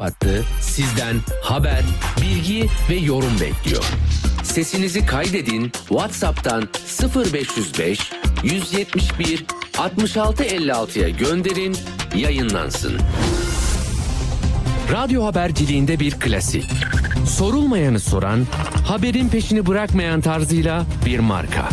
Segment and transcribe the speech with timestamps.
[0.00, 1.82] hattı sizden haber,
[2.22, 3.84] bilgi ve yorum bekliyor.
[4.42, 6.68] Sesinizi kaydedin WhatsApp'tan
[7.34, 8.12] 0505
[8.42, 9.44] 171
[9.78, 11.76] 66 56'ya gönderin,
[12.16, 12.92] yayınlansın.
[14.92, 16.64] Radyo haberciliğinde bir klasik.
[17.28, 18.46] Sorulmayanı soran,
[18.86, 21.68] haberin peşini bırakmayan tarzıyla bir marka.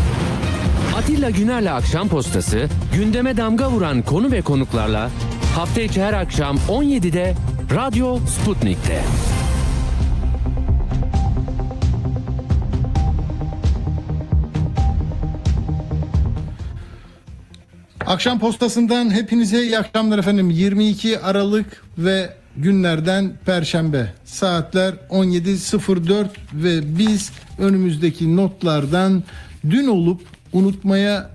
[0.97, 5.09] Atilla Güner'le Akşam Postası gündeme damga vuran konu ve konuklarla
[5.55, 7.35] hafta içi her akşam 17'de
[7.75, 9.01] Radyo Sputnik'te.
[18.05, 20.49] Akşam postasından hepinize iyi akşamlar efendim.
[20.49, 24.13] 22 Aralık ve günlerden Perşembe.
[24.25, 29.23] Saatler 17.04 ve biz önümüzdeki notlardan
[29.69, 30.21] dün olup
[30.53, 31.29] unutmaya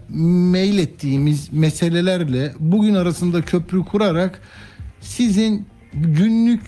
[0.53, 4.41] meylettiğimiz meselelerle bugün arasında köprü kurarak
[5.01, 6.61] sizin günlük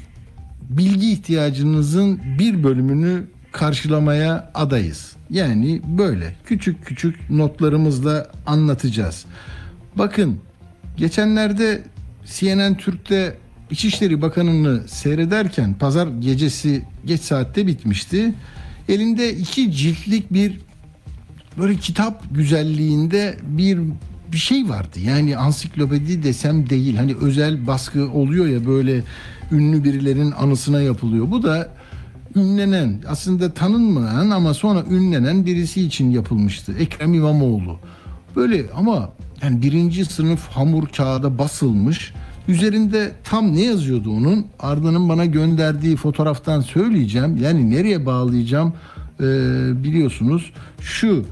[0.70, 5.12] bilgi ihtiyacınızın bir bölümünü karşılamaya adayız.
[5.30, 9.24] Yani böyle küçük küçük notlarımızla anlatacağız.
[9.94, 10.38] Bakın
[10.96, 11.82] geçenlerde
[12.26, 13.36] CNN Türk'te
[13.70, 18.34] İçişleri Bakanı'nı seyrederken pazar gecesi geç saatte bitmişti.
[18.88, 20.60] Elinde iki ciltlik bir
[21.58, 23.78] böyle kitap güzelliğinde bir
[24.32, 25.00] bir şey vardı.
[25.00, 26.96] Yani ansiklopedi desem değil.
[26.96, 29.02] Hani özel baskı oluyor ya böyle
[29.52, 31.30] ünlü birilerin anısına yapılıyor.
[31.30, 31.68] Bu da
[32.36, 36.74] ünlenen aslında tanınmayan ama sonra ünlenen birisi için yapılmıştı.
[36.78, 37.78] Ekrem İmamoğlu.
[38.36, 39.10] Böyle ama
[39.42, 42.12] yani birinci sınıf hamur kağıda basılmış.
[42.48, 44.46] Üzerinde tam ne yazıyordu onun?
[44.58, 47.36] Arda'nın bana gönderdiği fotoğraftan söyleyeceğim.
[47.36, 48.74] Yani nereye bağlayacağım
[49.20, 49.24] ee,
[49.84, 50.52] biliyorsunuz.
[50.80, 51.24] Şu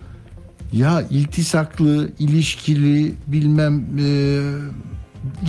[0.72, 4.40] ya iltisaklı, ilişkili bilmem e,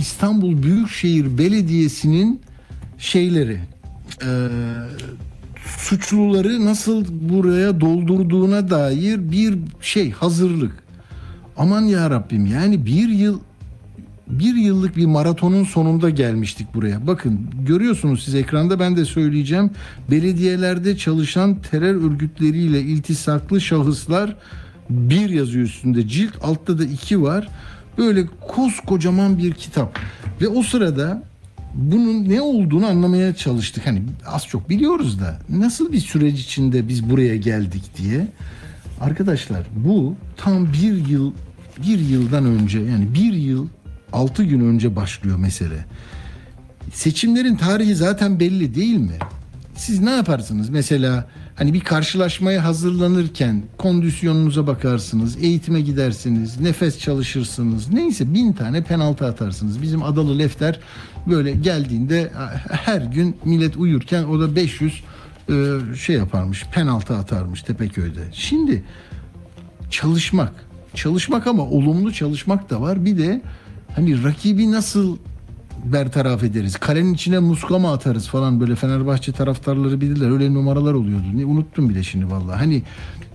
[0.00, 2.40] İstanbul Büyükşehir Belediyesi'nin
[2.98, 3.60] şeyleri
[4.22, 4.48] e,
[5.78, 10.72] suçluları nasıl buraya doldurduğuna dair bir şey hazırlık.
[11.56, 13.40] Aman ya Rabbim yani bir yıl
[14.30, 17.06] bir yıllık bir maratonun sonunda gelmiştik buraya.
[17.06, 19.70] Bakın görüyorsunuz siz ekranda ben de söyleyeceğim.
[20.10, 24.36] Belediyelerde çalışan terör örgütleriyle iltisaklı şahıslar
[24.90, 27.48] bir yazıyor üstünde cilt altta da iki var.
[27.98, 29.98] Böyle koskocaman bir kitap.
[30.40, 31.22] Ve o sırada
[31.74, 33.86] bunun ne olduğunu anlamaya çalıştık.
[33.86, 38.26] Hani az çok biliyoruz da nasıl bir süreç içinde biz buraya geldik diye.
[39.00, 41.32] Arkadaşlar bu tam bir yıl
[41.86, 43.68] bir yıldan önce yani bir yıl
[44.12, 45.84] altı gün önce başlıyor mesele.
[46.92, 49.18] Seçimlerin tarihi zaten belli değil mi?
[49.76, 50.68] Siz ne yaparsınız?
[50.68, 51.28] Mesela
[51.60, 57.92] hani bir karşılaşmaya hazırlanırken kondisyonunuza bakarsınız, eğitime gidersiniz, nefes çalışırsınız.
[57.92, 59.82] Neyse bin tane penaltı atarsınız.
[59.82, 60.80] Bizim Adalı Lefter
[61.26, 62.32] böyle geldiğinde
[62.70, 65.04] her gün millet uyurken o da 500
[65.48, 65.54] e,
[65.96, 68.20] şey yaparmış, penaltı atarmış Tepeköy'de.
[68.32, 68.84] Şimdi
[69.90, 70.52] çalışmak,
[70.94, 73.04] çalışmak ama olumlu çalışmak da var.
[73.04, 73.42] Bir de
[73.96, 75.16] hani rakibi nasıl
[75.84, 76.76] bertaraf ederiz.
[76.76, 80.30] Kalenin içine muska mı atarız falan böyle Fenerbahçe taraftarları bilirler.
[80.30, 81.24] Öyle numaralar oluyordu.
[81.34, 82.56] Ne unuttum bile şimdi vallahi.
[82.56, 82.82] Hani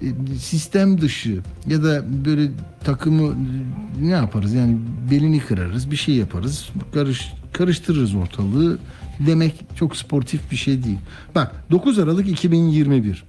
[0.02, 2.52] e, sistem dışı ya da böyle
[2.84, 4.54] takımı e, ne yaparız?
[4.54, 4.78] Yani
[5.12, 6.70] belini kırarız, bir şey yaparız.
[6.94, 8.78] Karış karıştırırız ortalığı
[9.20, 10.98] demek çok sportif bir şey değil.
[11.36, 13.24] Bak 9 Aralık 2021.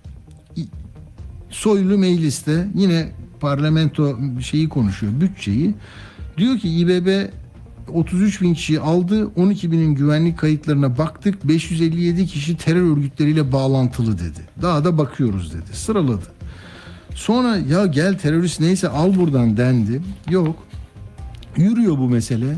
[1.51, 3.09] Soylu mecliste yine
[3.41, 5.75] parlamento şeyi konuşuyor, bütçeyi.
[6.39, 7.29] Diyor ki İBB
[7.93, 9.31] 33 bin kişiyi aldı.
[9.37, 11.49] 12 binin güvenlik kayıtlarına baktık.
[11.49, 14.41] 557 kişi terör örgütleriyle bağlantılı dedi.
[14.63, 15.77] Daha da bakıyoruz dedi.
[15.77, 16.27] Sıraladı.
[17.15, 20.03] Sonra ya gel terörist neyse al buradan dendi.
[20.31, 20.57] Yok.
[21.57, 22.57] Yürüyor bu mesele.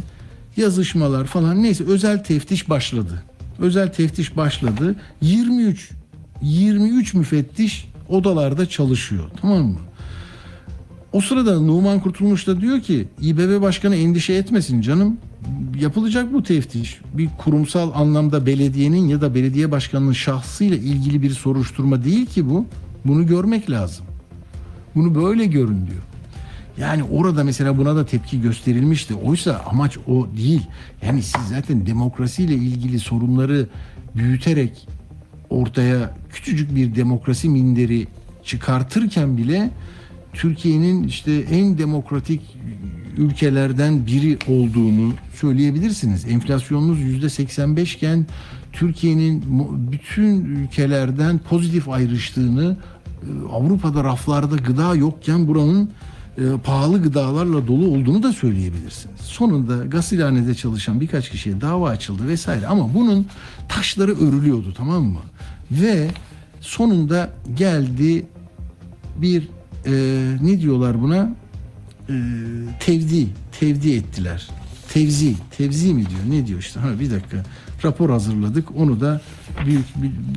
[0.57, 3.23] Yazışmalar falan neyse özel teftiş başladı.
[3.59, 4.97] Özel teftiş başladı.
[5.21, 5.91] 23
[6.43, 9.25] 23 müfettiş odalarda çalışıyor.
[9.41, 9.79] Tamam mı?
[11.13, 15.17] O sırada Numan Kurtulmuş da diyor ki İBB Başkanı endişe etmesin canım.
[15.81, 17.01] Yapılacak bu teftiş.
[17.15, 22.67] Bir kurumsal anlamda belediyenin ya da belediye başkanının şahsıyla ilgili bir soruşturma değil ki bu.
[23.05, 24.07] Bunu görmek lazım.
[24.95, 26.03] Bunu böyle görün diyor.
[26.79, 29.15] Yani orada mesela buna da tepki gösterilmişti.
[29.15, 30.63] Oysa amaç o değil.
[31.07, 33.67] Yani siz zaten demokrasiyle ilgili sorunları
[34.15, 34.89] büyüterek
[35.51, 38.07] ortaya küçücük bir demokrasi minderi
[38.45, 39.71] çıkartırken bile
[40.39, 42.41] Türkiye'nin işte en demokratik
[43.17, 46.25] ülkelerden biri olduğunu söyleyebilirsiniz.
[46.25, 48.27] Enflasyonumuz yüzde 85 iken
[48.73, 49.45] Türkiye'nin
[49.93, 52.77] bütün ülkelerden pozitif ayrıştığını,
[53.53, 55.91] Avrupa'da raflarda gıda yokken buranın
[56.39, 59.21] e, pahalı gıdalarla dolu olduğunu da söyleyebilirsiniz.
[59.21, 63.27] Sonunda gasilhanede çalışan birkaç kişiye dava açıldı vesaire ama bunun
[63.69, 65.21] taşları örülüyordu tamam mı?
[65.71, 66.09] Ve
[66.61, 68.27] sonunda geldi
[69.17, 69.49] bir
[69.89, 69.93] e,
[70.43, 71.37] ne diyorlar buna?
[72.09, 72.15] E,
[72.81, 73.27] tevdi,
[73.61, 74.49] tevdi ettiler.
[74.89, 76.21] Tevzi, tevzi mi diyor?
[76.41, 76.81] Ne diyor işte?
[76.81, 77.45] Ha bir dakika.
[77.85, 78.77] Rapor hazırladık.
[78.77, 79.21] Onu da
[79.67, 79.85] büyük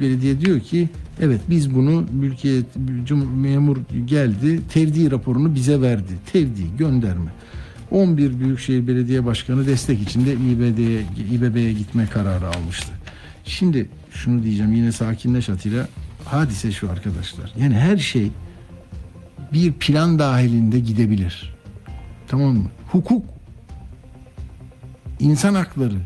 [0.02, 0.90] belediye diyor ki
[1.22, 2.62] evet biz bunu ülkeye
[3.06, 4.62] cum- memur geldi.
[4.74, 6.12] Tevdi raporunu bize verdi.
[6.34, 7.32] Tevdi gönderme.
[7.92, 11.02] 11 Büyükşehir Belediye Başkanı destek için de İBB'ye
[11.32, 12.92] İBB'ye gitme kararı almıştı.
[13.46, 15.88] Şimdi şunu diyeceğim yine sakinleş Atilla.
[16.26, 17.54] Hadise şu arkadaşlar.
[17.60, 18.32] Yani her şey
[19.54, 21.56] bir plan dahilinde gidebilir.
[22.28, 22.70] Tamam mı?
[22.92, 23.26] Hukuk,
[25.20, 25.98] insan hakları,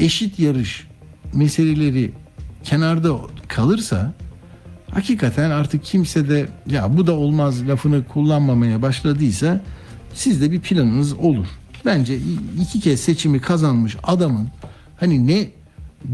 [0.00, 0.86] eşit yarış
[1.34, 2.12] meseleleri
[2.64, 3.16] kenarda
[3.48, 4.12] kalırsa
[4.90, 9.60] hakikaten artık kimse de ya bu da olmaz lafını kullanmamaya başladıysa
[10.14, 11.46] sizde bir planınız olur.
[11.84, 12.18] Bence
[12.60, 14.48] iki kez seçimi kazanmış adamın
[15.00, 15.50] hani ne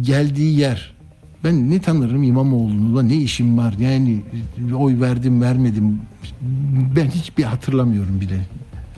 [0.02, 0.94] geldiği yer
[1.44, 4.22] ben ne tanırım İmamoğlu'na ne işim var yani
[4.76, 6.00] oy verdim vermedim
[6.96, 8.46] ben hiçbir hatırlamıyorum bile.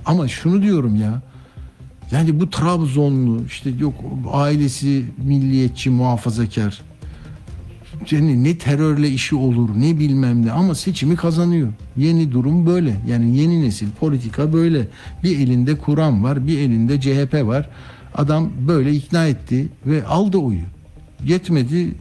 [0.06, 1.22] Ama şunu diyorum ya
[2.10, 3.94] yani bu Trabzonlu işte yok
[4.32, 6.82] ailesi milliyetçi muhafazakar
[8.10, 11.72] yani ne terörle işi olur ne bilmem ne ama seçimi kazanıyor.
[11.96, 12.96] Yeni durum böyle.
[13.08, 14.88] Yani yeni nesil politika böyle.
[15.22, 17.68] Bir elinde Kur'an var, bir elinde CHP var.
[18.14, 20.60] Adam böyle ikna etti ve aldı oyu.
[21.24, 21.94] Yetmedi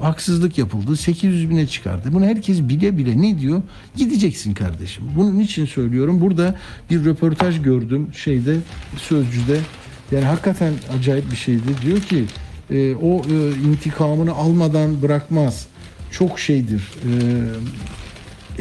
[0.00, 0.96] haksızlık yapıldı.
[0.96, 2.08] 800 bine çıkardı.
[2.12, 3.62] Bunu herkes bile bile ne diyor?
[3.96, 5.04] Gideceksin kardeşim.
[5.16, 6.20] Bunun için söylüyorum.
[6.20, 6.58] Burada
[6.90, 8.56] bir röportaj gördüm şeyde
[8.96, 9.58] Sözcü'de.
[10.12, 11.62] Yani hakikaten acayip bir şeydi.
[11.82, 12.24] Diyor ki
[12.70, 15.66] e, o e, intikamını almadan bırakmaz.
[16.10, 16.80] Çok şeydir.
[16.80, 17.10] E,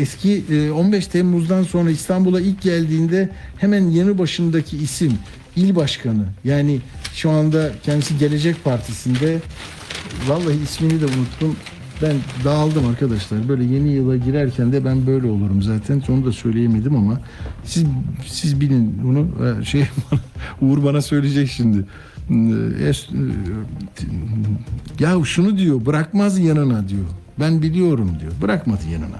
[0.01, 5.13] eski e, 15 Temmuz'dan sonra İstanbul'a ilk geldiğinde hemen yanı başındaki isim
[5.55, 6.25] il başkanı.
[6.43, 6.79] Yani
[7.13, 9.39] şu anda kendisi Gelecek Partisi'nde
[10.27, 11.55] vallahi ismini de unuttum.
[12.01, 13.49] Ben dağıldım arkadaşlar.
[13.49, 16.03] Böyle yeni yıla girerken de ben böyle olurum zaten.
[16.09, 17.19] Onu da söyleyemedim ama
[17.63, 17.83] siz
[18.27, 19.27] siz bilin bunu.
[19.61, 19.83] Ee, Şey
[20.61, 21.85] Uğur bana söyleyecek şimdi.
[22.29, 22.33] Ee,
[22.89, 23.09] es-
[24.99, 27.05] Ya şunu diyor bırakmaz yanına diyor.
[27.39, 28.31] Ben biliyorum diyor.
[28.41, 29.19] Bırakmadı yanına.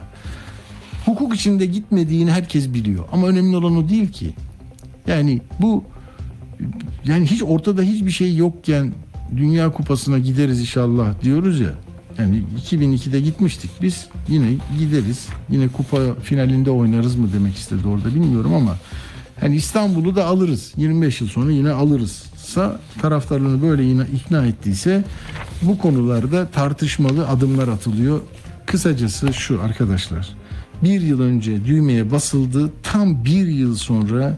[1.05, 3.03] Hukuk içinde gitmediğini herkes biliyor.
[3.11, 4.33] Ama önemli olan o değil ki.
[5.07, 5.83] Yani bu
[7.05, 8.91] yani hiç ortada hiçbir şey yokken
[9.35, 11.71] Dünya Kupası'na gideriz inşallah diyoruz ya.
[12.17, 14.07] Yani 2002'de gitmiştik biz.
[14.27, 14.47] Yine
[14.79, 15.27] gideriz.
[15.49, 18.77] Yine kupa finalinde oynarız mı demek istedi orada bilmiyorum ama
[19.39, 20.73] hani İstanbul'u da alırız.
[20.77, 25.03] 25 yıl sonra yine alırızsa taraftarlarını böyle yine ikna ettiyse
[25.61, 28.21] bu konularda tartışmalı adımlar atılıyor.
[28.65, 30.29] Kısacası şu arkadaşlar.
[30.83, 32.71] Bir yıl önce düğmeye basıldı.
[32.83, 34.37] Tam bir yıl sonra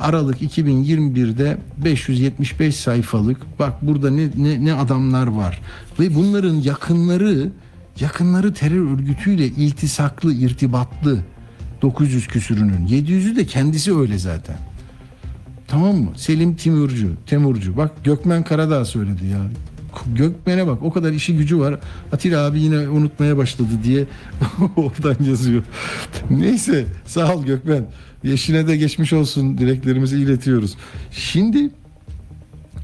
[0.00, 5.60] Aralık 2021'de 575 sayfalık bak burada ne, ne, ne adamlar var
[6.00, 7.48] ve bunların yakınları
[8.00, 11.18] yakınları terör örgütüyle iltisaklı irtibatlı
[11.82, 14.56] 900 küsürünün 700'ü de kendisi öyle zaten.
[15.68, 16.10] Tamam mı?
[16.16, 17.76] Selim Timurcu, Temurcu.
[17.76, 19.38] Bak Gökmen Karadağ söyledi ya.
[20.14, 21.78] Gökmen'e bak o kadar işi gücü var.
[22.12, 24.04] Atilla abi yine unutmaya başladı diye
[24.76, 25.62] oradan yazıyor.
[26.30, 27.86] Neyse sağ ol Gökmen.
[28.24, 30.76] Yeşine de geçmiş olsun dileklerimizi iletiyoruz.
[31.10, 31.70] Şimdi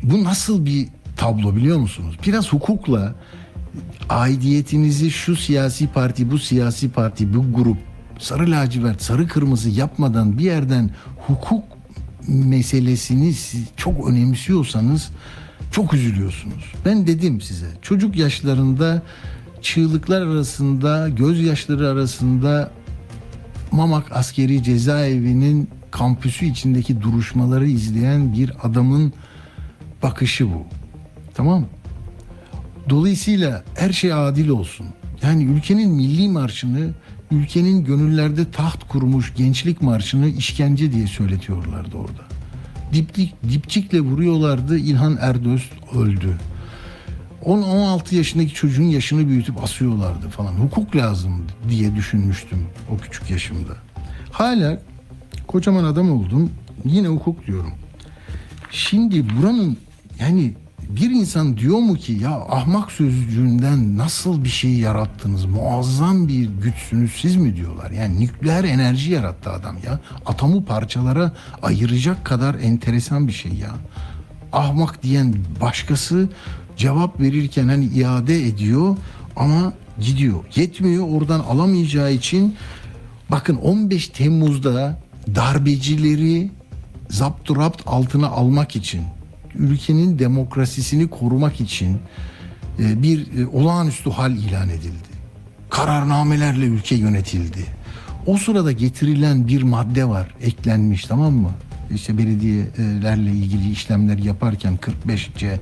[0.03, 2.17] bu nasıl bir tablo biliyor musunuz?
[2.27, 3.15] Biraz hukukla
[4.09, 7.77] aidiyetinizi şu siyasi parti, bu siyasi parti, bu grup
[8.19, 10.91] sarı lacivert, sarı kırmızı yapmadan bir yerden
[11.27, 11.65] hukuk
[12.29, 13.35] meselesini
[13.77, 15.11] çok önemsiyorsanız
[15.71, 16.73] çok üzülüyorsunuz.
[16.85, 19.03] Ben dedim size çocuk yaşlarında
[19.63, 22.71] çığlıklar arasında, gözyaşları arasında
[23.73, 29.13] Mamak Askeri Cezaevi'nin kampüsü içindeki duruşmaları izleyen bir adamın
[30.03, 30.67] bakışı bu.
[31.35, 31.67] Tamam?
[32.89, 34.87] Dolayısıyla her şey adil olsun.
[35.23, 36.91] Yani ülkenin milli marşını,
[37.31, 42.30] ülkenin gönüllerde taht kurmuş gençlik marşını işkence diye söyletiyorlardı orada.
[42.93, 44.79] Diplik, dipçikle vuruyorlardı.
[44.79, 46.39] İlhan Erdöz öldü.
[47.45, 50.53] 10-16 yaşındaki çocuğun yaşını büyütüp asıyorlardı falan.
[50.53, 53.73] Hukuk lazım diye düşünmüştüm o küçük yaşımda.
[54.33, 54.83] Hala
[55.47, 56.51] kocaman adam oldum.
[56.85, 57.73] Yine hukuk diyorum.
[58.71, 59.77] Şimdi buranın
[60.21, 60.55] yani
[60.97, 65.45] bir insan diyor mu ki ya ahmak sözcüğünden nasıl bir şey yarattınız?
[65.45, 67.91] Muazzam bir güçsünüz siz mi diyorlar?
[67.91, 70.01] Yani nükleer enerji yarattı adam ya.
[70.27, 71.33] Atomu parçalara
[71.63, 73.71] ayıracak kadar enteresan bir şey ya.
[74.53, 76.29] Ahmak diyen başkası
[76.77, 78.97] cevap verirken hani iade ediyor
[79.37, 80.45] ama gidiyor.
[80.55, 82.57] Yetmiyor oradan alamayacağı için
[83.31, 85.01] bakın 15 Temmuz'da
[85.35, 86.51] darbecileri
[87.11, 89.03] zapturapt altına almak için,
[89.55, 91.99] ülkenin demokrasisini korumak için
[92.79, 95.11] e, bir e, olağanüstü hal ilan edildi.
[95.71, 97.67] Kararnamelerle ülke yönetildi.
[98.27, 101.51] O sırada getirilen bir madde var, eklenmiş tamam mı?
[101.95, 105.59] İşte belediyelerle ilgili işlemler yaparken 45C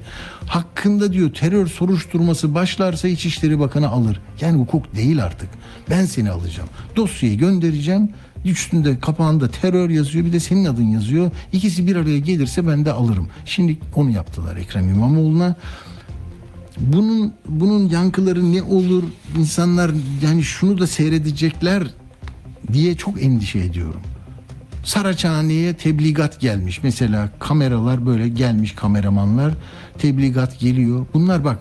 [0.47, 4.21] hakkında diyor terör soruşturması başlarsa İçişleri Bakanı alır.
[4.41, 5.49] Yani hukuk değil artık.
[5.91, 6.69] Ben seni alacağım.
[6.97, 8.11] Dosyayı göndereceğim.
[8.45, 11.31] Üstünde kapağında terör yazıyor bir de senin adın yazıyor.
[11.53, 13.29] İkisi bir araya gelirse ben de alırım.
[13.45, 15.57] Şimdi onu yaptılar Ekrem İmamoğlu'na
[16.81, 19.05] bunun bunun yankıları ne olur
[19.39, 19.91] insanlar
[20.23, 21.83] yani şunu da seyredecekler
[22.73, 24.01] diye çok endişe ediyorum.
[24.85, 26.83] Saraçhane'ye tebligat gelmiş.
[26.83, 29.55] Mesela kameralar böyle gelmiş kameramanlar.
[29.99, 31.07] Tebligat geliyor.
[31.15, 31.59] Bunlar bak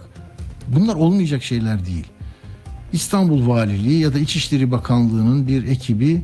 [0.68, 2.08] bunlar olmayacak şeyler değil.
[2.94, 6.22] İstanbul Valiliği ya da İçişleri Bakanlığı'nın bir ekibi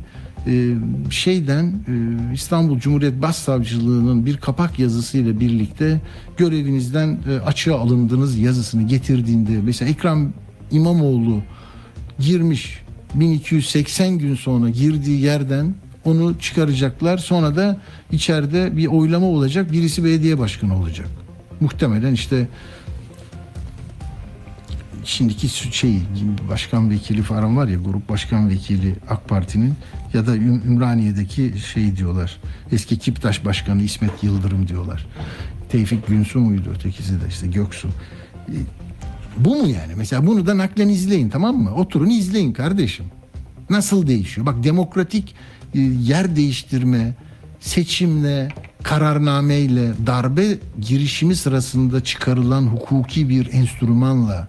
[1.10, 6.00] şeyden e, İstanbul Cumhuriyet Başsavcılığı'nın bir kapak yazısıyla birlikte
[6.36, 10.32] görevinizden e, açığa alındınız yazısını getirdiğinde mesela Ekrem
[10.70, 11.42] İmamoğlu
[12.18, 12.82] girmiş
[13.14, 15.74] 1280 gün sonra girdiği yerden
[16.04, 17.18] onu çıkaracaklar.
[17.18, 17.80] Sonra da
[18.12, 19.72] içeride bir oylama olacak.
[19.72, 21.06] Birisi belediye başkanı olacak.
[21.60, 22.48] Muhtemelen işte
[25.04, 25.98] şimdiki şey
[26.50, 29.74] başkan vekili falan var ya grup başkan vekili AK Parti'nin
[30.14, 32.40] ya da Üm- Ümraniye'deki şey diyorlar.
[32.72, 35.06] Eski Kiptaş Başkanı İsmet Yıldırım diyorlar.
[35.68, 37.88] Tevfik Günsu muydu ötekisi de işte Göksu.
[38.48, 38.56] E,
[39.38, 39.92] Bu mu yani?
[39.96, 41.74] Mesela bunu da naklen izleyin tamam mı?
[41.74, 43.04] Oturun izleyin kardeşim.
[43.70, 44.46] Nasıl değişiyor?
[44.46, 45.34] Bak demokratik
[45.74, 47.14] e, yer değiştirme,
[47.60, 48.48] seçimle,
[48.82, 54.48] kararnameyle, darbe girişimi sırasında çıkarılan hukuki bir enstrümanla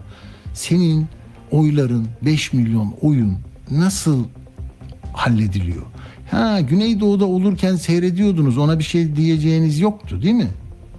[0.54, 1.06] senin
[1.50, 3.38] oyların 5 milyon oyun
[3.70, 4.24] nasıl
[5.16, 5.82] hallediliyor?
[6.30, 10.48] Ha Güneydoğu'da olurken seyrediyordunuz ona bir şey diyeceğiniz yoktu değil mi?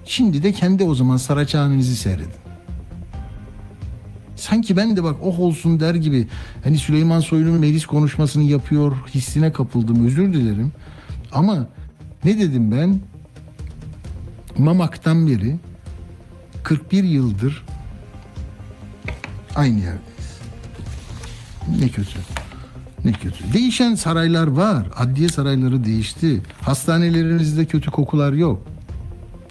[0.06, 2.32] Şimdi de kendi o zaman Saraçhane'nizi seyredin.
[4.36, 6.28] Sanki ben de bak oh olsun der gibi
[6.64, 10.72] hani Süleyman Soylu'nun meclis konuşmasını yapıyor hissine kapıldım özür dilerim.
[11.32, 11.68] Ama
[12.24, 13.00] ne dedim ben?
[14.58, 15.56] Mamak'tan beri
[16.64, 17.64] 41 yıldır
[19.56, 20.40] aynı yerdeyiz.
[21.80, 22.37] Ne kötü.
[23.06, 23.54] Ne kötü.
[23.54, 24.88] Değişen saraylar var.
[24.96, 26.42] Adliye sarayları değişti.
[26.62, 28.68] Hastanelerinizde kötü kokular yok.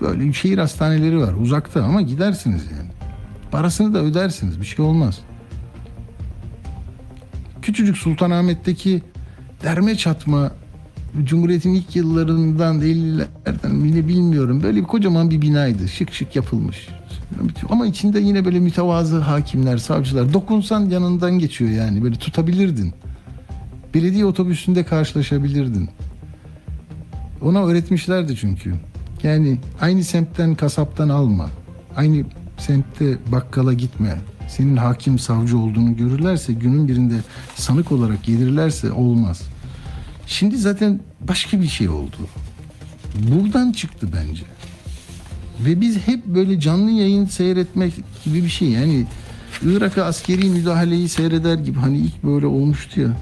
[0.01, 2.91] Böyle şehir hastaneleri var uzakta ama gidersiniz yani.
[3.51, 4.61] Parasını da ödersiniz.
[4.61, 5.19] Bir şey olmaz.
[7.63, 9.03] Küçücük Sultanahmet'teki
[9.63, 10.53] derme çatma
[11.25, 14.63] Cumhuriyet'in ilk yıllarından 50'lerden bile bilmiyorum.
[14.63, 15.89] Böyle bir kocaman bir binaydı.
[15.89, 16.89] Şık şık yapılmış.
[17.71, 20.33] Ama içinde yine böyle mütevazı hakimler, savcılar.
[20.33, 22.03] Dokunsan yanından geçiyor yani.
[22.03, 22.95] Böyle tutabilirdin.
[23.97, 25.89] Belediye otobüsünde karşılaşabilirdin.
[27.43, 28.75] Ona öğretmişlerdi çünkü.
[29.23, 31.51] Yani aynı semtten kasaptan alma.
[31.97, 32.25] Aynı
[32.59, 34.19] semtte bakkala gitme.
[34.49, 37.15] Senin hakim savcı olduğunu görürlerse günün birinde
[37.55, 39.43] sanık olarak gelirlerse olmaz.
[40.27, 42.17] Şimdi zaten başka bir şey oldu.
[43.15, 44.45] Buradan çıktı bence.
[45.65, 48.69] Ve biz hep böyle canlı yayın seyretmek gibi bir şey.
[48.69, 49.07] Yani
[49.63, 53.17] Irak'a askeri müdahaleyi seyreder gibi hani ilk böyle olmuştu ya.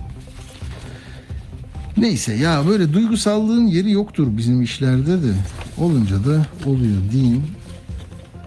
[1.97, 5.33] Neyse ya böyle duygusallığın yeri yoktur bizim işlerde de.
[5.79, 7.43] Olunca da oluyor deyin.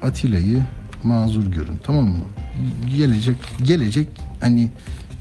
[0.01, 0.63] Atilla'yı
[1.03, 2.25] mazur görün tamam mı?
[2.97, 4.07] Gelecek gelecek
[4.41, 4.69] hani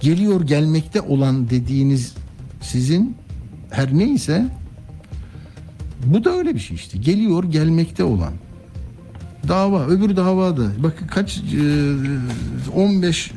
[0.01, 2.15] geliyor gelmekte olan dediğiniz
[2.61, 3.17] sizin
[3.71, 4.47] her neyse
[6.05, 6.99] bu da öyle bir şey işte.
[6.99, 8.33] Geliyor gelmekte olan.
[9.49, 13.35] Dava, öbür dava da bakın kaç e, 15 e,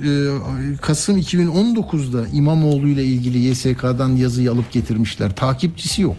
[0.81, 5.35] Kasım 2019'da İmamoğlu ile ilgili YSK'dan yazıyı alıp getirmişler.
[5.35, 6.17] Takipçisi yok.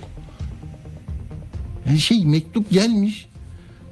[1.86, 3.26] Yani şey mektup gelmiş.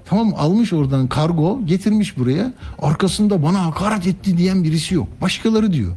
[0.04, 2.52] Tamam almış oradan kargo getirmiş buraya.
[2.78, 5.08] Arkasında bana hakaret etti diyen birisi yok.
[5.20, 5.96] Başkaları diyor.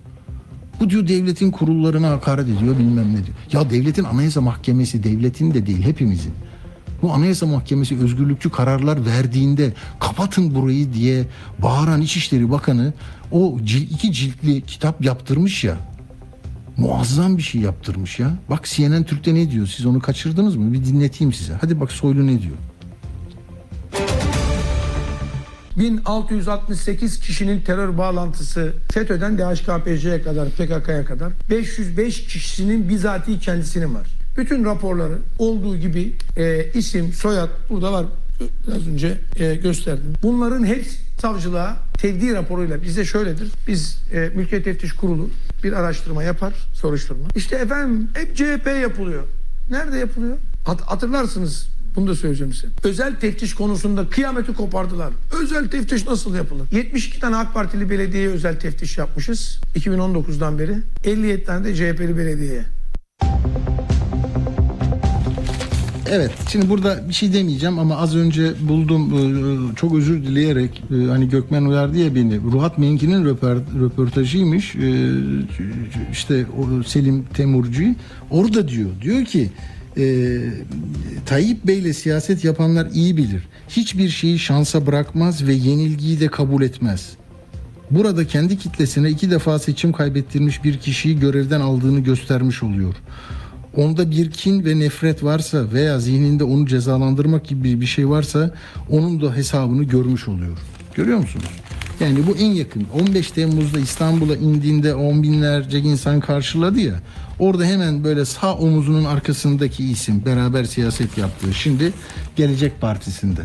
[0.80, 3.38] Bu diyor devletin kurullarına hakaret ediyor bilmem ne diyor.
[3.52, 6.34] Ya devletin anayasa mahkemesi devletin de değil hepimizin.
[7.02, 11.26] Bu anayasa mahkemesi özgürlükçü kararlar verdiğinde kapatın burayı diye
[11.60, 12.94] bağıran İçişleri Bakanı
[13.32, 15.78] o cil, iki ciltli kitap yaptırmış ya.
[16.78, 18.32] Muazzam bir şey yaptırmış ya.
[18.50, 19.68] Bak CNN Türk'te ne diyor?
[19.68, 20.74] Siz onu kaçırdınız mı?
[20.74, 21.54] Bir dinleteyim size.
[21.62, 22.56] Hadi bak Soylu ne diyor?
[25.78, 34.21] 1668 kişinin terör bağlantısı FETÖ'den DHKPC'ye kadar PKK'ya kadar 505 kişinin bizatihi kendisinin var.
[34.38, 38.06] Bütün raporları olduğu gibi e, isim, soyad burada var.
[38.68, 40.14] Biraz önce e, gösterdim.
[40.24, 43.52] Bunların hepsi savcılığa tevdi raporuyla bize şöyledir.
[43.68, 45.30] Biz e, Mülkiyet Teftiş Kurulu
[45.64, 47.28] bir araştırma yapar, soruşturma.
[47.36, 49.24] İşte efendim hep CHP yapılıyor.
[49.70, 50.38] Nerede yapılıyor?
[50.66, 52.68] Hat- hatırlarsınız bunu da söyleyeceğim size.
[52.84, 55.10] Özel teftiş konusunda kıyameti kopardılar.
[55.42, 56.68] Özel teftiş nasıl yapılır?
[56.72, 60.76] 72 tane AK Partili belediyeye özel teftiş yapmışız 2019'dan beri.
[61.04, 62.64] 57 tane de CHP'li belediyeye.
[66.14, 71.10] Evet şimdi burada bir şey demeyeceğim ama az önce buldum e, çok özür dileyerek e,
[71.10, 73.26] hani Gökmen uyardı ya beni Ruhat Menki'nin
[73.82, 74.80] röportajıymış E,
[76.12, 76.46] işte
[76.86, 77.84] Selim Temurcu
[78.32, 79.50] orada diyor diyor ki
[79.98, 80.38] e,
[81.26, 87.10] Tayyip Bey'le siyaset yapanlar iyi bilir hiçbir şeyi şansa bırakmaz ve yenilgiyi de kabul etmez.
[87.92, 92.96] Burada kendi kitlesine iki defa seçim kaybettirmiş bir kişiyi görevden aldığını göstermiş oluyor.
[93.78, 98.52] Onda bir kin ve nefret varsa veya zihninde onu cezalandırmak gibi bir şey varsa
[98.90, 100.58] onun da hesabını görmüş oluyor.
[100.96, 101.46] Görüyor musunuz?
[102.00, 102.88] Yani bu en yakın.
[103.10, 107.00] 15 Temmuz'da İstanbul'a indiğinde on binlerce insan karşıladı ya.
[107.40, 111.54] Orada hemen böyle sağ omuzunun arkasındaki isim beraber siyaset yaptığı.
[111.54, 111.94] Şimdi
[112.36, 113.42] Gelecek Partisi'nde.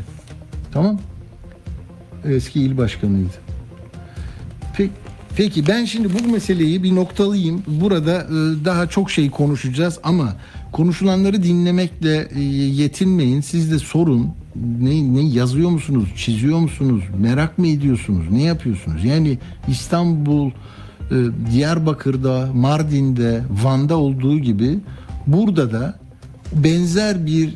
[0.73, 1.01] Tamam?
[2.25, 3.46] Eski il başkanıydı.
[5.37, 7.63] Peki, ben şimdi bu meseleyi bir noktalayayım.
[7.67, 10.37] Burada e, daha çok şey konuşacağız ama
[10.73, 13.41] konuşulanları dinlemekle e, yetinmeyin.
[13.41, 14.29] Siz de sorun.
[14.81, 16.09] Ne, ne yazıyor musunuz?
[16.17, 17.05] Çiziyor musunuz?
[17.19, 18.25] Merak mı ediyorsunuz?
[18.31, 19.05] Ne yapıyorsunuz?
[19.05, 19.39] Yani
[19.69, 20.55] İstanbul, e,
[21.53, 24.79] Diyarbakır'da, Mardin'de, Van'da olduğu gibi
[25.27, 25.99] burada da
[26.53, 27.55] benzer bir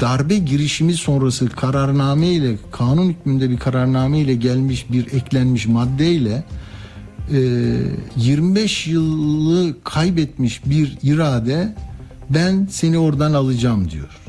[0.00, 6.59] darbe girişimi sonrası kararname ile kanun hükmünde bir kararname ile gelmiş bir eklenmiş maddeyle e,
[7.30, 11.74] 25 yılı kaybetmiş bir irade
[12.30, 14.20] ben seni oradan alacağım diyor.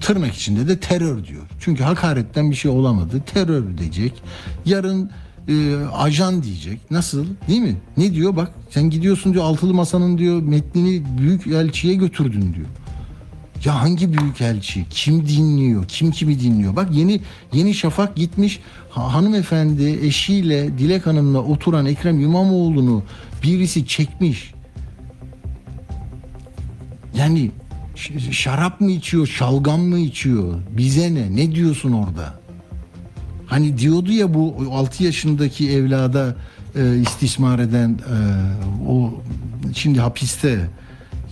[0.00, 1.42] Tırnak içinde de terör diyor.
[1.60, 3.22] Çünkü hakaretten bir şey olamadı.
[3.34, 4.22] Terör diyecek.
[4.66, 5.10] Yarın
[5.48, 6.90] e, ajan diyecek.
[6.90, 7.26] Nasıl?
[7.48, 7.76] Değil mi?
[7.96, 8.36] Ne diyor?
[8.36, 12.66] Bak sen gidiyorsun diyor altılı masanın diyor metnini büyük elçiye götürdün diyor.
[13.64, 14.84] Ya hangi büyük elçi?
[14.90, 15.84] Kim dinliyor?
[15.88, 16.76] Kim kimi dinliyor?
[16.76, 17.20] Bak yeni
[17.52, 18.60] Yeni Şafak gitmiş
[18.94, 23.02] hanımefendi eşiyle Dilek Hanım'la oturan Ekrem İmamoğlu'nu
[23.42, 24.54] birisi çekmiş.
[27.16, 27.50] Yani
[28.30, 30.54] şarap mı içiyor, şalgam mı içiyor?
[30.70, 31.36] Bize ne?
[31.36, 32.40] Ne diyorsun orada?
[33.46, 36.36] Hani diyordu ya bu 6 yaşındaki evlada
[36.76, 38.16] e, istismar eden e,
[38.88, 39.14] o
[39.74, 40.70] şimdi hapiste.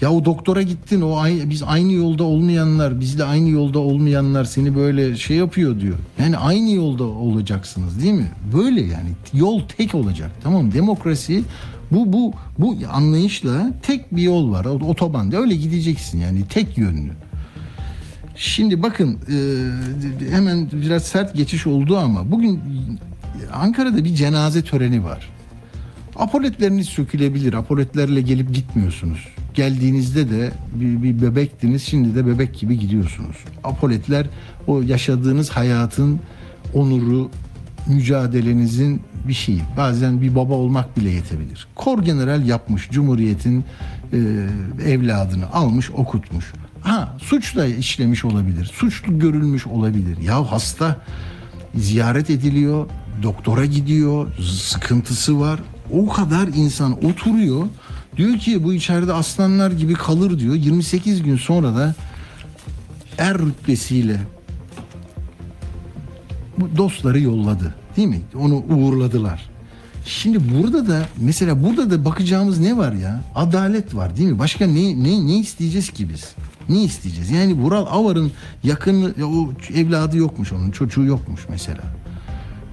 [0.02, 4.76] Ya o doktora gittin o ay- biz aynı yolda olmayanlar bizle aynı yolda olmayanlar seni
[4.76, 5.94] böyle şey yapıyor diyor.
[6.20, 8.30] Yani aynı yolda olacaksınız değil mi?
[8.54, 10.72] Böyle yani yol tek olacak tamam?
[10.72, 11.42] Demokrasi
[11.90, 14.64] bu bu bu anlayışla tek bir yol var.
[14.64, 17.12] O- Otobanda öyle gideceksin yani tek yönlü.
[18.36, 19.36] Şimdi bakın e,
[20.34, 22.60] hemen biraz sert geçiş oldu ama bugün
[23.52, 25.28] Ankara'da bir cenaze töreni var.
[26.16, 27.52] Apoletleriniz sökülebilir.
[27.54, 29.28] Apoletlerle gelip gitmiyorsunuz.
[29.54, 31.82] Geldiğinizde de bir, bir bebektiniz.
[31.82, 33.36] Şimdi de bebek gibi gidiyorsunuz.
[33.64, 34.26] Apoletler
[34.66, 36.20] o yaşadığınız hayatın
[36.74, 37.30] onuru,
[37.86, 39.60] mücadelenizin bir şeyi.
[39.76, 41.66] Bazen bir baba olmak bile yetebilir.
[41.74, 42.90] Kor general yapmış.
[42.90, 43.64] Cumhuriyet'in
[44.12, 44.18] e,
[44.86, 46.52] evladını almış, okutmuş.
[46.80, 48.70] Ha suç da işlemiş olabilir.
[48.74, 50.18] Suçlu görülmüş olabilir.
[50.18, 50.96] Ya hasta
[51.74, 52.86] ziyaret ediliyor,
[53.22, 55.60] doktora gidiyor, sıkıntısı var.
[55.92, 57.66] O kadar insan oturuyor.
[58.16, 60.54] Diyor ki bu içeride aslanlar gibi kalır diyor.
[60.54, 61.94] 28 gün sonra da
[63.18, 64.20] er rütbesiyle
[66.58, 67.74] bu dostları yolladı.
[67.96, 68.20] Değil mi?
[68.34, 69.50] Onu uğurladılar.
[70.06, 73.20] Şimdi burada da mesela burada da bakacağımız ne var ya?
[73.34, 74.38] Adalet var değil mi?
[74.38, 76.34] Başka ne ne ne isteyeceğiz ki biz?
[76.68, 77.30] Ne isteyeceğiz?
[77.30, 78.32] Yani Vural Avar'ın
[78.64, 81.82] yakını ya o evladı yokmuş onun çocuğu yokmuş mesela.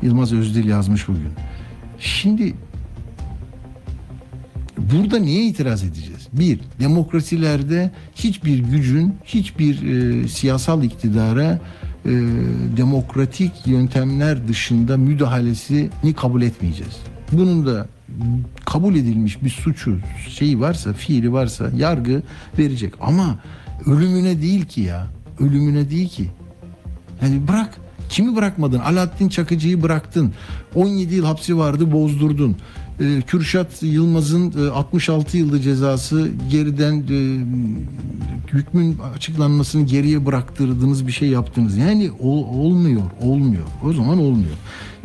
[0.01, 1.31] Yılmaz Özdil yazmış bugün.
[1.99, 2.53] Şimdi
[4.93, 6.27] burada neye itiraz edeceğiz?
[6.33, 11.59] Bir, demokrasilerde hiçbir gücün hiçbir e, siyasal iktidara
[12.05, 12.11] e,
[12.77, 16.97] demokratik yöntemler dışında müdahalesini kabul etmeyeceğiz.
[17.31, 17.87] Bunun da
[18.65, 19.97] kabul edilmiş bir suçu
[20.29, 22.21] şeyi varsa, fiili varsa yargı
[22.59, 22.93] verecek.
[23.01, 23.39] Ama
[23.85, 25.07] ölümüne değil ki ya.
[25.39, 26.29] Ölümüne değil ki.
[27.21, 27.77] Yani bırak.
[28.09, 28.79] Kimi bırakmadın?
[28.79, 30.33] Alaaddin Çakıcı'yı bıraktın.
[30.75, 32.57] 17 yıl hapsi vardı bozdurdun.
[33.01, 37.19] Ee, Kürşat Yılmaz'ın e, 66 yılda cezası geriden e,
[38.53, 41.77] hükmün açıklanmasını geriye bıraktırdınız bir şey yaptınız.
[41.77, 43.63] Yani ol- olmuyor, olmuyor.
[43.85, 44.55] O zaman olmuyor.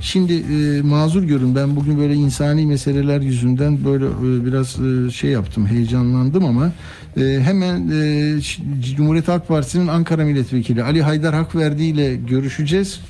[0.01, 5.31] Şimdi e, mazur görün ben bugün böyle insani meseleler yüzünden böyle e, biraz e, şey
[5.31, 6.73] yaptım, heyecanlandım ama
[7.17, 8.41] e, hemen e,
[8.97, 13.01] Cumhuriyet Halk Partisi'nin Ankara Milletvekili Ali Haydar Hakverdi ile görüşeceğiz.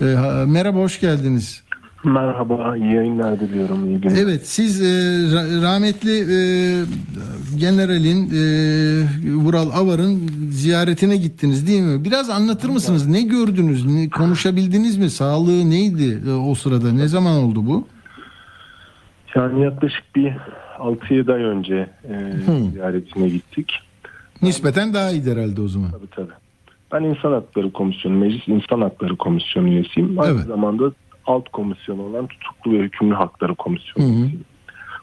[0.00, 1.62] E, ha- merhaba, hoş geldiniz.
[2.04, 3.86] Merhaba, iyi yayınlar diliyorum.
[3.88, 4.16] İyi günler.
[4.22, 4.84] Evet siz e,
[5.34, 6.36] ra- rahmetli e,
[7.58, 8.42] generalin e,
[9.34, 12.04] Vural Avar'ın ziyaretine gittiniz değil mi?
[12.04, 13.06] Biraz anlatır mısınız?
[13.06, 13.86] Ne gördünüz?
[13.86, 15.10] Ne, konuşabildiniz mi?
[15.10, 16.92] Sağlığı neydi e, o sırada?
[16.92, 17.86] Ne zaman oldu bu?
[19.34, 20.32] Yani yaklaşık bir
[20.78, 22.14] 6-7 ay önce e,
[22.46, 22.70] Hı.
[22.72, 23.72] ziyaretine gittik.
[24.42, 25.90] Nispeten daha iyiydi herhalde o zaman.
[25.90, 26.32] Tabii tabii.
[26.92, 30.20] Ben İnsan Hakları Komisyonu, Meclis İnsan Hakları Komisyonu üyesiyim.
[30.20, 30.46] Aynı Evet.
[30.46, 30.92] zamanda
[31.26, 34.30] alt komisyonu olan Tutuklu ve Hükümlü Hakları Komisyonu Hı hı.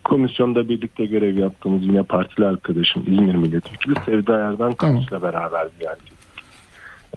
[0.03, 6.19] Komisyonda birlikte görev yaptığımız yine partili arkadaşım İzmir Milletvekili Sevda Erdan Kamış'la beraber ziyaret ettik.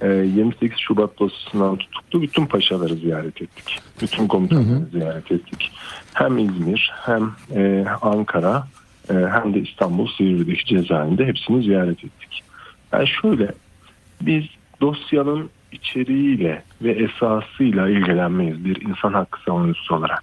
[0.01, 3.79] E, 28 Şubat dosyasından tutuklu bütün paşaları ziyaret ettik.
[4.03, 5.71] Bütün komutanları ziyaret ettik.
[6.15, 8.67] Hem İzmir hem e, Ankara
[9.11, 12.43] e, hem de İstanbul Silivri'deki cezaevinde hepsini ziyaret ettik.
[12.93, 13.53] Yani şöyle
[14.23, 14.45] biz
[14.81, 20.23] dosyanın içeriğiyle ve esasıyla ilgilenmeyiz bir insan hakkı savunucusu olarak.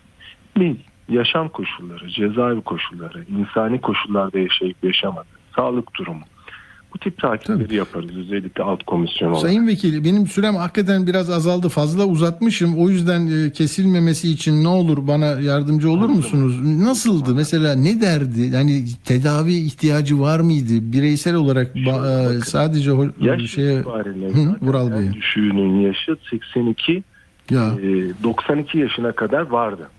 [0.58, 0.76] Biz
[1.10, 6.24] yaşam koşulları, cezaevi koşulları, insani koşullarda yaşayıp yaşamadık, sağlık durumu.
[6.94, 7.76] Bu tip takipleri Tabii.
[7.76, 9.42] yaparız özellikle alt komisyon olarak.
[9.42, 11.70] Sayın Vekili benim sürem hakikaten biraz azaldı.
[11.70, 12.78] Fazla uzatmışım.
[12.78, 16.60] O yüzden e, kesilmemesi için ne olur bana yardımcı olur musunuz?
[16.84, 17.36] Nasıldı?
[17.36, 18.42] Mesela ne derdi?
[18.42, 20.92] Yani tedavi ihtiyacı var mıydı?
[20.94, 22.40] Bireysel olarak Şöyle e, bakın.
[22.40, 25.14] sadece Yaş şeye Hı, Vural Bey.
[25.14, 27.04] düşüğünün yaşı 82
[27.50, 29.90] ya e, 92 yaşına kadar vardı.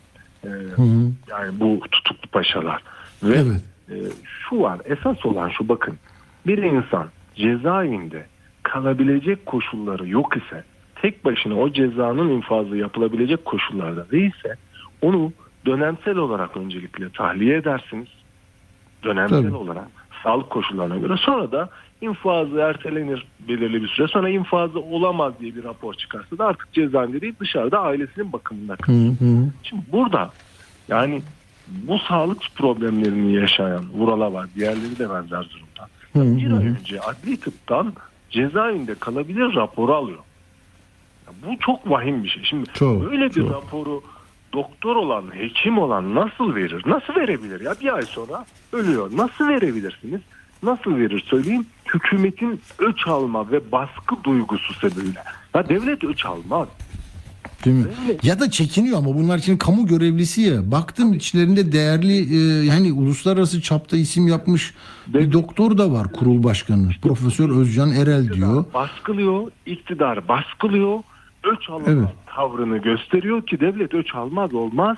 [0.44, 1.10] E, Hı hı.
[1.30, 2.82] yani bu tutuklu paşalar.
[3.22, 3.60] Ve evet.
[3.90, 3.94] e,
[4.48, 5.94] şu var esas olan şu bakın
[6.46, 8.26] bir insan cezaevinde
[8.62, 10.64] kalabilecek koşulları yok ise
[11.02, 14.56] tek başına o cezanın infazı yapılabilecek koşullarda değilse
[15.02, 15.32] onu
[15.66, 18.08] dönemsel olarak öncelikle tahliye edersiniz.
[19.04, 19.54] Dönemsel Tabii.
[19.54, 19.88] olarak
[20.22, 21.68] sağlık koşullarına göre sonra da
[22.00, 27.20] infazı ertelenir belirli bir süre sonra infazı olamaz diye bir rapor çıkarsa da artık cezaevinde
[27.20, 28.98] değil dışarıda ailesinin bakımında kalır.
[28.98, 29.50] Hı hı.
[29.62, 30.30] Şimdi burada
[30.88, 31.22] yani
[31.68, 34.46] bu sağlık problemlerini yaşayan Vural'a var.
[34.54, 35.88] Diğerleri de benzer durumda.
[36.12, 37.92] Hı Bir ay önce adli tıptan
[38.30, 40.18] cezaevinde kalabilir raporu alıyor.
[41.26, 42.42] Ya bu çok vahim bir şey.
[42.44, 43.50] Şimdi Çok, böyle bir çok.
[43.50, 44.02] raporu
[44.52, 46.82] doktor olan, hekim olan nasıl verir?
[46.86, 47.74] Nasıl verebilir ya?
[47.80, 49.10] Bir ay sonra ölüyor.
[49.16, 50.20] Nasıl verebilirsiniz?
[50.62, 51.66] Nasıl verir söyleyeyim.
[51.94, 55.22] Hükümetin öç alma ve baskı duygusu sebebiyle.
[55.54, 56.68] Ya devlet öç almaz.
[57.64, 57.84] Değil mi?
[58.08, 58.18] Öyle.
[58.22, 60.70] Ya da çekiniyor ama bunlar için kamu görevlisi ya.
[60.70, 64.74] Baktım içlerinde değerli e, yani uluslararası çapta isim yapmış
[65.06, 66.88] bir doktor da var kurul başkanı.
[67.02, 68.64] Profesör Özcan Erel diyor.
[68.74, 70.98] Baskılıyor, iktidar baskılıyor,
[71.52, 72.08] öç alma Evet.
[72.36, 74.96] tavrını gösteriyor ki devlet öç almaz olmaz.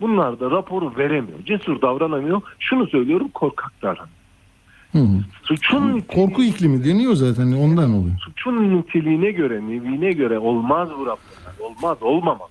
[0.00, 2.42] Bunlar da raporu veremiyor, cesur davranamıyor.
[2.58, 4.08] Şunu söylüyorum korkak davranıyor.
[4.92, 5.18] Hı hı.
[5.42, 8.14] Suçun, niteliği- Korku iklimi deniyor zaten ondan oluyor.
[8.24, 11.39] suçun niteliğine göre, nevine göre olmaz bu raporlar.
[11.60, 12.48] Olmaz, olmamalı.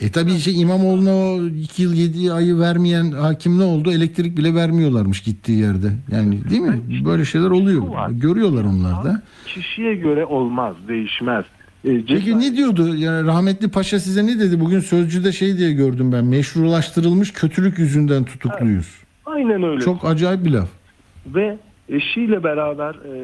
[0.00, 3.92] E tabii şey İmamoğlu'na o 2 yıl 7 ayı vermeyen hakim ne oldu?
[3.92, 5.92] Elektrik bile vermiyorlarmış gittiği yerde.
[6.12, 6.80] Yani değil mi?
[7.04, 7.82] Böyle şeyler oluyor.
[8.10, 9.22] Görüyorlar onlar da.
[9.46, 11.44] Kişiye göre olmaz, değişmez.
[11.84, 12.94] E, Peki ne diyordu?
[12.96, 14.60] Yani rahmetli paşa size ne dedi?
[14.60, 16.24] Bugün sözcüde şey diye gördüm ben.
[16.24, 18.88] Meşrulaştırılmış kötülük yüzünden tutukluyuz.
[19.26, 19.80] Aynen öyle.
[19.80, 20.68] Çok acayip bir laf.
[21.26, 23.14] ve eşiyle beraber e,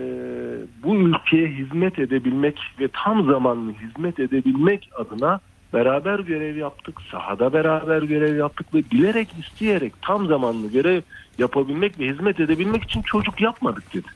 [0.83, 5.41] bu ülkeye hizmet edebilmek ve tam zamanlı hizmet edebilmek adına
[5.73, 6.99] beraber görev yaptık.
[7.11, 11.03] Sahada beraber görev yaptık ve bilerek isteyerek tam zamanlı görev
[11.39, 14.09] yapabilmek ve hizmet edebilmek için çocuk yapmadık dedi.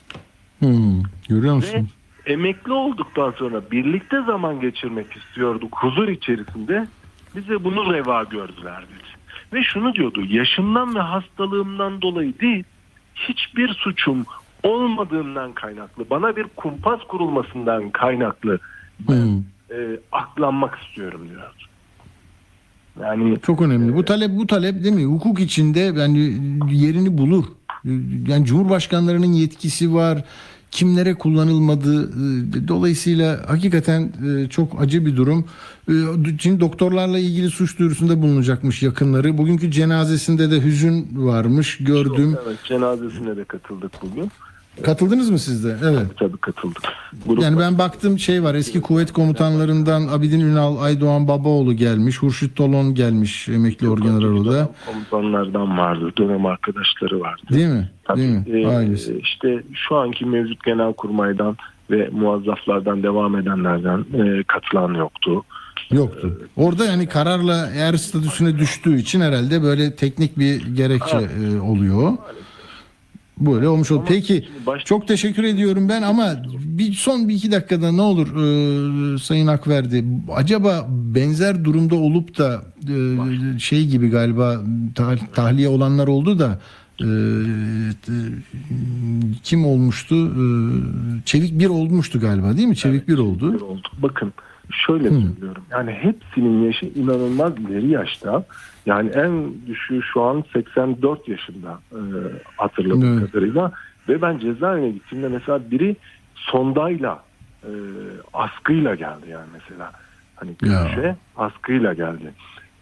[0.58, 1.88] Hmm, görüyor Ve musun?
[2.26, 6.86] emekli olduktan sonra birlikte zaman geçirmek istiyorduk huzur içerisinde.
[7.36, 9.14] Bize bunu reva gördüler dedi.
[9.52, 12.64] Ve şunu diyordu yaşımdan ve hastalığımdan dolayı değil
[13.14, 14.26] hiçbir suçum
[14.62, 18.58] olmadığından kaynaklı bana bir kumpas kurulmasından kaynaklı
[19.00, 19.38] ben Hmm.
[19.70, 21.54] e, aklanmak istiyorum diyordu.
[23.00, 23.94] Yani Çok önemli.
[23.96, 25.04] Bu talep bu talep değil mi?
[25.04, 26.18] Hukuk içinde yani
[26.70, 27.44] yerini bulur.
[28.26, 30.24] Yani Cumhurbaşkanlarının yetkisi var.
[30.74, 35.44] Kimlere kullanılmadığı e, dolayısıyla hakikaten e, çok acı bir durum.
[35.88, 35.92] E,
[36.38, 39.38] Şimdi doktorlarla ilgili suç duyurusunda bulunacakmış yakınları.
[39.38, 42.36] Bugünkü cenazesinde de hüzün varmış gördüm.
[42.46, 44.30] evet, cenazesine de katıldık bugün.
[44.82, 45.76] Katıldınız mı siz de?
[45.84, 46.06] Evet.
[46.18, 46.82] Tabii katıldık.
[47.26, 52.56] Grup Yani ben baktım şey var eski kuvvet komutanlarından Abidin Ünal, Aydoğan Babaoğlu gelmiş, Hurşit
[52.56, 54.68] Tolon gelmiş emekli orgeneral da.
[54.86, 56.12] komutanlardan vardı.
[56.18, 57.42] Dönem arkadaşları vardı.
[57.50, 57.90] Değil mi?
[58.16, 58.44] Değil mi?
[58.46, 59.18] Tabii, e, Ailesi.
[59.22, 61.56] işte şu anki mevcut genelkurmaydan
[61.90, 65.44] ve muazzaflardan devam edenlerden e, katılan yoktu.
[65.90, 66.40] Yoktu.
[66.56, 72.12] Orada yani kararla er statüsüne düştüğü için herhalde böyle teknik bir gerekçe e, oluyor.
[73.40, 74.04] Böyle olmuş oldu.
[74.08, 79.18] Peki baş- çok teşekkür ediyorum ben ama bir son bir iki dakikada ne olur e,
[79.18, 84.60] Sayın Akverdi acaba benzer durumda olup da e, şey gibi galiba
[84.94, 86.58] tah- tahliye olanlar oldu da
[87.00, 88.14] e, e,
[89.42, 90.14] kim olmuştu?
[90.26, 90.44] E,
[91.24, 92.76] Çevik bir olmuştu galiba değil mi?
[92.76, 93.52] Çevik bir oldu.
[93.54, 93.88] bir oldu.
[93.98, 94.32] Bakın
[94.86, 95.62] şöyle söylüyorum.
[95.70, 98.44] Yani hepsinin yaşı inanılmaz ileri yaşta.
[98.86, 101.98] Yani en düşüğü şu an 84 yaşında e,
[102.56, 103.32] hatırladığım Evet.
[103.32, 103.72] kadarıyla.
[104.08, 105.96] Ve ben cezaevine gittiğimde mesela biri
[106.34, 107.22] sondayla
[107.62, 107.70] e,
[108.34, 109.92] askıyla geldi yani mesela.
[110.36, 110.56] Hani Ya.
[110.84, 112.32] görüşe askıyla geldi.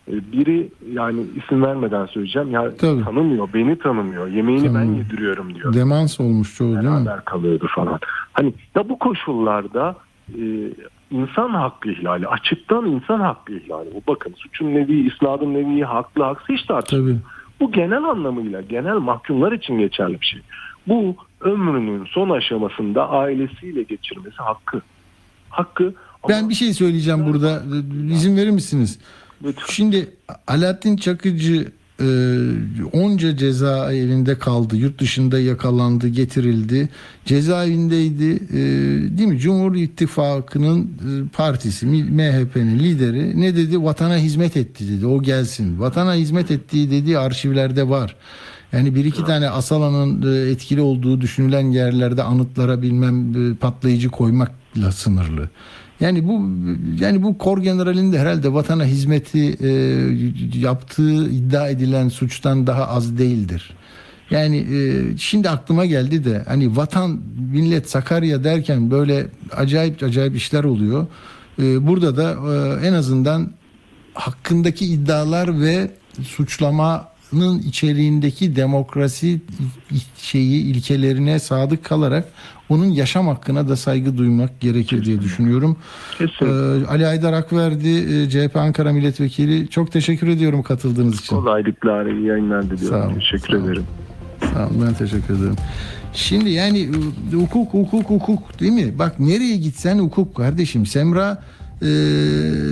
[0.09, 3.05] E, biri yani isim vermeden söyleyeceğim ya Tabii.
[3.05, 4.27] tanımıyor, beni tanımıyor.
[4.29, 5.05] Yemeğini ben Tanımıyor.
[5.05, 7.07] yediriyorum diyor Demans olmuş çoğu değil mi?
[7.07, 7.99] beraber kalıyordu falan.
[8.33, 9.97] Hani ya bu koşullarda
[10.29, 10.43] e,
[11.13, 13.91] insan hakkı ihlali, açıktan insan hakkı ihlali.
[13.95, 17.17] Bu bakın suçun nevi, isnadın nevi, haklı, haksız hiç tartışılmıyor.
[17.19, 17.27] Tabii.
[17.61, 20.41] Bu genel anlamıyla genel mahkumlar için geçerli bir şey.
[20.87, 24.83] Bu ömrünün son aşamasında ailesiyle geçirmesi hakkı.
[25.51, 27.63] Hakkı ama Ben bir şey söyleyeceğim burada.
[28.13, 28.99] İzin verir misiniz?
[29.45, 29.67] Lütfen.
[29.73, 32.07] Şimdi Alaaddin Çakıcı e,
[32.93, 34.77] onca cezaevinde kaldı.
[34.77, 36.89] Yurt dışında yakalandı, getirildi.
[37.25, 38.31] Cezaevindeydi.
[38.53, 38.59] E,
[39.19, 39.39] değil mi?
[39.39, 43.83] Cumhur İttifakı'nın e, partisi, MHP'nin lideri ne dedi?
[43.83, 45.07] Vatana hizmet etti dedi.
[45.07, 45.81] O gelsin.
[45.81, 48.17] Vatana hizmet ettiği dediği arşivlerde var.
[48.73, 54.93] Yani bir iki tane Asala'nın e, etkili olduğu düşünülen yerlerde anıtlara bilmem e, patlayıcı koymakla
[54.93, 55.49] sınırlı.
[56.03, 56.49] Yani bu
[57.05, 59.71] yani bu kor generalin de herhalde vatana hizmeti e,
[60.59, 63.75] yaptığı iddia edilen suçtan daha az değildir.
[64.31, 67.21] Yani e, şimdi aklıma geldi de hani vatan
[67.53, 71.07] millet Sakarya derken böyle acayip acayip işler oluyor.
[71.59, 73.51] E, burada da e, en azından
[74.15, 75.91] hakkındaki iddialar ve
[76.23, 79.41] suçlamanın içeriğindeki demokrasi
[80.19, 82.29] şeyi ilkelerine sadık kalarak
[82.73, 85.77] onun yaşam hakkına da saygı duymak gerekir diye düşünüyorum.
[86.19, 86.47] Kesin.
[86.47, 89.69] Ee, Ali Aydar Akverdi, e, CHP Ankara Milletvekili.
[89.69, 91.37] Çok teşekkür ediyorum katıldığınız için.
[91.37, 93.07] kolaylıklar, iyi yayınlar Sağ diliyorum.
[93.07, 93.65] olun, Teşekkür sağ olun.
[93.69, 93.85] ederim.
[94.55, 95.57] Sağ olun, ben teşekkür ederim.
[96.15, 96.89] Şimdi yani
[97.33, 98.99] e, hukuk hukuk hukuk değil mi?
[98.99, 100.87] Bak nereye gitsen hukuk kardeşim.
[100.87, 101.43] Semra
[101.83, 101.87] e,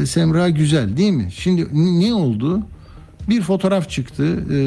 [0.07, 1.29] Semra güzel değil mi?
[1.33, 1.67] Şimdi
[2.01, 2.61] ne oldu?
[3.31, 4.25] Bir fotoğraf çıktı.
[4.51, 4.59] E,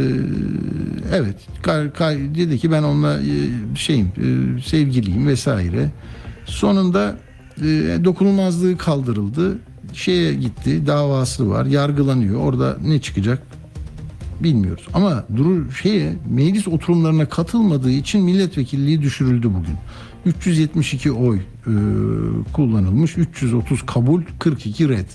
[1.15, 1.36] evet.
[1.63, 3.36] Ka- ka- dedi ki ben onunla e,
[3.76, 5.91] şeyim e, sevgiliyim vesaire.
[6.45, 7.15] Sonunda
[7.58, 9.58] e, dokunulmazlığı kaldırıldı.
[9.93, 10.88] Şeye gitti.
[10.88, 11.65] Davası var.
[11.65, 12.39] Yargılanıyor.
[12.39, 13.43] Orada ne çıkacak?
[14.43, 14.88] bilmiyoruz.
[14.93, 19.76] Ama durur şeye meclis oturumlarına katılmadığı için milletvekilliği düşürüldü bugün.
[20.26, 21.41] 372 oy e,
[22.54, 25.08] kullanılmış, 330 kabul, 42 red.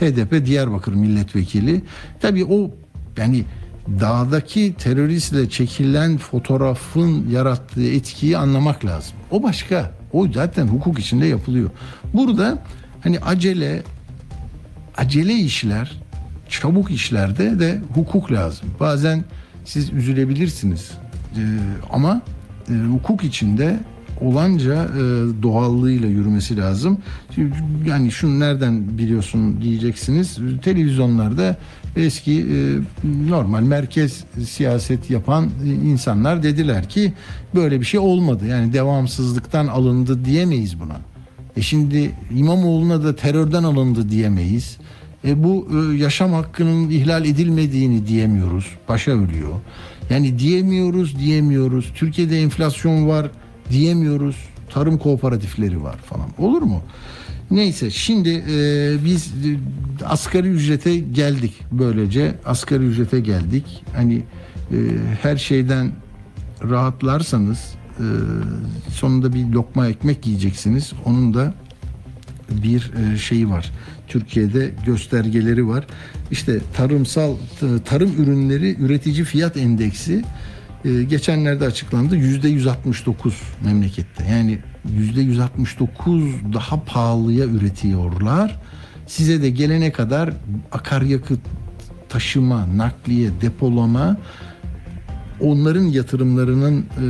[0.00, 1.82] HDP Diyarbakır milletvekili.
[2.20, 2.70] Tabii o
[3.18, 3.44] yani
[4.00, 9.16] dağdaki teröristle çekilen fotoğrafın yarattığı etkiyi anlamak lazım.
[9.30, 9.98] O başka.
[10.12, 11.70] O zaten hukuk içinde yapılıyor.
[12.14, 12.58] Burada
[13.00, 13.82] hani acele
[14.96, 16.00] acele işler,
[16.48, 18.68] çabuk işlerde de hukuk lazım.
[18.80, 19.24] Bazen
[19.64, 20.90] siz üzülebilirsiniz
[21.36, 21.40] Ee,
[21.92, 22.22] ama
[22.70, 23.80] e, hukuk içinde
[24.20, 24.98] olanca e,
[25.42, 26.98] doğallığıyla yürümesi lazım.
[27.86, 30.38] Yani şunu nereden biliyorsun diyeceksiniz.
[30.62, 31.56] Televizyonlarda
[31.98, 32.56] eski e,
[33.30, 35.50] normal merkez siyaset yapan
[35.84, 37.12] insanlar dediler ki
[37.54, 38.46] böyle bir şey olmadı.
[38.46, 40.96] Yani devamsızlıktan alındı diyemeyiz buna.
[41.56, 44.76] E şimdi İmamoğlu'na da terörden alındı diyemeyiz.
[45.24, 48.66] E bu e, yaşam hakkının ihlal edilmediğini diyemiyoruz.
[48.88, 49.52] Başa ölüyor.
[50.10, 51.92] Yani diyemiyoruz, diyemiyoruz.
[51.94, 53.30] Türkiye'de enflasyon var
[53.70, 54.36] diyemiyoruz.
[54.70, 56.28] Tarım kooperatifleri var falan.
[56.38, 56.82] Olur mu?
[57.50, 59.56] Neyse şimdi e, biz e,
[60.04, 62.34] asgari ücrete geldik böylece.
[62.44, 63.84] Asgari ücrete geldik.
[63.94, 64.76] Hani e,
[65.22, 65.92] her şeyden
[66.70, 68.06] rahatlarsanız e,
[68.92, 70.92] sonunda bir lokma ekmek yiyeceksiniz.
[71.04, 71.54] Onun da
[72.50, 73.70] bir e, şeyi var.
[74.08, 75.86] Türkiye'de göstergeleri var.
[76.30, 77.36] İşte tarımsal
[77.84, 80.24] tarım ürünleri üretici fiyat endeksi
[80.84, 82.16] e, geçenlerde açıklandı.
[82.16, 84.24] Yüzde 169 memlekette.
[84.30, 84.58] Yani
[84.96, 86.22] 169
[86.52, 88.60] daha pahalıya üretiyorlar.
[89.06, 90.30] Size de gelene kadar
[90.72, 91.40] akaryakıt
[92.08, 94.16] taşıma, nakliye, depolama
[95.40, 97.06] onların yatırımlarının e,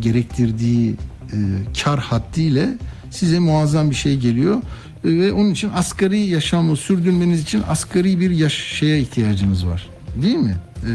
[0.00, 0.90] gerektirdiği
[1.32, 1.36] e,
[1.84, 2.68] kar haddiyle
[3.10, 4.62] size muazzam bir şey geliyor
[5.04, 9.88] E, ve onun için asgari yaşamı sürdürmeniz için asgari bir yaş şeye ihtiyacınız var.
[10.22, 10.56] Değil mi?
[10.82, 10.92] E,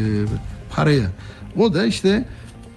[0.70, 1.06] paraya.
[1.56, 2.24] O da işte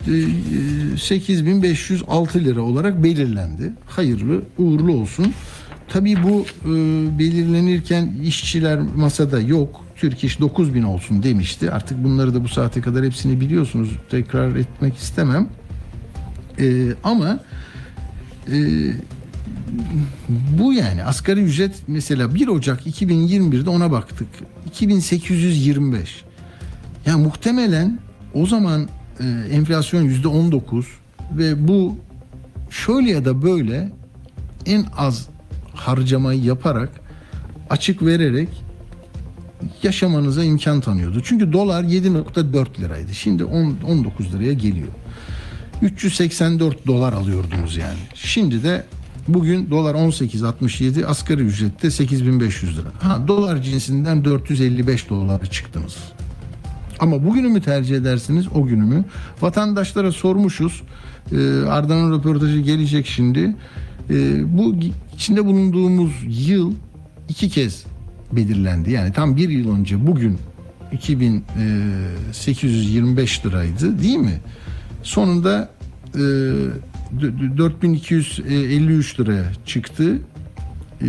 [0.06, 3.74] 8506 lira olarak belirlendi.
[3.88, 5.34] Hayırlı, uğurlu olsun.
[5.88, 6.70] Tabii bu e,
[7.20, 9.86] belirlenirken işçiler masada yok.
[9.96, 11.72] Türk İş 9000 olsun demişti.
[11.72, 13.89] Artık bunları da bu saate kadar hepsini biliyorsunuz.
[14.10, 15.50] Tekrar etmek istemem.
[16.60, 17.39] Ee, ama
[18.52, 18.58] e,
[20.60, 24.28] bu yani asgari ücret mesela 1 Ocak 2021'de ona baktık.
[24.65, 26.24] 2825.
[27.06, 28.00] Ya muhtemelen
[28.34, 30.86] o zaman e, enflasyon yüzde 19
[31.32, 31.97] ve bu
[32.69, 33.91] şöyle ya da böyle
[34.65, 35.28] en az
[35.73, 36.89] harcamayı yaparak
[37.69, 38.49] açık vererek
[39.84, 41.21] yaşamanıza imkan tanıyordu.
[41.23, 43.13] Çünkü dolar 7.4 liraydı.
[43.13, 44.88] Şimdi 10, 19 liraya geliyor.
[45.82, 47.99] 384 dolar alıyordunuz yani.
[48.13, 48.84] Şimdi de
[49.28, 52.88] bugün dolar 18.67 asgari ücrette 8500 lira.
[52.99, 55.95] Ha dolar cinsinden 455 dolara çıktınız.
[57.00, 59.04] Ama bugünü mü tercih edersiniz o günü mü?
[59.42, 60.82] Vatandaşlara sormuşuz.
[61.32, 61.36] Ee,
[61.70, 63.56] Arda'nın röportajı gelecek şimdi.
[64.10, 64.76] Ee, bu
[65.16, 66.12] içinde bulunduğumuz
[66.50, 66.74] yıl
[67.30, 67.84] iki kez
[68.32, 68.92] belirlendi.
[68.92, 70.38] Yani tam bir yıl önce bugün
[70.92, 74.40] 2825 liraydı değil mi?
[75.04, 75.70] Sonunda
[76.16, 80.20] e, d- d- 4253 liraya çıktı.
[81.02, 81.06] Ee,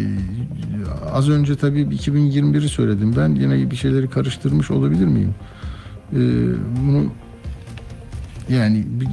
[1.12, 3.34] az önce tabii 2021'i söyledim ben.
[3.34, 5.34] Yine bir şeyleri karıştırmış olabilir miyim?
[6.12, 6.16] Ee,
[6.86, 7.06] bunu
[8.48, 9.08] yani bir-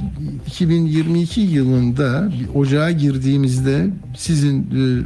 [0.46, 5.02] 2022 yılında ocağa girdiğimizde sizin e,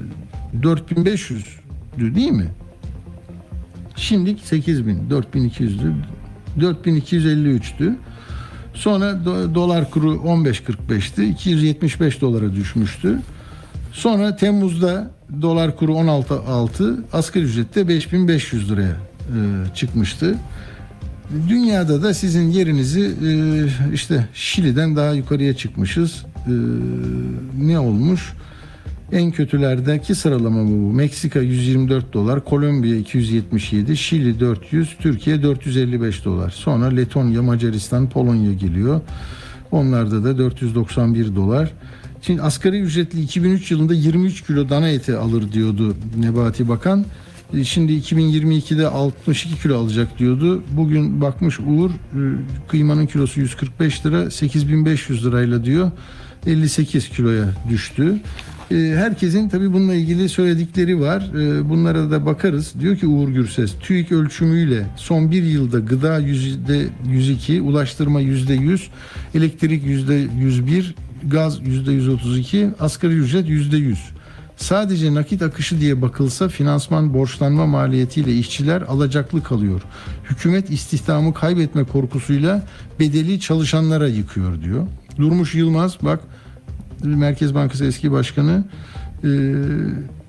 [0.62, 2.46] 4500'dü değil mi?
[3.96, 5.92] Şimdi 8000, 4200'dü.
[6.58, 7.94] 4253'tü.
[8.74, 11.24] Sonra do- dolar kuru 15.45'ti.
[11.24, 13.18] 275 dolara düşmüştü.
[13.92, 15.10] Sonra Temmuz'da
[15.42, 20.36] dolar kuru 16.6, asgari ücrette 5500 liraya e, çıkmıştı.
[21.48, 23.30] Dünyada da sizin yerinizi e,
[23.94, 26.24] işte Şili'den daha yukarıya çıkmışız.
[26.46, 26.52] E,
[27.58, 28.32] ne olmuş?
[29.12, 30.92] En kötülerdeki sıralama bu.
[30.92, 36.50] Meksika 124 dolar, Kolombiya 277, Şili 400, Türkiye 455 dolar.
[36.50, 39.00] Sonra Letonya, Macaristan, Polonya geliyor.
[39.70, 41.72] Onlarda da 491 dolar.
[42.22, 47.04] Şimdi asgari ücretli 2003 yılında 23 kilo dana eti alır diyordu Nebati Bakan.
[47.54, 50.62] E, Şimdi 2022'de 62 kilo alacak diyordu.
[50.70, 52.20] Bugün bakmış Uğur e,
[52.68, 55.90] kıymanın kilosu 145 lira 8500 lirayla diyor
[56.46, 58.20] 58 kiloya düştü.
[58.70, 61.30] E, Herkesin tabii bununla ilgili söyledikleri var.
[61.68, 62.74] Bunlara da bakarız.
[62.80, 68.80] Diyor ki Uğur Gürses, TÜİK ölçümüyle son bir yılda gıda %102, ulaştırma %100,
[69.34, 70.94] elektrik %101,
[71.26, 73.96] gaz %132, asgari ücret %100.
[74.58, 79.82] Sadece nakit akışı diye bakılsa finansman borçlanma maliyetiyle işçiler alacaklı kalıyor.
[80.30, 82.62] Hükümet istihdamı kaybetme korkusuyla
[83.00, 84.86] bedeli çalışanlara yıkıyor diyor.
[85.16, 86.20] Durmuş Yılmaz bak
[87.04, 88.64] Merkez Bankası eski başkanı
[89.24, 89.28] e,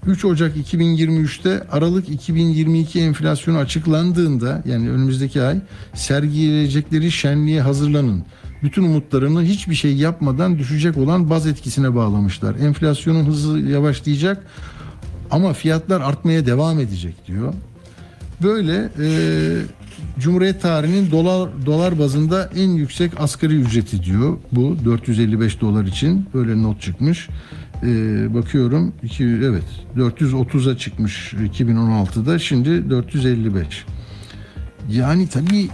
[0.07, 5.59] 3 Ocak 2023'te Aralık 2022 enflasyonu açıklandığında yani önümüzdeki ay
[5.93, 8.23] sergileyecekleri şenliğe hazırlanın.
[8.63, 12.55] Bütün umutlarını hiçbir şey yapmadan düşecek olan baz etkisine bağlamışlar.
[12.55, 14.45] Enflasyonun hızı yavaşlayacak
[15.31, 17.53] ama fiyatlar artmaya devam edecek diyor.
[18.43, 19.09] Böyle e,
[20.19, 26.63] Cumhuriyet tarihinin dolar dolar bazında en yüksek asgari ücreti diyor bu 455 dolar için böyle
[26.63, 27.29] not çıkmış.
[27.83, 27.87] E,
[28.33, 29.63] bakıyorum iki, evet
[29.97, 33.85] 430'a çıkmış 2016'da şimdi 455.
[34.89, 35.69] Yani tabii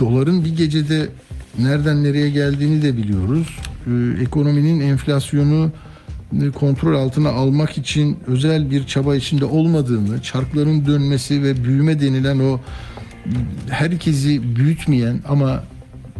[0.00, 1.08] doların bir gecede
[1.64, 3.56] nereden nereye geldiğini de biliyoruz.
[3.86, 5.70] Ee, ekonominin enflasyonu
[6.42, 12.38] e, kontrol altına almak için özel bir çaba içinde olmadığını, çarkların dönmesi ve büyüme denilen
[12.38, 12.60] o
[13.70, 15.62] herkesi büyütmeyen ama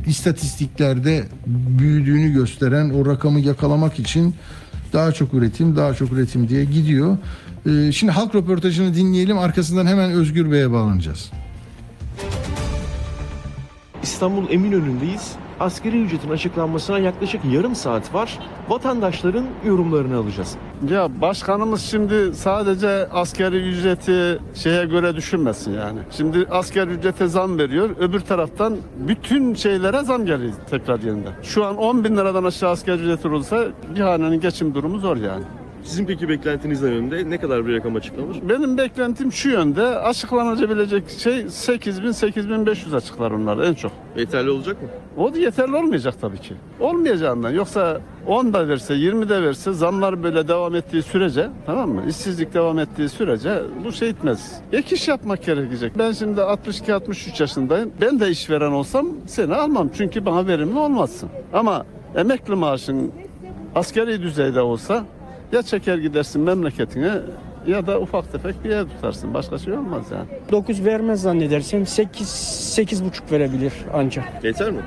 [0.06, 4.34] istatistiklerde büyüdüğünü gösteren o rakamı yakalamak için
[4.92, 7.18] daha çok üretim, daha çok üretim diye gidiyor.
[7.66, 9.38] Ee, Şimdi halk röportajını dinleyelim.
[9.38, 11.30] Arkasından hemen Özgür Bey'e bağlanacağız.
[14.02, 15.36] İstanbul Eminönü'ndeyiz.
[15.60, 18.38] Asgari ücretin açıklanmasına yaklaşık yarım saat var.
[18.68, 20.56] Vatandaşların yorumlarını alacağız.
[20.90, 25.98] Ya başkanımız şimdi sadece askeri ücreti şeye göre düşünmesin yani.
[26.10, 27.90] Şimdi asgari ücrete zam veriyor.
[27.98, 28.76] Öbür taraftan
[29.08, 31.32] bütün şeylere zam geliyor tekrar yeniden.
[31.42, 35.44] Şu an 10 bin liradan aşağı asgari ücret olursa bir hanenin geçim durumu zor yani.
[35.90, 37.30] Sizin peki beklentiniz ne yönde?
[37.30, 38.36] Ne kadar bir rakam açıklanır?
[38.48, 43.92] Benim beklentim şu yönde açıklanabilecek şey 8000 8500 açıklar onlar en çok.
[44.16, 44.88] Yeterli olacak mı?
[45.16, 46.54] O da yeterli olmayacak tabii ki.
[46.80, 47.50] Olmayacağından.
[47.50, 52.02] Yoksa 10 da verse, 20 de verse zamlar böyle devam ettiği sürece tamam mı?
[52.08, 54.60] İşsizlik devam ettiği sürece bu şey etmez.
[54.72, 55.98] Ek iş yapmak gerekecek.
[55.98, 57.92] Ben şimdi 62-63 yaşındayım.
[58.00, 59.90] Ben de işveren olsam seni almam.
[59.96, 61.28] Çünkü bana verimli olmazsın.
[61.52, 61.84] Ama
[62.16, 63.12] emekli maaşın
[63.74, 65.04] askeri düzeyde olsa
[65.52, 67.12] ya çeker gidersin memleketine
[67.66, 69.34] ya da ufak tefek bir ev tutarsın.
[69.34, 70.26] Başka şey olmaz yani.
[70.52, 74.44] 9 vermez zannedersem 8 8 buçuk verebilir ancak.
[74.44, 74.80] Yeter mi?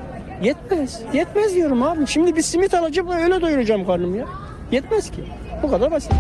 [0.44, 1.00] Yetmez.
[1.14, 2.08] Yetmez diyorum abi.
[2.08, 4.26] Şimdi bir simit alacağım öyle doyuracağım karnımı ya.
[4.72, 5.24] Yetmez ki.
[5.64, 6.12] Bu kadar basit.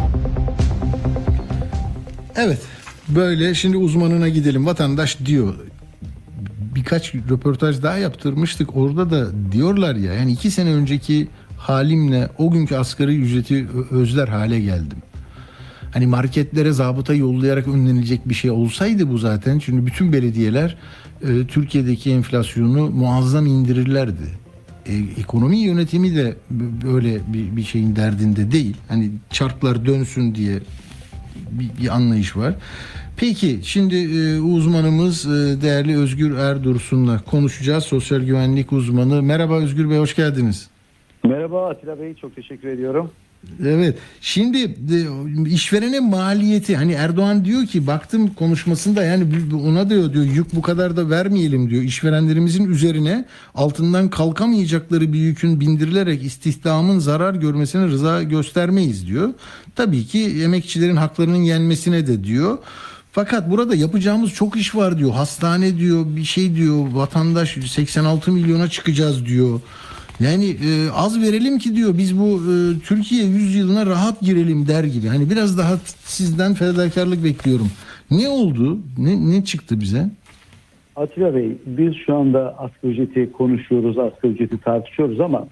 [2.36, 2.62] Evet.
[3.10, 4.66] Böyle şimdi uzmanına gidelim.
[4.66, 5.54] Vatandaş diyor.
[6.76, 8.78] Birkaç röportaj daha yaptırmıştık.
[8.78, 11.28] Orada da diyorlar ya yani iki sene önceki
[11.64, 14.98] halimle o günkü asgari ücreti özler hale geldim.
[15.92, 19.60] Hani marketlere zabıta yollayarak önlenecek bir şey olsaydı bu zaten.
[19.60, 20.78] Çünkü bütün belediyeler
[21.22, 24.28] e, Türkiye'deki enflasyonu muazzam indirirlerdi.
[24.86, 26.36] E, ekonomi yönetimi de
[26.84, 28.78] böyle bir, bir şeyin derdinde değil.
[28.88, 30.60] Hani çarklar dönsün diye
[31.52, 32.56] bir, bir anlayış var.
[33.18, 37.84] Peki şimdi e, uzmanımız e, değerli Özgür Erdursun'la konuşacağız.
[37.84, 39.24] Sosyal güvenlik uzmanı.
[39.24, 40.73] Merhaba Özgür Bey hoş geldiniz.
[41.26, 43.12] Merhaba Atilla Bey çok teşekkür ediyorum.
[43.66, 43.98] Evet.
[44.22, 49.26] Şimdi e, işverene maliyeti hani Erdoğan diyor ki baktım konuşmasında yani
[49.68, 51.84] ona diyor diyor yük bu kadar da vermeyelim diyor.
[51.84, 59.34] İşverenlerimizin üzerine altından kalkamayacakları bir yükün bindirilerek istihdamın zarar görmesine rıza göstermeyiz diyor.
[59.76, 62.58] Tabii ki emekçilerin haklarının yenmesine de diyor.
[63.12, 65.12] Fakat burada yapacağımız çok iş var diyor.
[65.12, 66.88] Hastane diyor, bir şey diyor.
[66.92, 69.60] Vatandaş 86 milyona çıkacağız diyor.
[70.20, 74.84] Yani e, az verelim ki diyor biz bu e, Türkiye 100 yılına rahat girelim der
[74.84, 75.08] gibi.
[75.08, 77.68] Hani biraz daha sizden fedakarlık bekliyorum.
[78.12, 78.78] Ne oldu?
[78.98, 80.10] Ne, ne çıktı bize?
[80.96, 85.48] Atilla Bey biz şu anda asgari ücreti konuşuyoruz, asgari ücreti tartışıyoruz ama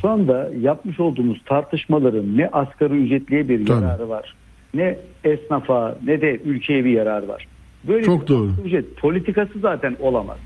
[0.00, 3.84] şu anda yapmış olduğumuz tartışmaların ne asgari ücretliye bir Tabii.
[3.84, 4.34] yararı var,
[4.74, 7.46] ne esnafa ne de ülkeye bir yararı var.
[7.88, 8.50] Böyle Çok bir doğru.
[8.64, 10.38] ücret politikası zaten olamaz.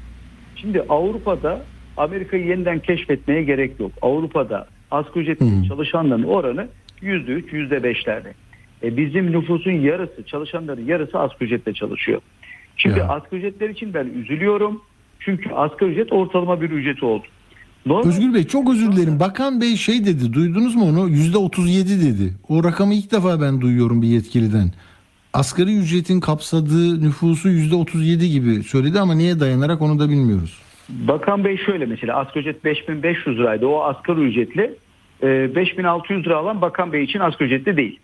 [0.57, 1.61] Şimdi Avrupa'da
[1.99, 3.93] Amerika'yı yeniden keşfetmeye gerek yok.
[4.03, 6.69] Avrupa'da asgari ücretli çalışanların oranı
[7.03, 8.33] %3, %5'lerde.
[8.83, 12.21] E bizim nüfusun yarısı, çalışanların yarısı asgari ücretle çalışıyor.
[12.77, 13.09] Şimdi Ya.
[13.09, 14.83] asgari ücretler için ben üzülüyorum.
[15.21, 17.25] Çünkü asgari ücret ortalama bir ücret oldu.
[17.87, 19.21] Normal Özgür Bey çok özür dilerim.
[19.21, 20.33] Bakan Bey şey dedi.
[20.33, 21.09] Duydunuz mu onu?
[21.09, 22.33] Yüzde 37 dedi.
[22.49, 24.73] O rakamı ilk defa ben duyuyorum bir yetkiliden.
[25.33, 30.59] Asgari ücretin kapsadığı nüfusu yüzde 37 gibi söyledi ama niye dayanarak onu da bilmiyoruz.
[30.89, 33.67] Bakan Bey şöyle mesela asgari ücret 5500 liraydı.
[33.67, 34.75] O asgari ücretli
[35.23, 38.01] e, 5600 lira alan Bakan Bey için asgari ücretli değil.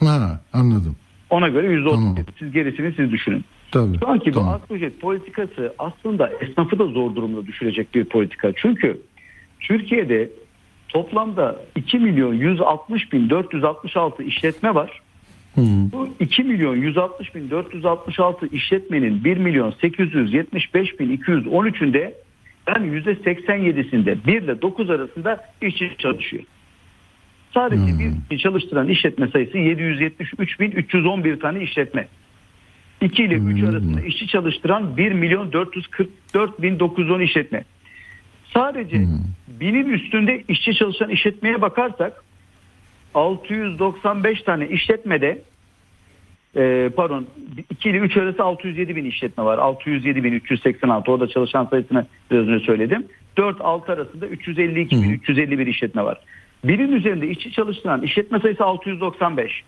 [0.00, 0.96] Ha anladım.
[1.30, 1.90] Ona göre %37.
[1.90, 2.16] Tamam.
[2.38, 3.44] Siz gerisini siz düşünün.
[3.70, 3.98] Tabii.
[3.98, 4.54] Şu anki bu Tamam.
[4.54, 8.52] asgari ücret politikası aslında esnafı da zor durumda düşürecek bir politika.
[8.56, 9.00] Çünkü
[9.60, 10.30] Türkiye'de
[10.88, 15.00] toplamda 2 milyon 160 bin 466 işletme var.
[15.54, 15.62] Hı.
[15.92, 22.14] Bu 2 milyon 160 bin 466 işletmenin 1 milyon 875 bin 213'ünde
[22.68, 26.42] yani %87'sinde 1 ile 9 arasında işçi çalışıyor.
[27.54, 32.08] Sadece bir işçi çalıştıran işletme sayısı 773 bin 311 tane işletme.
[33.00, 37.64] 2 ile 3 arasında işçi çalıştıran 1 milyon 444 bin 910 işletme.
[38.54, 39.04] Sadece
[39.60, 42.23] binin üstünde işçi çalışan işletmeye bakarsak
[43.14, 45.42] 695 tane işletmede
[46.56, 47.26] e, pardon
[47.70, 49.58] 2 ile 3 arası 607 bin işletme var.
[49.58, 53.06] 607 bin 386 orada çalışan sayısını biraz önce söyledim.
[53.36, 56.20] 4-6 arasında 352 bin 351 işletme var.
[56.64, 59.64] Binin üzerinde işçi çalıştıran işletme sayısı 695.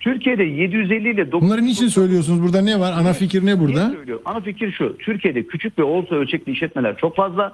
[0.00, 2.42] Türkiye'de 750 ile 9 Bunları niçin söylüyorsunuz?
[2.42, 2.92] Burada ne var?
[2.92, 3.94] Ana fikir ne burada?
[4.24, 4.96] Ana fikir şu.
[4.98, 7.52] Türkiye'de küçük ve orta ölçekli işletmeler çok fazla.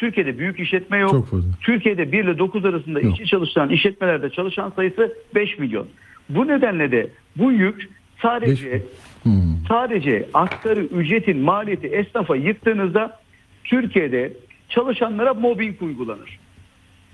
[0.00, 1.28] Türkiye'de büyük işletme yok.
[1.60, 3.12] Türkiye'de 1 ile 9 arasında Yok.
[3.12, 5.86] işçi çalıştıran işletmelerde çalışan sayısı 5 milyon.
[6.28, 7.88] Bu nedenle de bu yük
[8.22, 8.82] sadece Beş-
[9.22, 9.32] Hmm.
[9.68, 13.20] sadece asgari ücretin maliyeti esnafa yıktığınızda
[13.64, 14.32] Türkiye'de
[14.68, 16.38] çalışanlara mobbing uygulanır.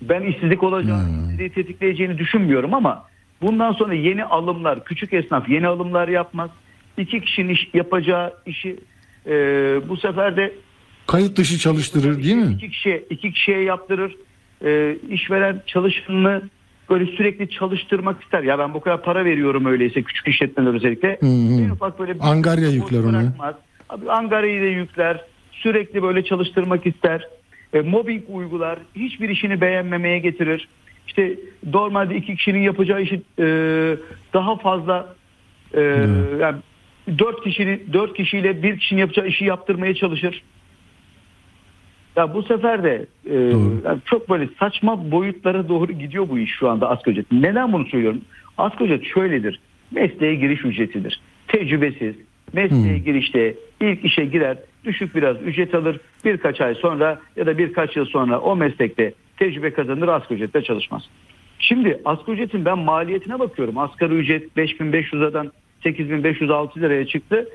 [0.02, 3.04] Ben işsizlik olacağını, işsizliği tetikleyeceğini düşünmüyorum ama
[3.42, 6.50] bundan sonra yeni alımlar, küçük esnaf yeni alımlar yapmaz.
[6.98, 8.76] İki kişinin iş, yapacağı işi
[9.26, 9.32] e,
[9.88, 10.52] bu sefer de
[11.06, 12.54] Kayıt dışı çalıştırır değil mi?
[12.54, 14.16] İki kişiye, iki kişiye yaptırır.
[14.64, 16.42] E, işveren çalışanını
[16.90, 18.42] böyle sürekli çalıştırmak ister.
[18.42, 21.08] Ya ben bu kadar para veriyorum öyleyse küçük işletmeler özellikle.
[21.20, 21.62] Hı hı.
[21.62, 23.32] En ufak böyle bir Angarya yükler onu.
[23.88, 25.24] Abi Angarya'yı da yükler.
[25.52, 27.28] Sürekli böyle çalıştırmak ister.
[27.72, 28.78] E, mobbing uygular.
[28.94, 30.68] Hiçbir işini beğenmemeye getirir.
[31.06, 31.38] İşte
[31.72, 33.46] normalde iki kişinin yapacağı işi e,
[34.34, 35.14] daha fazla
[35.74, 35.80] e,
[36.40, 36.56] yani
[37.18, 40.42] dört kişinin dört kişiyle bir kişinin yapacağı işi yaptırmaya çalışır.
[42.16, 46.68] Ya bu sefer de e, yani çok böyle saçma boyutlara doğru gidiyor bu iş şu
[46.68, 47.32] anda asgari ücret.
[47.32, 48.20] Neden bunu söylüyorum?
[48.58, 49.60] Asgari ücret şöyledir.
[49.90, 51.20] Mesleğe giriş ücretidir.
[51.48, 52.14] Tecrübesiz,
[52.52, 56.00] mesleğe girişte ilk işe girer, düşük biraz ücret alır.
[56.24, 61.02] Birkaç ay sonra ya da birkaç yıl sonra o meslekte tecrübe kazanır, asgari ücretle çalışmaz.
[61.58, 63.78] Şimdi asgari ücretin ben maliyetine bakıyorum.
[63.78, 65.50] Asgari ücret 5500'den
[65.82, 67.48] 8506 liraya çıktı.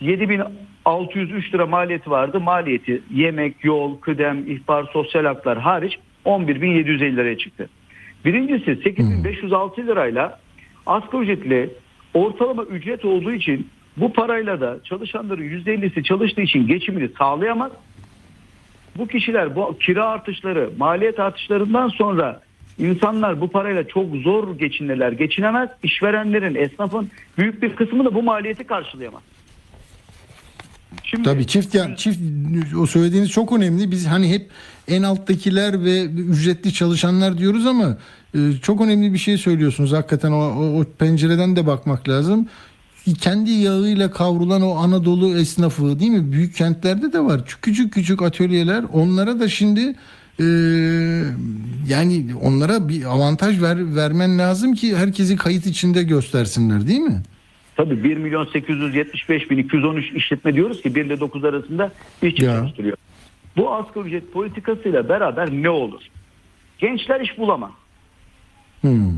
[0.00, 2.40] 7603 lira maliyeti vardı.
[2.40, 7.68] Maliyeti yemek, yol, kıdem, ihbar, sosyal haklar hariç 11750 liraya çıktı.
[8.24, 10.38] Birincisi 8506 lirayla
[10.86, 11.70] asgari ücretle
[12.14, 17.72] ortalama ücret olduğu için bu parayla da çalışanların %50'si çalıştığı için geçimini sağlayamaz.
[18.96, 22.40] Bu kişiler bu kira artışları, maliyet artışlarından sonra
[22.78, 25.70] insanlar bu parayla çok zor geçinirler, geçinemez.
[25.82, 29.22] İşverenlerin, esnafın büyük bir kısmı da bu maliyeti karşılayamaz.
[31.10, 32.20] Şimdi Tabii çift yani çift
[32.78, 33.90] o söylediğiniz çok önemli.
[33.90, 34.50] Biz hani hep
[34.88, 37.98] en alttakiler ve ücretli çalışanlar diyoruz ama
[38.34, 39.92] e, çok önemli bir şey söylüyorsunuz.
[39.92, 42.48] Hakikaten o, o, o pencereden de bakmak lazım.
[43.20, 46.32] Kendi yağıyla kavrulan o Anadolu esnafı değil mi?
[46.32, 47.44] Büyük kentlerde de var.
[47.62, 48.84] Küçük küçük atölyeler.
[48.92, 49.94] Onlara da şimdi
[50.40, 50.44] e,
[51.88, 57.22] yani onlara bir avantaj ver, vermen lazım ki herkesi kayıt içinde göstersinler değil mi?
[57.78, 62.52] Tabii 1 milyon 875 bin 213 işletme diyoruz ki 1 ile 9 arasında işçi Ya.
[62.52, 62.96] çalıştırıyor.
[63.56, 66.02] Bu asgari ücret politikasıyla beraber ne olur?
[66.78, 67.70] Gençler iş bulamaz.
[68.80, 69.10] Hmm.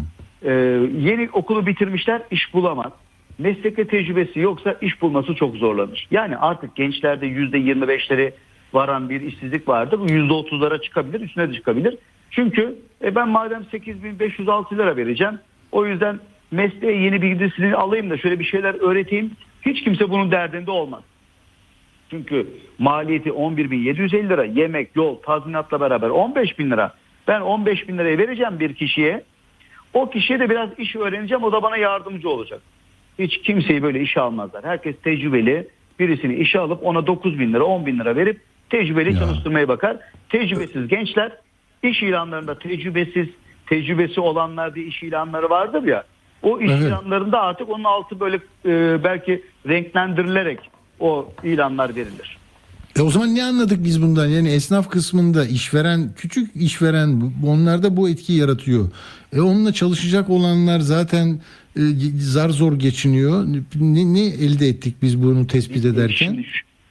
[0.43, 0.51] Ee,
[0.99, 2.93] yeni okulu bitirmişler iş bulamaz.
[3.39, 6.09] Meslekte tecrübesi yoksa iş bulması çok zorlanır.
[6.11, 8.33] Yani artık gençlerde %25'leri
[8.73, 9.99] varan bir işsizlik vardır.
[10.01, 11.99] Bu %30'lara çıkabilir, üstüne de çıkabilir.
[12.31, 15.39] Çünkü e, ben madem 8506 lira vereceğim
[15.73, 16.21] o yüzden
[16.51, 19.31] mesleğe yeni bilgisini alayım da şöyle bir şeyler öğreteyim.
[19.63, 21.03] Hiç kimse bunun derdinde olmaz.
[22.11, 22.47] Çünkü
[22.79, 26.95] maliyeti 11.750 lira yemek, yol, tazminatla beraber 15 bin lira.
[27.29, 29.25] Ben 15 bin liraya vereceğim bir kişiye.
[29.95, 31.45] O kişiye de biraz iş öğreneceğim.
[31.45, 32.61] O da bana yardımcı olacak.
[33.19, 34.65] Hiç kimseyi böyle işe almazlar.
[34.65, 38.41] Herkes tecrübeli birisini işe alıp ona 9 bin lira 10 bin lira verip
[38.71, 39.97] tecrübeli çalıştırmaya bakar.
[40.29, 41.33] Tecrübesiz gençler
[41.83, 43.29] iş ilanlarında tecrübesiz
[43.67, 46.05] tecrübesi olanlar diye iş ilanları vardır ya.
[46.43, 46.83] O iş Evet.
[46.83, 50.59] ilanlarında artık onun altı böyle e, belki renklendirilerek
[51.01, 52.39] o ilanlar verilir.
[52.99, 54.27] E o zaman ne anladık biz bundan?
[54.27, 58.91] Yani esnaf kısmında işveren, küçük işveren onlarda bu etki yaratıyor.
[59.33, 61.41] E onunla çalışacak olanlar zaten
[61.77, 61.81] e,
[62.15, 63.45] zar zor geçiniyor.
[63.81, 66.27] Ne, ne elde ettik biz bunu tespit ederken?
[66.27, 66.47] Şimdi,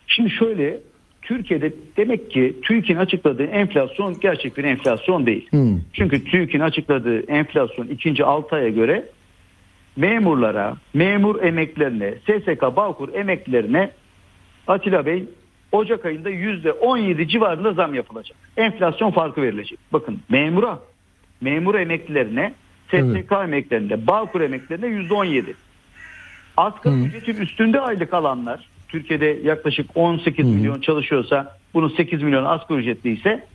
[0.08, 0.80] şimdi şöyle
[1.22, 5.48] Türkiye'de demek ki TÜİK'in açıkladığı enflasyon gerçek bir enflasyon değil.
[5.50, 5.80] Hmm.
[5.94, 9.10] Çünkü TÜİK'in açıkladığı enflasyon ikinci 6 aya göre
[9.98, 13.92] memurlara, memur emeklerine, SSK Bağkur emeklerine
[14.68, 15.26] Atilla Bey
[15.72, 18.38] Ocak ayında %17 civarında zam yapılacak.
[18.58, 19.80] Enflasyon farkı verilecek.
[19.94, 20.80] Bakın memura,
[21.42, 22.54] memur emeklilerine,
[22.88, 25.54] SSK emeklerine, Bağkur emeklerine %17.
[26.58, 33.14] Asgari ücretin üstünde aylık alanlar Türkiye'de yaklaşık 18 milyon çalışıyorsa bunun 8 milyon asgari ücretli
[33.14, 33.46] ise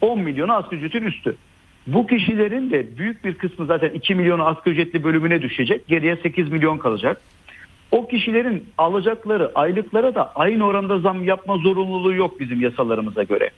[0.00, 1.36] 10 milyonu asgari ücretin üstü.
[1.86, 5.86] Bu kişilerin de büyük bir kısmı zaten 2 milyonu asgari ücretli bölümüne düşecek.
[5.86, 7.20] Geriye 8 milyon kalacak.
[7.90, 13.50] O kişilerin alacakları aylıklara da aynı oranda zam yapma zorunluluğu yok bizim yasalarımıza göre.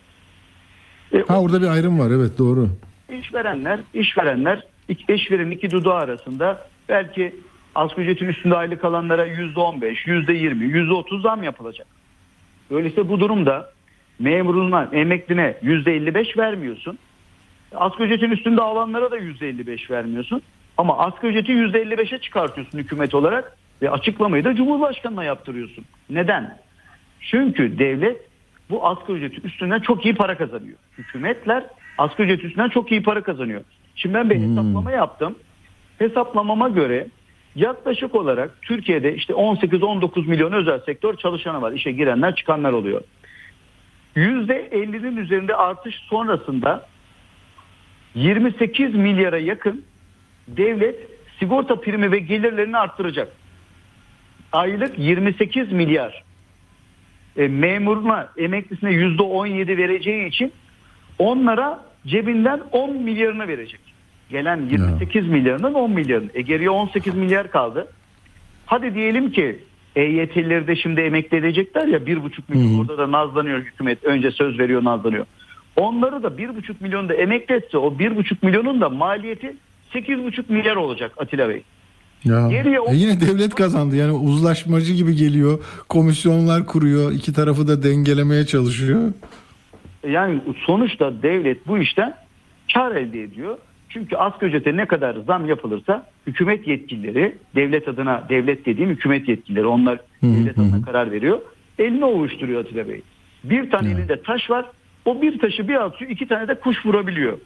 [1.14, 2.68] E, Ha orada bir ayrım var evet doğru.
[3.20, 7.34] İşverenler, işverenler iki- işverenin iki dudağı arasında belki
[7.74, 11.86] asgari ücretin üstünde aylık alanlara yüzde on beş, yüzde yirmi, yüzde otuz zam yapılacak.
[12.70, 13.72] Öyleyse bu durumda
[14.18, 16.98] memuruna, elli beş vermiyorsun.
[17.74, 20.42] Asgari ücretin üstünde alanlara da yüzde elli beş vermiyorsun.
[20.76, 25.84] Ama asgari ücreti yüzde elli beşe çıkartıyorsun hükümet olarak ve açıklamayı da Cumhurbaşkanı'na yaptırıyorsun.
[26.10, 26.58] Neden?
[27.20, 28.28] Çünkü devlet
[28.70, 30.76] bu asgari ücretin üstünden çok iyi para kazanıyor.
[30.98, 31.64] Hükümetler
[31.98, 33.60] asgari ücret üstünden çok iyi para kazanıyor.
[33.94, 35.34] Şimdi ben bir hesaplama yaptım.
[35.98, 37.06] Hesaplamama göre
[37.54, 41.72] yaklaşık olarak Türkiye'de işte 18-19 milyon özel sektör çalışanı var.
[41.72, 43.00] İşe girenler çıkanlar oluyor.
[44.16, 46.86] %50'nin üzerinde artış sonrasında
[48.18, 49.84] 28 milyara yakın
[50.48, 50.96] devlet
[51.38, 53.32] sigorta primi ve gelirlerini arttıracak.
[54.52, 56.24] Aylık 28 milyar
[57.36, 60.52] e, memuruna, emeklisine %17 vereceği için
[61.18, 63.80] onlara cebinden 10 milyarını verecek.
[64.30, 66.30] Gelen 28 milyarının 10 milyarını.
[66.34, 67.88] E geriye 18 milyar kaldı.
[68.66, 69.58] Hadi diyelim ki
[69.96, 74.04] EYT'lileri de şimdi emekli edecekler ya 1,5 milyon orada da nazlanıyor hükümet.
[74.04, 75.26] Önce söz veriyor nazlanıyor.
[75.82, 79.56] Onları da 1,5 milyon da emekli etse o 1,5 milyonun da maliyeti
[79.94, 81.62] 8,5 milyar olacak Atilla Bey.
[82.24, 82.48] Ya.
[82.50, 85.58] Geriye o- E yine devlet kazandı yani uzlaşmacı gibi geliyor.
[85.88, 87.12] Komisyonlar kuruyor.
[87.12, 89.12] iki tarafı da dengelemeye çalışıyor.
[90.08, 92.14] Yani sonuçta devlet bu işten
[92.74, 93.58] kar elde ediyor.
[93.88, 99.66] Çünkü asgari ücrete ne kadar zam yapılırsa hükümet yetkilileri, devlet adına devlet dediğim hükümet yetkilileri
[99.66, 101.38] onlar devlet adına karar veriyor.
[101.78, 103.02] Elini ovuşturuyor Atilla Bey.
[103.44, 104.66] Bir tane elinde taş var.
[105.08, 107.38] O bir taşı bir atıyor iki tane de kuş vurabiliyor.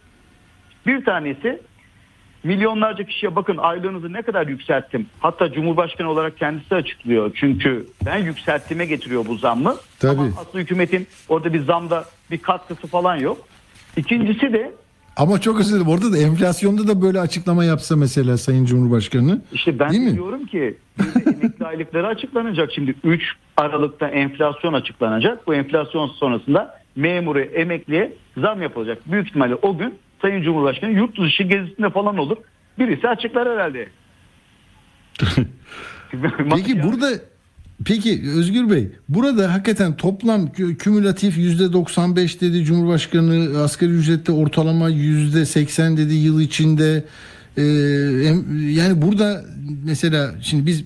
[0.86, 1.60] Bir tanesi
[2.44, 5.06] Milyonlarca kişiye bakın aylığınızı ne kadar yükselttim.
[5.20, 7.30] Hatta Cumhurbaşkanı olarak kendisi açıklıyor.
[7.34, 9.76] Çünkü ben yükselttiğime getiriyor bu zammı.
[9.98, 10.20] Tabii.
[10.20, 13.38] Ama aslında hükümetin orada bir zamda bir katkısı falan yok.
[13.96, 14.72] İkincisi de
[15.16, 15.88] Ama çok özür dilerim.
[15.88, 19.40] Orada da enflasyonda da böyle açıklama yapsa mesela Sayın Cumhurbaşkanı.
[19.52, 20.14] İşte ben Değil de mi?
[20.14, 20.78] diyorum ki
[21.26, 22.72] emekli aylıkları açıklanacak.
[22.74, 23.22] Şimdi 3
[23.56, 25.46] Aralık'ta enflasyon açıklanacak.
[25.46, 29.12] Bu enflasyon sonrasında memuru emekliye zam yapılacak.
[29.12, 32.36] Büyük ihtimalle o gün Sayın Cumhurbaşkanı yurt dışı gezisinde falan olur.
[32.78, 33.88] Birisi açıklar herhalde.
[36.57, 37.11] Peki burada
[37.84, 44.88] Peki Özgür Bey burada hakikaten toplam kü- kümülatif yüzde 95 dedi Cumhurbaşkanı asgari ücrette ortalama
[44.88, 47.05] yüzde 80 dedi yıl içinde
[47.57, 47.62] Ee,
[48.70, 49.45] yani burada
[49.84, 50.84] mesela şimdi biz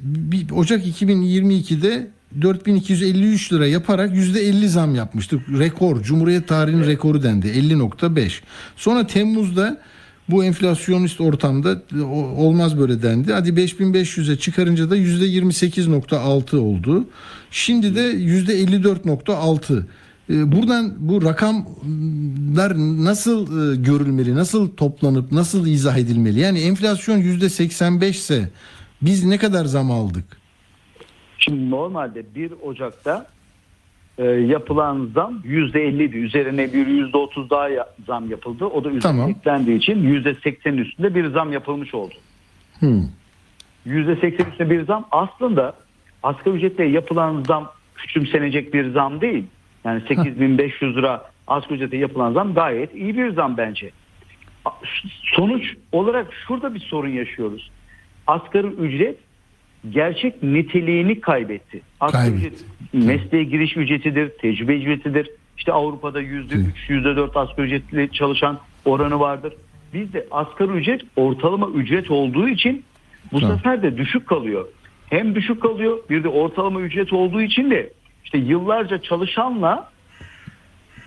[0.52, 2.10] Ocak 2022'de
[2.42, 5.48] 4253 lira yaparak yüzde 50 zam yapmıştık.
[5.58, 6.02] Rekor.
[6.02, 7.46] Cumhuriyet tarihinin rekoru dendi.
[7.46, 8.30] 50.5.
[8.76, 9.80] Sonra Temmuz'da
[10.28, 11.82] bu enflasyonist ortamda
[12.36, 13.32] olmaz böyle dendi.
[13.32, 17.04] Hadi 5500'e çıkarınca da %28.6 oldu.
[17.50, 19.82] Şimdi de %54.6.
[20.30, 26.40] E, Buradan bu rakamlar nasıl e, görülmeli, nasıl toplanıp nasıl izah edilmeli?
[26.40, 28.50] Yani enflasyon %85 ise
[29.02, 30.45] biz ne kadar zam aldık?
[31.48, 33.26] Şimdi normalde 1 Ocak'ta
[34.18, 36.16] e, yapılan zam %50'di.
[36.16, 38.64] Üzerine bir %30 daha ya- zam yapıldı.
[38.64, 39.30] O da üzerine Tamam.
[39.30, 42.14] eklendiği için %80'in üstünde bir zam yapılmış oldu.
[42.78, 43.02] Hmm.
[43.86, 45.74] %80 üstünde bir zam aslında
[46.22, 49.44] asgari ücretle yapılan zam küçümsenecek bir zam değil.
[49.84, 53.90] Yani 8500 lira asgari ücrete yapılan zam gayet iyi bir zam bence.
[55.22, 57.70] Sonuç olarak şurada bir sorun yaşıyoruz.
[58.26, 59.18] Asgari ücret
[59.90, 61.82] gerçek niteliğini kaybetti.
[62.00, 65.30] Asgari ücret mesleğe giriş ücretidir, tecrübe ücretidir.
[65.58, 69.52] İşte Avrupa'da %3, %4 asgari ücretli çalışan oranı vardır.
[69.94, 72.84] Bizde asgari ücret ortalama ücret olduğu için
[73.32, 73.56] bu Tamam.
[73.56, 74.68] sefer de düşük kalıyor.
[75.10, 77.92] Hem düşük kalıyor bir de ortalama ücret olduğu için de
[78.24, 79.90] işte yıllarca çalışanla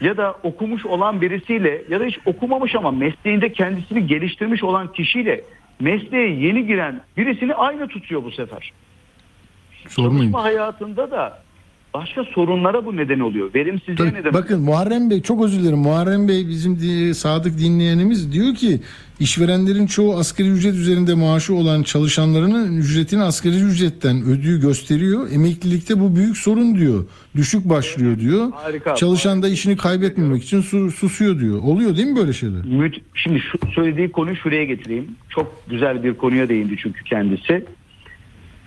[0.02, 5.42] ya da okumuş olan birisiyle ya da hiç okumamış ama mesleğinde kendisini geliştirmiş olan kişiyle
[5.80, 8.72] mesleğe yeni giren birisini aynı tutuyor bu sefer.
[9.88, 10.20] Sormayın.
[10.20, 11.42] Çalışma hayatında da
[11.94, 13.54] başka sorunlara bu neden oluyor.
[13.56, 15.78] Verimsizliğe neden bakın Muharrem Bey çok özür dilerim.
[15.78, 18.80] Muharrem Bey bizim di- sadık dinleyenimiz diyor ki
[19.20, 25.32] işverenlerin çoğu asgari ücret üzerinde maaşı olan çalışanlarının ücretini asgari ücretten ödüğü gösteriyor.
[25.32, 27.06] Emeklilikte bu büyük sorun diyor.
[27.36, 28.52] Düşük başlıyor diyor.
[28.52, 28.96] Harika.
[28.96, 31.60] Çalışan da işini kaybetmemek için su- susuyor diyor.
[31.64, 32.62] Oluyor değil mi böyle şeyler?
[32.62, 35.08] Müt- Şimdi şu söylediği konuyu şuraya getireyim.
[35.30, 37.66] Çok güzel bir konuya değindi çünkü kendisi.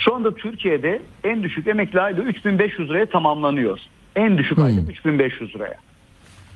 [0.04, 3.78] Şu anda Türkiye'de en düşük emekli aylığı 3500 liraya tamamlanıyor.
[4.16, 4.64] En düşük Hmm.
[4.64, 5.76] aylık 3500 liraya.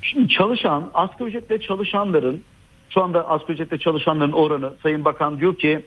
[0.01, 2.41] Şimdi çalışan, asgari ücretle çalışanların,
[2.89, 5.79] şu anda asgari ücretle çalışanların oranı Sayın Bakan diyor ki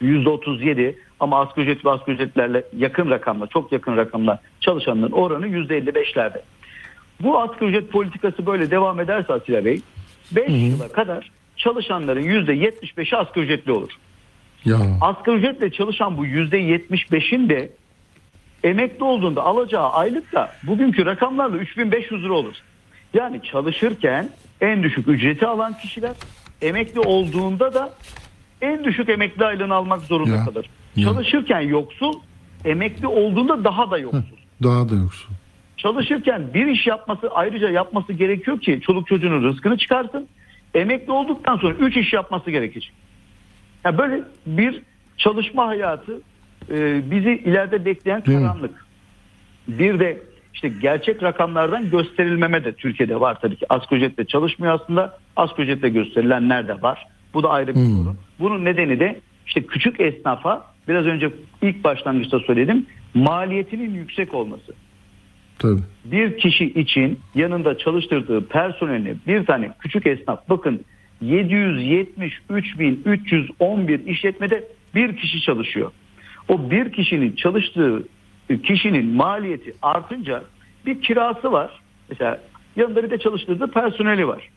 [0.00, 6.42] %37 ama asgari ücret ve asgari ücretlerle yakın rakamla, çok yakın rakamla çalışanların oranı %55'lerde.
[7.20, 9.80] Bu asgari ücret politikası böyle devam ederse Atilla Bey
[10.32, 13.90] 5 yıla kadar çalışanların %75'i asgari ücretli olur.
[14.64, 14.76] Ya.
[15.00, 17.70] Asgari ücretle çalışan bu %75'in de
[18.64, 22.54] emekli olduğunda alacağı aylık da bugünkü rakamlarla 3500 lira olur.
[23.14, 26.12] Yani çalışırken en düşük ücreti alan kişiler
[26.62, 27.94] emekli olduğunda da
[28.60, 30.66] en düşük emekli aylığını almak zorunda Ya, kalır.
[30.96, 31.04] ya.
[31.08, 32.12] Çalışırken yoksul,
[32.64, 34.36] emekli olduğunda daha da yoksul.
[34.62, 35.30] Daha da yoksun.
[35.76, 40.28] Çalışırken bir iş yapması ayrıca yapması gerekiyor ki çoluk çocuğunun rızkını çıkarsın.
[40.74, 42.92] Emekli olduktan sonra üç iş yapması gerekecek.
[43.84, 44.82] Yani böyle bir
[45.16, 46.20] çalışma hayatı
[46.70, 48.44] e, bizi ileride bekleyen Değil mi?
[48.44, 48.86] karanlık.
[49.68, 50.22] Bir de
[50.54, 53.66] işte gerçek rakamlardan gösterilmeme de Türkiye'de var tabii ki.
[53.68, 55.18] Asgari ücretle çalışmıyor aslında.
[55.36, 57.06] Asgari ücretle gösterilenler de var.
[57.34, 57.96] Bu da ayrı bir Hmm.
[58.04, 58.18] sorun.
[58.40, 61.30] Bunun nedeni de işte küçük esnafa biraz önce
[61.62, 64.72] ilk başlangıçta söyledim maliyetinin yüksek olması
[65.58, 65.80] Tabii.
[66.04, 70.84] bir kişi için yanında çalıştırdığı personeline bir tane küçük esnaf bakın
[71.22, 74.64] 773.311 işletmede
[74.94, 75.90] bir kişi çalışıyor.
[76.48, 78.02] O bir kişinin çalıştığı
[78.64, 80.44] kişinin maliyeti artınca
[80.86, 81.80] bir kirası var.
[82.10, 82.40] Mesela
[82.76, 84.48] yanında bir de çalıştırdığı personeli var.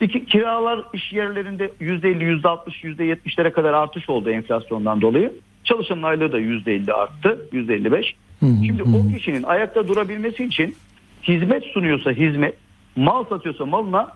[0.00, 5.32] İki, kiralar iş yerlerinde %50, %60, %70'lere kadar artış oldu enflasyondan dolayı.
[5.64, 8.14] Çalışanın aylığı da %50 arttı, %55.
[8.40, 10.76] Hı hı, Şimdi hı o kişinin ayakta durabilmesi için
[11.22, 12.54] hizmet sunuyorsa hizmet,
[12.96, 14.12] mal satıyorsa malına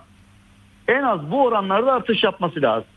[0.90, 2.88] en az bu oranlarda artış yapması lazım.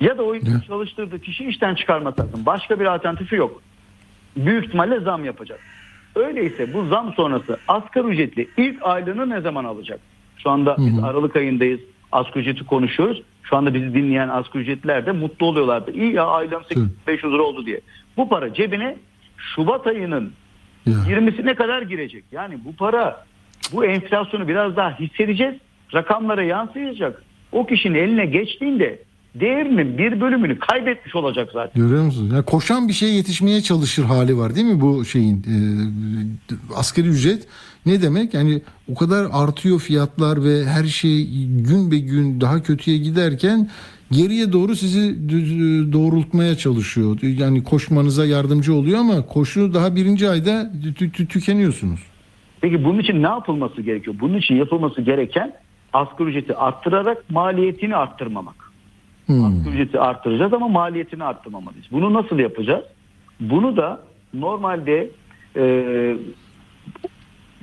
[0.00, 0.34] Ya da o
[0.66, 2.46] çalıştırdığı kişi işten çıkarması lazım.
[2.46, 3.62] Başka bir alternatifi yok.
[4.36, 5.60] Büyük ihtimalle zam yapacak.
[6.14, 10.00] Öyleyse bu zam sonrası asgari ücretli ilk aylığını ne zaman alacak?
[10.36, 11.80] Şu anda biz Aralık ayındayız.
[12.12, 13.22] Asgari ücreti konuşuyoruz.
[13.42, 15.90] Şu anda bizi dinleyen asgari ücretliler de mutlu oluyorlardı.
[15.92, 17.80] İyi ya ailem 8500 lira oldu diye.
[18.16, 18.96] Bu para cebine
[19.36, 20.32] Şubat ayının
[20.86, 20.94] Ya.
[20.94, 22.24] 20'sine kadar girecek.
[22.32, 23.24] Yani bu para
[23.72, 25.54] bu enflasyonu biraz daha hissedeceğiz.
[25.94, 27.22] Rakamlara yansıyacak.
[27.52, 28.98] O kişinin eline geçtiğinde
[29.34, 31.82] değerinin bir bölümünü kaybetmiş olacak zaten.
[31.82, 32.32] Görüyor musunuz?
[32.32, 35.36] Yani koşan bir şeye yetişmeye çalışır hali var değil mi bu şeyin?
[35.36, 35.54] E,
[36.76, 37.46] asgari ücret
[37.86, 38.34] ne demek?
[38.34, 41.26] Yani o kadar artıyor fiyatlar ve her şey
[41.68, 43.68] gün be gün daha kötüye giderken
[44.10, 47.18] geriye doğru sizi düz- doğrultmaya çalışıyor.
[47.22, 52.00] Yani koşmanıza yardımcı oluyor ama koşu daha birinci ayda tü- tü- tükeniyorsunuz.
[52.60, 54.16] Peki bunun için ne yapılması gerekiyor?
[54.20, 55.52] Bunun için yapılması gereken
[55.94, 58.72] asgari ücreti arttırarak maliyetini arttırmamak.
[59.26, 59.44] Hmm.
[59.44, 61.86] Asgari ücreti arttıracağız ama maliyetini arttırmamalıyız.
[61.92, 62.84] Bunu nasıl yapacağız?
[63.40, 64.00] Bunu da
[64.34, 65.10] normalde
[65.56, 66.16] e,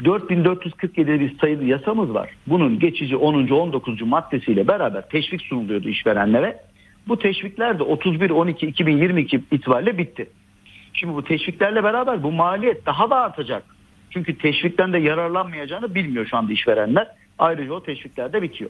[0.06, 2.30] 4447 bir sayılı yasamız var.
[2.48, 3.48] Bunun geçici 10.
[3.48, 4.02] 19.
[4.02, 6.60] maddesiyle beraber teşvik sunuluyordu işverenlere.
[7.08, 10.30] Bu teşvikler de 31-12-2022 itibariyle bitti.
[10.94, 13.64] Şimdi bu teşviklerle beraber bu maliyet daha da artacak.
[14.10, 17.08] Çünkü teşvikten de yararlanmayacağını bilmiyor şu anda işverenler.
[17.42, 18.70] Ayrıca o teşvikler de bitiyor.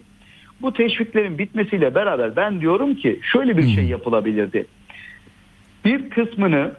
[0.62, 4.66] Bu teşviklerin bitmesiyle beraber ben diyorum ki şöyle bir şey yapılabilirdi.
[5.86, 6.72] Bir kısmını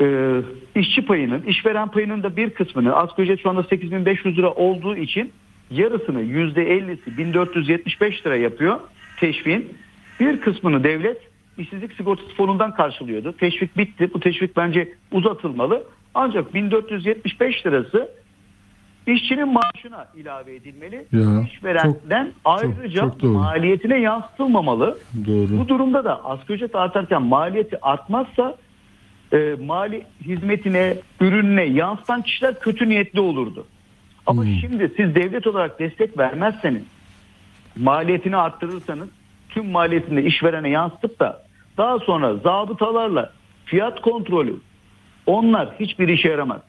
[0.00, 0.36] e,
[0.74, 5.32] işçi payının, işveren payının da bir kısmını asgari ücret şu anda 8500 lira olduğu için
[5.70, 8.80] yarısını %50'si 1475 lira yapıyor
[9.16, 9.76] teşviğin.
[10.20, 11.18] Bir kısmını devlet
[11.58, 13.32] işsizlik sigortası fonundan karşılıyordu.
[13.32, 14.10] Teşvik bitti.
[14.14, 15.84] Bu teşvik bence uzatılmalı.
[16.14, 18.19] Ancak 1475 lirası
[19.12, 21.06] işçinin maaşına ilave edilmeli.
[21.12, 23.32] Ya, İşverenden ayrıca çok doğru.
[23.32, 24.98] maliyetine yansıtılmamalı.
[25.26, 25.58] Doğru.
[25.58, 28.56] Bu durumda da asgari ücret artarken maliyeti artmazsa
[29.32, 33.66] e, mali hizmetine, ürününe yansıtan kişiler kötü niyetli olurdu.
[34.26, 36.82] Ama şimdi siz devlet olarak destek vermezseniz,
[37.76, 39.08] maliyetini arttırırsanız
[39.48, 41.42] tüm maliyetini işverene yansıtıp da
[41.78, 43.32] daha sonra zabıtalarla
[43.64, 44.56] fiyat kontrolü
[45.26, 46.60] onlar hiçbir işe yaramaz.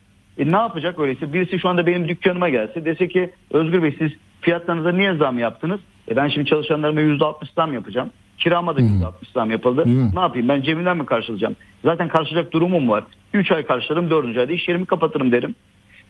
[0.41, 1.33] E ne yapacak öyleyse?
[1.33, 4.11] Birisi şu anda benim dükkanıma gelse dese ki Özgür Bey siz
[4.41, 5.79] fiyatlarınıza niye zam yaptınız?
[6.11, 8.09] E ben şimdi çalışanlarıma %60 zam yapacağım.
[8.37, 9.81] Kirama da %60 zam yapıldı.
[9.85, 10.15] Hı.
[10.15, 11.55] Ne yapayım ben cebimden mi karşılayacağım?
[11.85, 13.03] Zaten karşılayacak durumum var.
[13.33, 14.37] 3 ay karşılarım 4.
[14.37, 15.55] ayda iş yerimi kapatırım derim.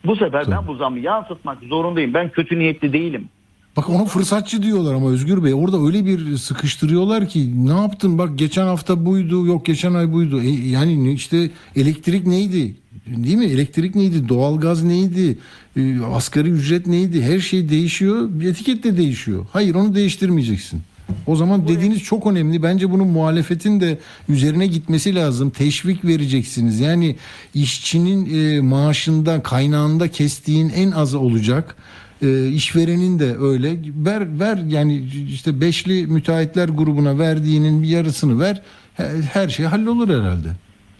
[0.04, 2.14] Bu sefer ben bu zamı yansıtmak zorundayım.
[2.14, 3.28] Ben kötü niyetli değilim.
[3.76, 8.38] Bak ona fırsatçı diyorlar ama Özgür Bey orada öyle bir sıkıştırıyorlar ki ne yaptın bak
[8.38, 13.94] geçen hafta buydu yok geçen ay buydu E, yani işte elektrik neydi değil mi elektrik
[13.94, 15.38] neydi doğalgaz neydi
[15.76, 20.82] E, asgari ücret neydi her şey değişiyor etiket de değişiyor hayır onu değiştirmeyeceksin.
[21.26, 22.62] O zaman dediğiniz çok önemli.
[22.62, 23.98] Bence bunun muhalefetin de
[24.28, 25.50] üzerine gitmesi lazım.
[25.50, 26.80] Teşvik vereceksiniz.
[26.80, 27.16] Yani
[27.54, 31.76] işçinin e, maaşında, kaynağında kestiğin en azı olacak.
[32.22, 33.78] E, işverenin de öyle.
[33.96, 38.62] Ver ver yani işte beşli müteahhitler grubuna verdiğinin bir yarısını ver.
[38.94, 40.48] Her, her şey hallolur herhalde.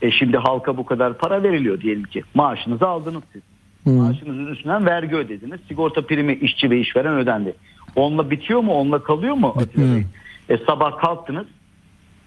[0.03, 2.23] E şimdi halka bu kadar para veriliyor diyelim ki.
[2.35, 3.43] Maaşınızı aldınız siz.
[3.87, 5.61] Maaşınızın üstünden vergi ödediniz.
[5.69, 7.55] Sigorta primi işçi ve işveren ödendi.
[7.97, 8.73] Onunla bitiyor mu?
[8.73, 9.55] Onunla kalıyor mu?
[9.77, 10.05] Bey?
[10.49, 11.47] E, sabah kalktınız.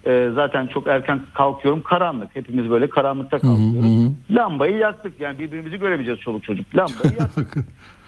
[0.06, 1.82] E, zaten çok erken kalkıyorum.
[1.82, 2.36] Karanlık.
[2.36, 4.12] Hepimiz böyle karanlıkta kalkıyoruz.
[4.32, 5.20] Lambayı yaktık.
[5.20, 6.76] Yani birbirimizi göremeyeceğiz çoluk çocuk.
[6.76, 7.56] Lambayı yaktık.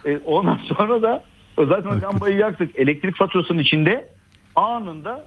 [0.06, 1.24] e, ondan sonra da
[1.58, 2.80] zaten lambayı yaktık.
[2.80, 4.10] Elektrik faturasının içinde
[4.56, 5.26] anında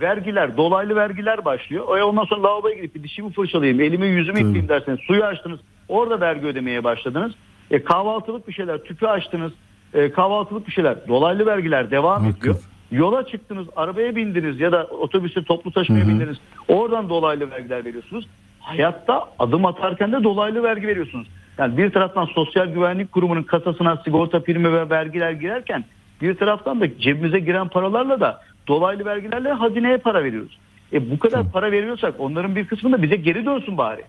[0.00, 1.98] vergiler, dolaylı vergiler başlıyor.
[1.98, 5.60] E ondan sonra lavaboya gidip bir dişimi fırçalayayım, elimi yüzümü yıkayayım derseniz suyu açtınız.
[5.88, 7.32] Orada vergi ödemeye başladınız.
[7.70, 9.52] E kahvaltılık bir şeyler, tüpü açtınız.
[9.94, 12.40] E, kahvaltılık bir şeyler, dolaylı vergiler devam Hakikaten.
[12.40, 12.64] ediyor.
[12.90, 16.36] Yola çıktınız, arabaya bindiniz ya da otobüste toplu taşımaya bindiniz.
[16.68, 18.26] Oradan dolaylı vergiler veriyorsunuz.
[18.60, 21.28] Hayatta adım atarken de dolaylı vergi veriyorsunuz.
[21.58, 25.84] Yani bir taraftan Sosyal Güvenlik Kurumu'nun kasasına sigorta primi ve vergiler girerken
[26.22, 30.58] bir taraftan da cebimize giren paralarla da dolaylı vergilerle hazineye para veriyoruz.
[30.92, 34.02] E bu kadar para veriyorsak onların bir kısmı da bize geri dönsün bari.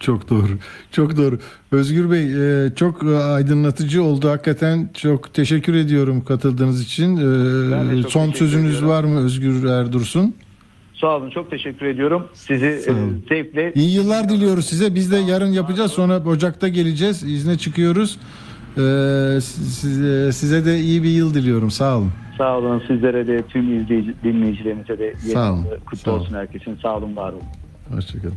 [0.00, 0.48] Çok doğru.
[0.92, 1.38] Çok doğru.
[1.72, 2.24] Özgür Bey
[2.66, 4.28] e, çok e, aydınlatıcı oldu.
[4.30, 7.16] Hakikaten çok teşekkür ediyorum katıldığınız için.
[7.16, 8.88] E, Son sözünüz ediyorum.
[8.88, 10.34] var mı Özgür Erdursun?
[10.94, 12.28] Sağ olun çok teşekkür ediyorum.
[12.34, 12.80] Sizi
[13.28, 14.94] zevkle İyi yıllar diliyoruz size.
[14.94, 15.92] Biz de yarın yapacağız.
[15.92, 17.22] Sonra Ocak'ta geleceğiz.
[17.22, 18.18] İzne çıkıyoruz.
[20.36, 21.70] Size de iyi bir yıl diliyorum.
[21.70, 22.12] Sağ olun.
[22.38, 25.66] Sağ olun sizlere de tüm izleyici, dinleyicilerimize de Sağ olun.
[25.86, 26.20] kutlu Sağ olun.
[26.20, 26.78] olsun herkesin.
[26.82, 27.42] Sağ olun var olun.
[27.94, 28.34] Hoşçakalın.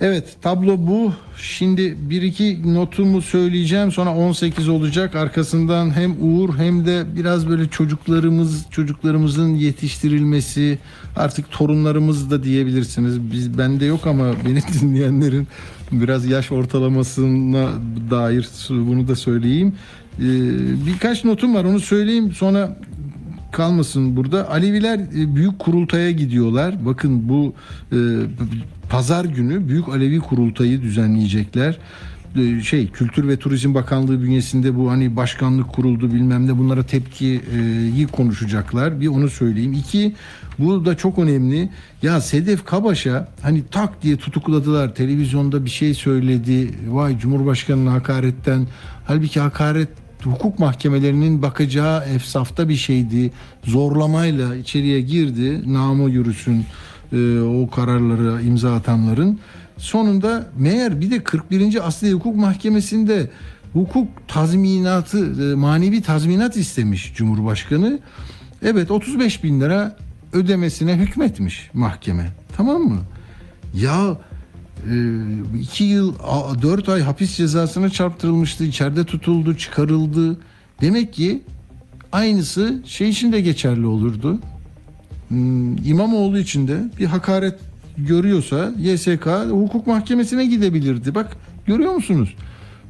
[0.00, 1.12] Evet tablo bu.
[1.36, 5.14] Şimdi bir iki notumu söyleyeceğim sonra 18 olacak.
[5.14, 10.78] Arkasından hem Uğur hem de biraz böyle çocuklarımız çocuklarımızın yetiştirilmesi
[11.16, 13.32] artık torunlarımız da diyebilirsiniz.
[13.32, 15.48] Biz bende yok ama beni dinleyenlerin
[15.92, 17.68] biraz yaş ortalamasına
[18.10, 19.74] dair bunu da söyleyeyim.
[20.18, 22.76] Ee, birkaç notum var onu söyleyeyim sonra
[23.52, 24.50] kalmasın burada.
[24.50, 26.86] Aleviler e, büyük kurultaya gidiyorlar.
[26.86, 27.54] Bakın bu
[27.92, 27.98] e,
[28.90, 31.78] pazar günü büyük Alevi kurultayı düzenleyecekler.
[32.36, 38.06] E, şey Kültür ve Turizm Bakanlığı bünyesinde bu hani başkanlık kuruldu bilmem ne bunlara tepkiyi
[38.12, 39.00] konuşacaklar.
[39.00, 39.72] Bir onu söyleyeyim.
[39.72, 40.14] İki
[40.58, 41.70] bu da çok önemli.
[42.02, 44.94] Ya Sedef Kabaş'a hani tak diye tutukladılar.
[44.94, 46.70] Televizyonda bir şey söyledi.
[46.88, 48.66] Vay Cumhurbaşkanı'na hakaretten.
[49.04, 49.88] Halbuki hakaret
[50.26, 53.32] hukuk mahkemelerinin bakacağı efsafta bir şeydi.
[53.64, 55.72] Zorlamayla içeriye girdi.
[55.72, 56.64] Namı yürüsün
[57.12, 59.38] e, o kararları imza atanların.
[59.78, 61.86] Sonunda meğer bir de 41.
[61.86, 63.30] Asli Hukuk Mahkemesi'nde
[63.72, 67.98] hukuk tazminatı, e, manevi tazminat istemiş Cumhurbaşkanı.
[68.62, 69.96] Evet 35 bin lira
[70.32, 72.32] ödemesine hükmetmiş mahkeme.
[72.56, 73.00] Tamam mı?
[73.74, 74.18] Ya
[74.90, 74.94] e,
[75.60, 78.64] iki yıl a- dört ay hapis cezasına çarptırılmıştı.
[78.64, 80.38] içeride tutuldu, çıkarıldı.
[80.80, 81.42] Demek ki
[82.12, 84.38] aynısı şey için de geçerli olurdu.
[85.28, 87.54] Hmm, İmamoğlu için de bir hakaret
[87.98, 91.14] görüyorsa YSK hukuk mahkemesine gidebilirdi.
[91.14, 92.34] Bak görüyor musunuz?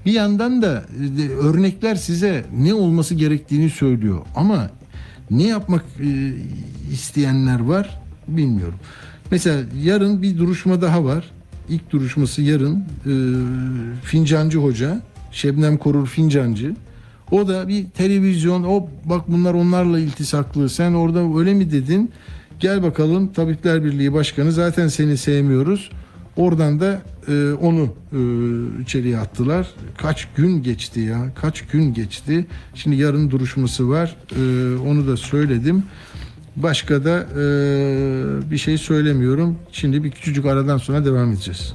[0.06, 0.84] Bir yandan da
[1.18, 4.20] e, örnekler size ne olması gerektiğini söylüyor.
[4.36, 4.70] Ama
[5.30, 6.32] ne yapmak e,
[6.92, 8.78] isteyenler var bilmiyorum.
[9.30, 11.24] Mesela yarın bir duruşma daha var.
[11.68, 12.84] İlk duruşması yarın.
[13.06, 13.12] E,
[14.04, 15.02] Fincancı Hoca,
[15.32, 16.74] Şebnem Korur Fincancı.
[17.30, 20.68] O da bir televizyon, o bak bunlar onlarla iltisaklı.
[20.68, 22.10] Sen orada öyle mi dedin?
[22.60, 25.90] Gel bakalım Tabipler Birliği Başkanı zaten seni sevmiyoruz.
[26.36, 28.20] Oradan da e, onu e,
[28.82, 29.70] içeriye attılar.
[29.96, 31.32] Kaç gün geçti ya?
[31.34, 32.46] Kaç gün geçti?
[32.74, 34.16] Şimdi yarın duruşması var.
[34.32, 34.42] E,
[34.78, 35.82] onu da söyledim.
[36.56, 39.58] Başka da e, bir şey söylemiyorum.
[39.72, 41.74] Şimdi bir küçücük aradan sonra devam edeceğiz.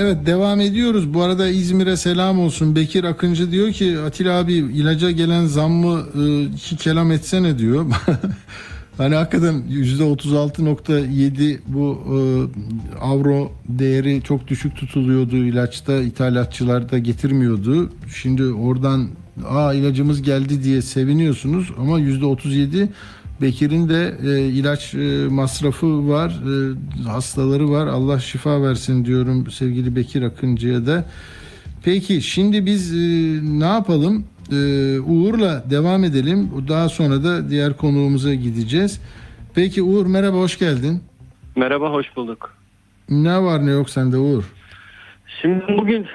[0.00, 1.14] Evet devam ediyoruz.
[1.14, 2.76] Bu arada İzmir'e selam olsun.
[2.76, 7.86] Bekir Akıncı diyor ki Atilla abi ilaca gelen zammı e, iki kelam etsene diyor.
[8.96, 12.18] hani hakikaten %36.7 bu e,
[13.00, 17.90] avro değeri çok düşük tutuluyordu ilaçta ithalatçılar da getirmiyordu.
[18.14, 19.08] Şimdi oradan
[19.48, 22.88] aa ilacımız geldi diye seviniyorsunuz ama %37
[23.40, 27.86] Bekir'in de e, ilaç e, masrafı var, e, hastaları var.
[27.86, 31.04] Allah şifa versin diyorum sevgili Bekir Akıncı'ya da.
[31.84, 32.98] Peki şimdi biz e,
[33.60, 34.24] ne yapalım?
[34.52, 34.54] E,
[35.00, 36.50] Uğur'la devam edelim.
[36.68, 39.00] Daha sonra da diğer konuğumuza gideceğiz.
[39.54, 41.02] Peki Uğur merhaba hoş geldin.
[41.56, 42.54] Merhaba, hoş bulduk.
[43.10, 44.44] Ne var ne yok sende Uğur?
[45.42, 46.06] Şimdi bugün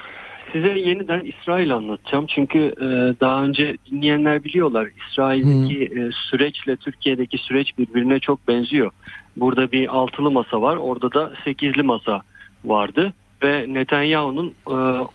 [0.53, 2.25] size yeniden İsrail anlatacağım.
[2.27, 2.85] Çünkü e,
[3.21, 4.87] daha önce dinleyenler biliyorlar.
[5.09, 8.91] İsrail'deki e, süreçle Türkiye'deki süreç birbirine çok benziyor.
[9.37, 10.75] Burada bir altılı masa var.
[10.77, 12.21] Orada da sekizli masa
[12.65, 13.13] vardı.
[13.43, 14.73] Ve Netanyahu'nun e,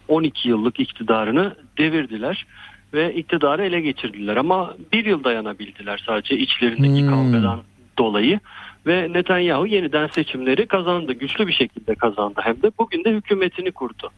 [0.09, 2.47] 12 yıllık iktidarını devirdiler.
[2.95, 4.37] Ve iktidarı ele geçirdiler.
[4.37, 7.11] Ama bir yıl dayanabildiler sadece içlerindeki Hmm.
[7.11, 7.61] kavgadan
[7.99, 8.41] dolayı.
[8.87, 11.13] Ve Netanyahu yeniden seçimleri kazandı.
[11.13, 12.71] Güçlü bir şekilde kazandı hem de.
[12.79, 14.11] Bugün de hükümetini kurdu.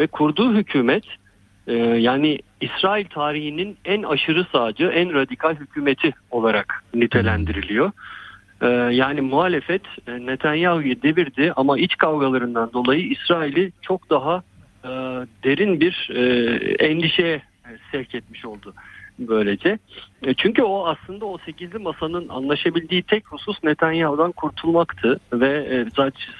[0.00, 1.04] Ve kurduğu hükümet
[1.66, 7.92] e, yani İsrail tarihinin en aşırı sağcı, en radikal hükümeti olarak nitelendiriliyor.
[8.62, 14.42] E, yani muhalefet e, Netanyahu'yu devirdi ama iç kavgalarından dolayı İsrail'i çok daha
[14.84, 14.88] e,
[15.44, 16.22] derin bir e,
[16.84, 17.42] endişeye
[17.92, 18.74] sevk etmiş oldu
[19.28, 19.78] böylece.
[20.22, 25.86] E, Çünkü o aslında o 8'li masanın anlaşabildiği tek husus Netanyahu'dan kurtulmaktı ve e,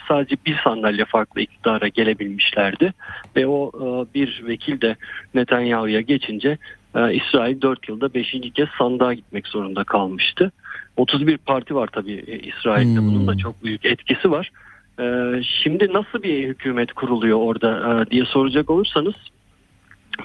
[0.09, 2.93] sadece bir sandalye farklı iktidara gelebilmişlerdi
[3.37, 4.97] ve o e, bir vekil de
[5.35, 6.59] Netanyahu'ya geçince
[6.95, 8.31] e, İsrail 4 yılda 5.
[8.55, 10.53] kez sandığa gitmek zorunda kalmıştı.
[10.97, 13.09] 31 parti var tabii e, İsrail'de Hmm.
[13.09, 14.51] bunun da çok büyük etkisi var.
[15.01, 15.05] E,
[15.63, 19.15] Şimdi nasıl bir hükümet kuruluyor orada e, diye soracak olursanız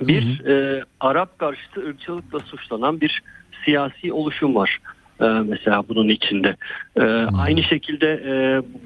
[0.01, 3.21] Bir e, Arap karşıtı ırkçılıkla suçlanan bir
[3.65, 4.79] siyasi oluşum var.
[5.21, 6.55] E, mesela bunun içinde.
[6.97, 7.01] E,
[7.37, 8.33] Aynı şekilde e,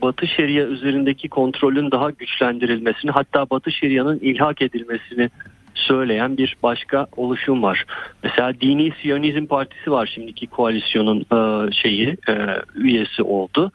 [0.02, 5.30] Batı Şeria üzerindeki kontrolün daha güçlendirilmesini hatta Batı Şeria'nın ilhak edilmesini
[5.76, 7.86] söyleyen bir başka oluşum var.
[8.24, 12.34] Mesela Dini Siyonizm Partisi var şimdiki koalisyonun e, şeyi e,
[12.76, 13.72] üyesi oldu.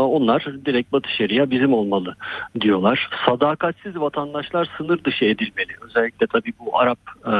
[0.00, 2.16] Onlar direkt Batı Şeria bizim olmalı
[2.60, 3.10] diyorlar.
[3.26, 5.72] Sadakatsiz vatandaşlar sınır dışı edilmeli.
[5.80, 7.30] Özellikle tabii bu Arap e,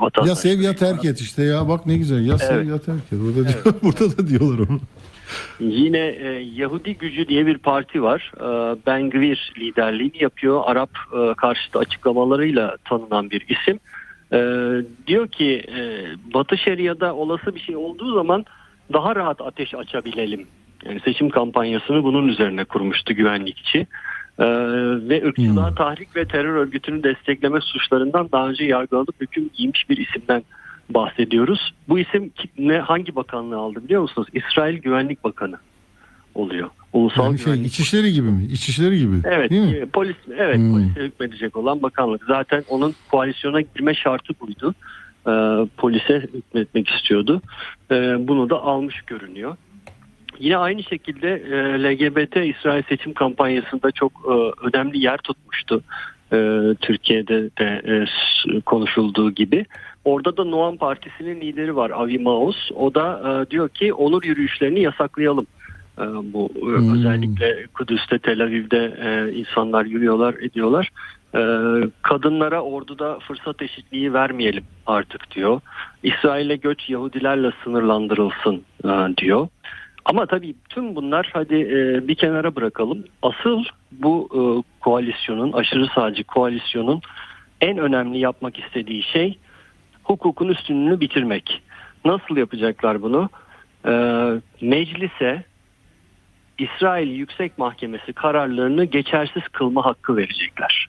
[0.00, 0.26] vatandaşlar.
[0.28, 2.66] Ya sev ya terk et işte ya bak ne güzel ya sev Evet.
[2.68, 3.18] ya terk et.
[3.20, 4.80] Burada, diyor- burada da diyorlar onu.
[5.60, 8.32] Yine e, Yahudi Gücü diye bir parti var.
[8.36, 10.62] E, Ben Gvir liderliğini yapıyor.
[10.66, 13.80] Arap e, karşıtı açıklamalarıyla tanınan bir isim.
[14.32, 14.38] E,
[15.06, 18.44] diyor ki e, Batı Şeria'da olası bir şey olduğu zaman
[18.92, 20.46] daha rahat ateş açabilelim.
[20.88, 23.78] Yani seçim kampanyasını bunun üzerine kurmuştu güvenlikçi.
[24.38, 24.44] E,
[25.08, 30.42] ve ırkçılığa tahrik ve terör örgütünü destekleme suçlarından daha önce yargılanıp hüküm giymiş bir isimden
[30.90, 31.74] bahsediyoruz.
[31.88, 34.28] Bu isim ne hangi bakanlığı aldı biliyor musunuz?
[34.32, 35.56] İsrail Güvenlik Bakanı
[36.34, 36.70] oluyor.
[36.92, 37.66] Ulusal Yani şey Güvenlik.
[37.72, 38.44] içişleri gibi mi?
[38.44, 39.16] İçişleri gibi.
[39.24, 39.76] Evet, Değil mi?
[39.76, 40.72] e, polis evet Hmm.
[40.72, 42.24] polise hükmedecek olan bakanlık.
[42.26, 44.74] Zaten onun koalisyona girme şartı buydu.
[45.28, 47.42] Ee, polise hükmetmek istiyordu.
[47.90, 47.94] Ee,
[48.28, 49.56] bunu da almış görünüyor.
[50.38, 55.82] Yine aynı şekilde e, LGBT İsrail seçim kampanyasında çok e, önemli yer tutmuştu.
[56.32, 56.36] E,
[56.80, 59.66] Türkiye'de de e, konuşulduğu gibi.
[60.04, 62.70] Orada da Noam Partisi'nin lideri var Avi Maus.
[62.74, 65.46] O da e, diyor ki onur yürüyüşlerini yasaklayalım.
[65.98, 66.94] E, bu Hmm.
[66.94, 70.90] özellikle Kudüs'te, Tel Aviv'de e, insanlar yürüyorlar, ediyorlar.
[71.34, 71.40] E,
[72.02, 75.60] kadınlara orduda fırsat eşitliği vermeyelim artık diyor.
[76.02, 79.48] İsrail'e göç Yahudilerle sınırlandırılsın e, diyor.
[80.06, 83.04] Ama tabii tüm bunlar hadi e, bir kenara bırakalım.
[83.22, 84.40] Asıl bu e,
[84.80, 87.00] koalisyonun, aşırı sağcı koalisyonun
[87.60, 89.38] en önemli yapmak istediği şey
[90.04, 91.62] hukukun üstünlüğünü bitirmek.
[92.04, 93.28] Nasıl yapacaklar bunu?
[93.86, 93.92] E,
[94.60, 95.44] meclise
[96.58, 100.86] İsrail Yüksek Mahkemesi kararlarını geçersiz kılma hakkı verecekler.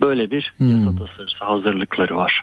[0.00, 0.70] Böyle bir Hmm.
[0.86, 2.42] yasa tasarısı hazırlıkları var.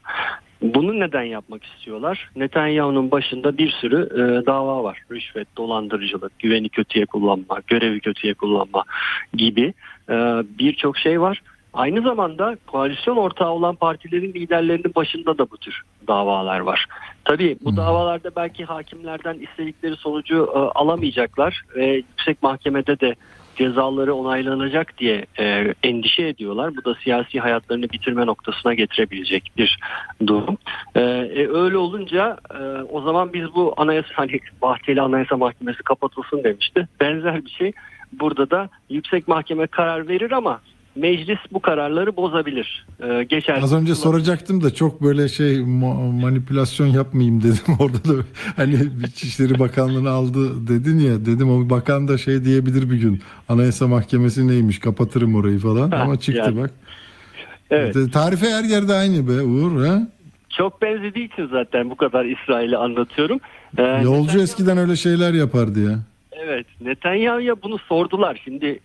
[0.64, 2.30] Bunu neden yapmak istiyorlar?
[2.36, 4.98] Netanyahu'nun başında bir sürü e, dava var.
[5.12, 8.84] Rüşvet, dolandırıcılık, güveni kötüye kullanma, görevi kötüye kullanma
[9.34, 9.74] gibi
[10.10, 10.14] e,
[10.60, 11.42] birçok şey var.
[11.74, 16.86] Aynı zamanda koalisyon ortağı olan partilerin liderlerinin başında da bu tür davalar var.
[17.26, 17.78] Tabii bu Hmm.
[17.78, 23.16] davalarda belki hakimlerden istedikleri sonucu e, alamayacaklar ve yüksek mahkemede de
[23.56, 26.76] cezaları onaylanacak diye e, endişe ediyorlar.
[26.76, 29.80] Bu da siyasi hayatlarını bitirme noktasına getirebilecek bir
[30.28, 30.58] durum.
[30.96, 36.44] E, e, öyle olunca e, o zaman biz bu anayasa hani Bahçeli Anayasa Mahkemesi kapatılsın
[36.44, 36.88] demişti.
[37.00, 37.72] Benzer bir şey.
[38.12, 40.62] Burada da yüksek mahkeme karar verir ama
[40.96, 42.86] meclis bu kararları bozabilir.
[43.04, 43.60] E, geçer.
[43.64, 47.58] Az önce soracaktım da çok böyle şey ma- manipülasyon yapmayayım dedim.
[47.80, 48.24] Orada da
[48.56, 48.76] hani
[49.08, 53.22] İçişleri Bakanlığı'nı aldı dedin ya dedim o bakan da şey diyebilir bir gün.
[53.50, 56.62] Anayasa Mahkemesi neymiş kapatırım orayı falan Ha, ama çıktı yani.
[56.62, 56.72] bak.
[57.72, 57.96] Evet.
[58.14, 60.08] Tarife her yerde aynı be Uğur ha.
[60.50, 63.40] Çok benzediği için zaten bu kadar İsrail'i anlatıyorum.
[63.78, 66.00] E, Yolcu Netanyahu- eskiden öyle şeyler yapardı ya.
[66.32, 68.42] Evet, Netanyahu'ya bunu sordular.
[68.44, 68.80] Şimdi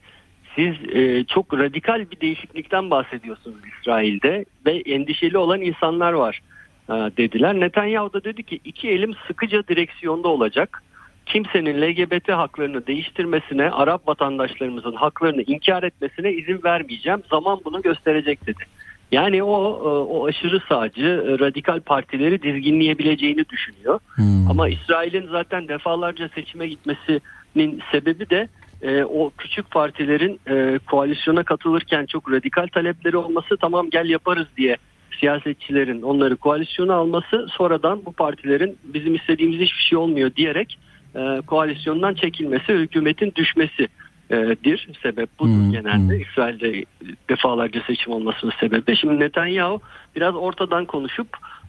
[0.59, 6.41] siz e, çok radikal bir değişiklikten bahsediyorsunuz İsrail'de ve endişeli olan insanlar var
[6.89, 7.61] e, dediler.
[7.61, 10.83] Netanyahu da dedi ki iki elim sıkıca direksiyonda olacak.
[11.27, 17.23] Kimsenin LGBT haklarını değiştirmesine, Arap vatandaşlarımızın haklarını inkar etmesine izin vermeyeceğim.
[17.31, 18.65] Zaman bunu gösterecek dedi.
[19.13, 24.01] Yani o e, o aşırı sağcı e, radikal partileri dizginleyebileceğini düşünüyor.
[24.15, 24.51] Hmm.
[24.51, 28.49] Ama İsrail'in zaten defalarca seçime gitmesinin sebebi de
[28.83, 34.77] e, o küçük partilerin e, koalisyona katılırken çok radikal talepleri olması tamam gel yaparız diye
[35.21, 40.79] siyasetçilerin onları koalisyona alması sonradan bu partilerin bizim istediğimiz hiçbir şey olmuyor diyerek
[41.15, 43.89] e, koalisyondan çekilmesi hükümetin düşmesi
[44.31, 46.21] e, dir sebep budur Hmm, genelde hmm.
[46.21, 46.85] İsrail'de
[47.31, 48.97] defalarca seçim olmasının sebebi.
[48.97, 49.81] Şimdi Netanyahu
[50.17, 51.29] biraz ortadan konuşup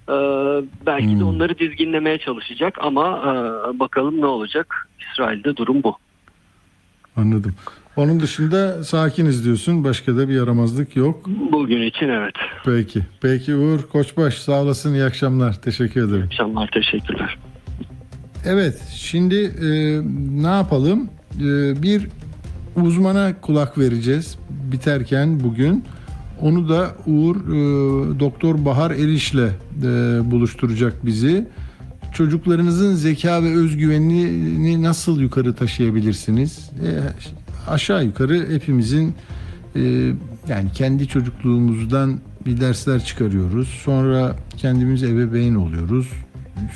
[0.10, 0.16] e,
[0.86, 1.28] belki de Hmm.
[1.28, 4.90] onları dizginlemeye çalışacak ama e, bakalım ne olacak.
[5.00, 5.98] İsrail'de durum bu.
[7.20, 7.56] Anladım.
[7.96, 9.84] Onun dışında sakiniz diyorsun.
[9.84, 11.26] Başka da bir yaramazlık yok.
[11.52, 12.36] Bugün için evet.
[12.66, 13.02] Peki.
[13.22, 14.94] Peki Uğur Koçbaş sağ olasın.
[14.94, 15.62] İyi akşamlar.
[15.62, 16.26] Teşekkür ederim.
[16.26, 17.38] Akşamlar teşekkürler.
[18.46, 19.70] Evet, şimdi e,
[20.44, 21.10] ne yapalım?
[21.36, 22.08] E, bir
[22.76, 25.86] uzmana kulak vereceğiz biterken bugün.
[26.42, 29.52] Onu da Uğur e, Doktor Bahar Eriş'le e,
[30.32, 31.48] buluşturacak bizi.
[32.20, 36.70] Çocuklarınızın zeka ve özgüvenini nasıl yukarı taşıyabilirsiniz?
[36.86, 36.90] E,
[37.72, 39.14] aşağı yukarı hepimizin
[39.76, 39.82] e,
[40.48, 43.68] yani kendi çocukluğumuzdan bir dersler çıkarıyoruz.
[43.68, 46.08] Sonra kendimiz ebeveyn oluyoruz.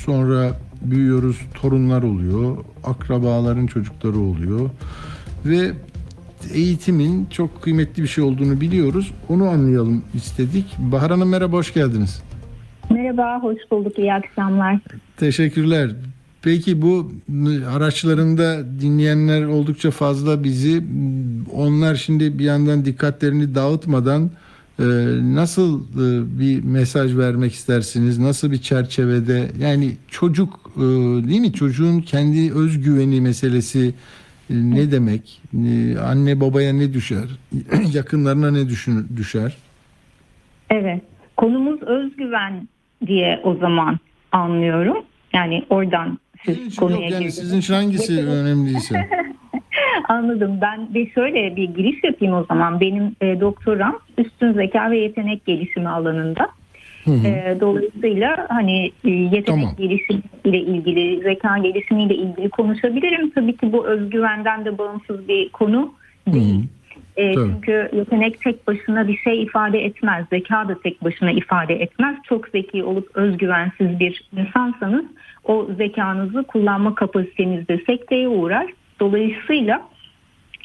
[0.05, 4.69] Sonra büyüyoruz, torunlar oluyor, akrabaların çocukları oluyor
[5.45, 5.71] ve
[6.53, 9.13] eğitimin çok kıymetli bir şey olduğunu biliyoruz.
[9.29, 10.65] Onu anlayalım istedik.
[10.77, 12.21] Bahar Hanım merhaba, hoş geldiniz.
[12.89, 13.99] Merhaba, hoş bulduk.
[13.99, 14.77] İyi akşamlar.
[15.17, 15.91] Teşekkürler.
[16.41, 17.11] Peki bu
[17.75, 20.83] araçlarında dinleyenler oldukça fazla bizi.
[21.53, 24.31] Onlar şimdi bir yandan dikkatlerini dağıtmadan
[24.79, 24.83] e,
[25.35, 28.19] nasıl e, bir mesaj vermek istersiniz?
[28.19, 29.47] Nasıl bir çerçevede?
[29.59, 30.81] Yani çocuk e,
[31.27, 31.53] değil mi?
[31.53, 33.93] Çocuğun kendi özgüveni meselesi
[34.49, 35.41] ne demek?
[36.05, 37.25] Anne babaya ne düşer?
[37.93, 39.57] Yakınlarına ne düşün, düşer?
[40.69, 41.01] Evet,
[41.37, 42.67] konumuz özgüven
[43.07, 43.99] diye o zaman
[44.31, 44.97] anlıyorum.
[45.33, 49.09] Yani oradan siz Sizin konuya yok yani sizin için hangisi önemliyse.
[50.09, 50.57] Anladım.
[50.61, 52.79] Ben bir şöyle bir giriş yapayım o zaman.
[52.79, 56.47] Benim e, doktoram üstün zeka ve yetenek gelişimi alanında.
[57.07, 59.75] E, dolayısıyla hani e, yetenek Tamam.
[59.77, 63.29] gelişimi ile ilgili, zeka gelişimiyle ilgili konuşabilirim.
[63.29, 65.93] Tabii ki bu özgüvenden de bağımsız bir konu
[66.27, 66.65] değil.
[67.17, 67.45] E, Tabii.
[67.45, 70.25] çünkü yetenek tek başına bir şey ifade etmez.
[70.29, 72.15] Zeka da tek başına ifade etmez.
[72.23, 75.05] Çok zeki olup özgüvensiz bir insansanız
[75.43, 78.67] o zekanızı kullanma kapasiteniz de sekteye uğrar.
[78.99, 79.81] Dolayısıyla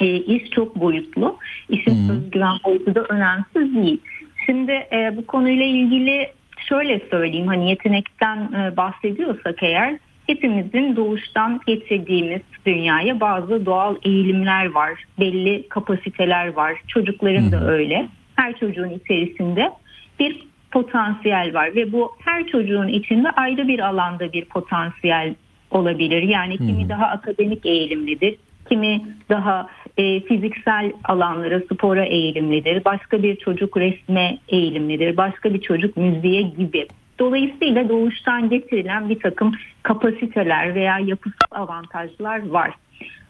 [0.00, 1.36] e, iş çok boyutlu.
[1.68, 4.00] İşin özgüven boyutu da önemsiz değil.
[4.46, 6.28] Şimdi e, bu konuyla ilgili
[6.68, 15.04] şöyle söyleyeyim hani yetenekten e, bahsediyorsak eğer hepimizin doğuştan getirdiğimiz dünyaya bazı doğal eğilimler var.
[15.20, 16.82] Belli kapasiteler var.
[16.88, 18.08] Çocukların da öyle.
[18.36, 19.70] Her çocuğun içerisinde
[20.18, 25.34] bir potansiyel var ve bu her çocuğun içinde ayrı bir alanda bir potansiyel
[25.70, 26.22] olabilir.
[26.22, 28.36] Yani kimi daha akademik eğilimlidir,
[28.68, 29.66] kimi daha
[29.96, 32.84] e, fiziksel alanlara, spora eğilimlidir.
[32.84, 36.86] Başka bir çocuk resme eğilimlidir, başka bir çocuk müziğe gibi.
[37.18, 42.70] Dolayısıyla doğuştan getirilen bir takım kapasiteler veya yapısal avantajlar var.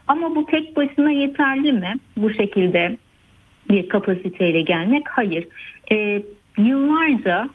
[0.07, 1.95] Ama bu tek başına yeterli mi?
[2.17, 2.97] Bu şekilde
[3.69, 5.47] bir kapasiteyle gelmek hayır.
[5.91, 6.23] Ee,
[6.57, 7.49] yıllarca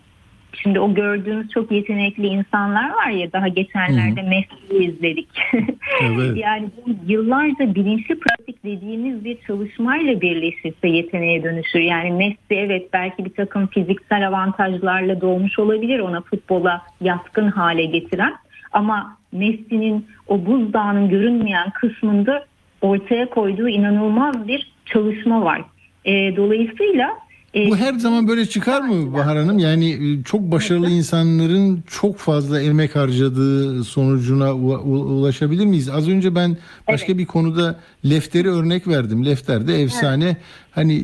[0.63, 5.29] şimdi o gördüğümüz çok yetenekli insanlar var ya daha geçenlerde Messi'yi izledik.
[6.03, 6.37] Evet.
[6.37, 11.81] yani bu yıllarca bilinçli pratik dediğimiz bir çalışmayla birleşirse yeteneğe dönüşür.
[11.81, 18.35] Yani Messi evet belki bir takım fiziksel avantajlarla doğmuş olabilir ona futbola yatkın hale getiren.
[18.73, 22.45] Ama Messi'nin o buzdağının görünmeyen kısmında
[22.81, 25.63] ortaya koyduğu inanılmaz bir çalışma var.
[26.05, 27.24] Ee, dolayısıyla e,
[27.55, 29.59] Bu her zaman böyle çıkar mı Bahar Hanım?
[29.59, 35.89] Yani e, çok başarılı insanların çok fazla emek harcadığı sonucuna ulaşabilir miyiz?
[35.89, 36.57] Az önce ben
[36.89, 37.77] başka bir konuda
[38.11, 39.25] Lefter'i örnek verdim.
[39.27, 40.37] Lefter de efsane.
[40.71, 41.03] Hani e,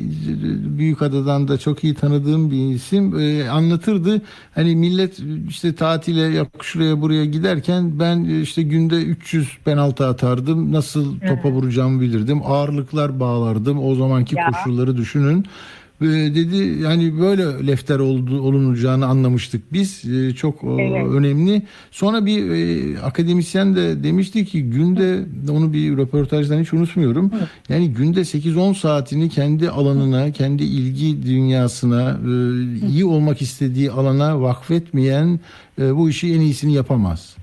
[0.77, 4.21] Büyükada'dan da çok iyi tanıdığım bir isim E, anlatırdı.
[4.55, 5.17] Hani millet
[5.49, 10.71] işte tatile yok şuraya buraya giderken ben e, işte günde 300 penaltı atardım.
[10.71, 12.41] Nasıl topa vuracağımı bilirdim.
[12.45, 13.83] Ağırlıklar bağlardım.
[13.85, 14.51] O zamanki Ya.
[14.51, 15.45] koşulları düşünün.
[16.01, 20.03] Ee, dedi yani böyle lefter oldu, olunacağını anlamıştık biz.
[20.05, 21.07] Ee, çok e, Evet.
[21.07, 21.61] önemli.
[21.91, 25.19] Sonra bir e, akademisyen de demişti ki günde
[25.51, 27.31] onu bir röportajdan hiç unutmuyorum.
[27.69, 32.31] Yani günde 8-10 saatini kendi alanına kendi ilgi dünyasına e,
[32.87, 35.39] iyi olmak istediği alana vakfetmeyen
[35.81, 37.35] e, bu işi en iyisini yapamaz.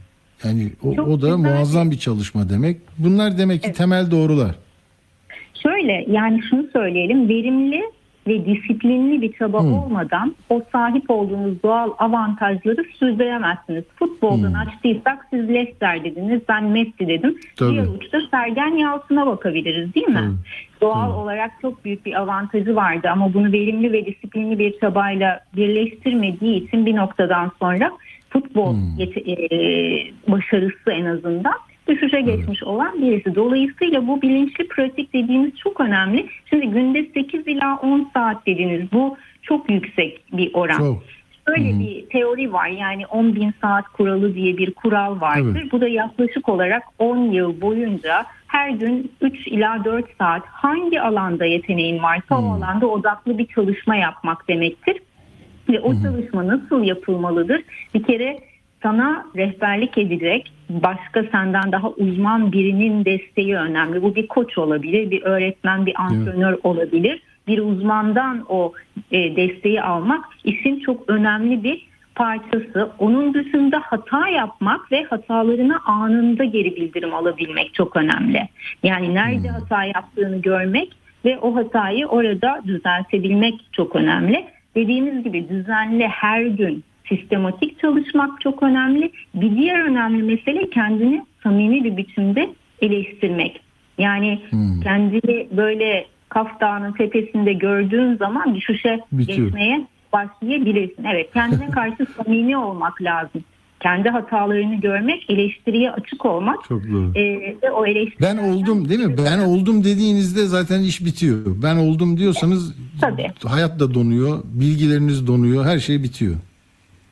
[0.44, 1.38] Yani o, Çok o da güzel.
[1.52, 2.76] muazzam bir çalışma demek.
[2.98, 4.54] Bunlar demek ki temel doğrular.
[5.62, 7.28] Şöyle yani şunu söyleyelim.
[7.28, 7.80] Verimli
[8.28, 13.84] ve disiplinli bir çaba olmadan o sahip olduğunuz doğal avantajları sürdüremezsiniz.
[13.96, 17.38] Futboldan açtıysak siz Leicester dediniz ben Messi dedim.
[17.56, 17.72] Tabii.
[17.72, 20.14] Diğer uçta Sergen Yalçın'a bakabiliriz değil mi?
[20.14, 20.80] Tabii.
[20.80, 26.66] Doğal olarak çok büyük bir avantajı vardı ama bunu verimli ve disiplinli bir çabayla birleştirmediği
[26.66, 27.90] için bir noktadan sonra
[28.30, 29.38] futbol yete- e,
[30.28, 31.54] başarısı en azından
[31.88, 33.34] düşüşe geçmiş olan birisi.
[33.34, 36.26] Dolayısıyla bu bilinçli pratik dediğimiz çok önemli.
[36.50, 38.92] Şimdi günde 8 ila 10 saat dediniz.
[38.92, 40.78] Bu çok yüksek bir oran.
[40.78, 41.02] çok
[41.48, 45.58] Böyle bir teori var yani 10 bin saat kuralı diye bir kural vardır.
[45.62, 45.72] Evet.
[45.72, 51.44] Bu da yaklaşık olarak 10 yıl boyunca her gün 3 ila 4 saat hangi alanda
[51.44, 54.96] yeteneğin varsa o alanda odaklı bir çalışma yapmak demektir.
[55.68, 57.62] Ve o çalışma nasıl yapılmalıdır?
[57.94, 58.38] Bir kere
[58.82, 64.02] sana rehberlik edecek başka senden daha uzman birinin desteği önemli.
[64.02, 67.22] Bu bir koç olabilir, bir öğretmen, bir antrenör olabilir.
[67.46, 68.72] Bir uzmandan o
[69.10, 72.90] e, desteği almak işin çok önemli bir parçası.
[72.98, 78.48] Onun dışında hata yapmak ve hatalarına anında geri bildirim alabilmek çok önemli.
[78.82, 80.92] Yani nerede hata yaptığını görmek
[81.24, 84.44] ve o hatayı orada düzeltebilmek çok önemli.
[84.74, 89.12] dediğimiz gibi düzenli her gün sistematik çalışmak çok önemli.
[89.34, 92.50] Bir diğer önemli mesele kendini samimi bir biçimde
[92.82, 93.60] eleştirmek.
[93.98, 94.80] Yani Hmm.
[94.80, 99.46] kendini böyle Kaf Dağı'nın tepesinde gördüğün zaman düşüşe Bitiyor.
[99.46, 101.04] geçmeye başlayabilirsin.
[101.12, 103.44] Evet kendine karşı samimi olmak lazım.
[103.80, 107.12] Kendi hatalarını görmek, eleştiriye açık olmak Çok doğru.
[107.14, 107.22] e,
[107.62, 109.14] ve o eleştiri Ben oldum değil mi?
[109.26, 111.38] Ben oldum dediğinizde zaten iş bitiyor.
[111.62, 113.30] Ben oldum diyorsanız Tabii.
[113.44, 116.34] hayat da donuyor, bilgileriniz donuyor, her şey bitiyor.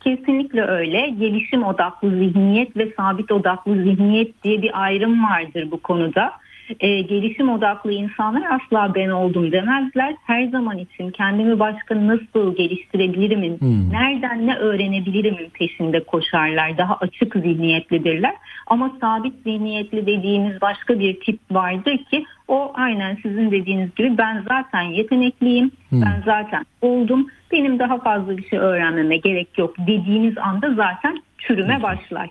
[0.06, 1.08] Kesinlikle öyle.
[1.08, 6.32] Gelişim odaklı zihniyet ve sabit odaklı zihniyet diye bir ayrım vardır bu konuda.
[6.80, 10.14] Ee, gelişim odaklı insanlar asla ben oldum demezler.
[10.26, 13.92] Her zaman için kendimi başka nasıl geliştirebilirim, Hmm.
[13.92, 16.78] nereden ne öğrenebilirim peşinde koşarlar.
[16.78, 18.34] Daha açık zihniyetlidirler.
[18.66, 24.44] Ama sabit zihniyetli dediğimiz başka bir tip vardır ki o aynen sizin dediğiniz gibi ben
[24.48, 30.74] zaten yetenekliyim, ben zaten oldum, benim daha fazla bir şey öğrenmeme gerek yok dediğiniz anda
[30.74, 32.28] zaten çürüme başlar,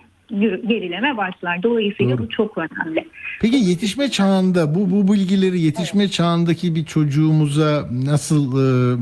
[0.68, 1.62] gerileme başlar.
[1.62, 2.24] Dolayısıyla Doğru.
[2.24, 3.08] bu çok önemli.
[3.40, 8.96] Peki yetişme çağında bu bu bilgileri yetişme çağındaki bir çocuğumuza nasıl e,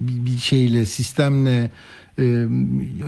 [0.00, 1.70] bir şeyle sistemle
[2.18, 2.24] e,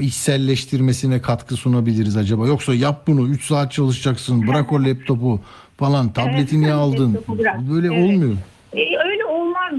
[0.01, 2.47] içselleştirmesine katkı sunabiliriz acaba?
[2.47, 5.41] Yoksa yap bunu 3 saat çalışacaksın bırak o laptopu
[5.77, 7.15] falan tabletini Evet, aldın.
[7.15, 7.39] laptopu.
[7.75, 8.05] Böyle Evet.
[8.05, 8.37] olmuyor.
[8.73, 8.79] E,
[9.09, 9.24] öyle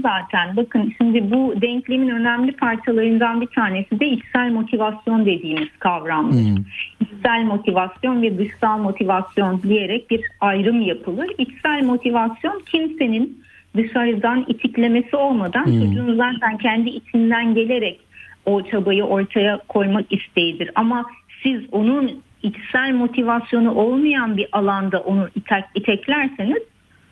[0.00, 0.56] zaten.
[0.56, 6.44] Bakın şimdi bu denklemin önemli parçalarından bir tanesi de içsel motivasyon dediğimiz kavramdır.
[6.44, 6.64] Hmm.
[7.00, 11.30] İçsel motivasyon ve dışsal motivasyon diyerek bir ayrım yapılır.
[11.38, 13.42] İçsel motivasyon kimsenin
[13.76, 18.00] dışarıdan itiklemesi olmadan çocuğun zaten kendi içinden gelerek
[18.44, 20.70] o çabayı ortaya koymak isteğidir.
[20.74, 21.04] Ama
[21.42, 26.62] siz onun içsel motivasyonu olmayan bir alanda onu itek, iteklerseniz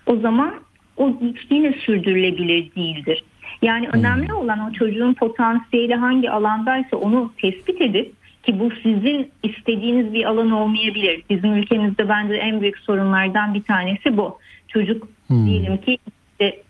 [0.07, 0.55] o zaman
[0.97, 1.13] o
[1.51, 3.25] yine sürdürülebilir değildir.
[3.63, 8.13] Yani önemli olan o çocuğun potansiyeli hangi alandaysa onu tespit edip
[8.43, 11.23] ki bu sizin istediğiniz bir alan olmayabilir.
[11.31, 14.39] Bizim ülkemizde bence en büyük sorunlardan bir tanesi bu.
[14.69, 15.99] Çocuk diyelim ki
[16.33, 16.63] işte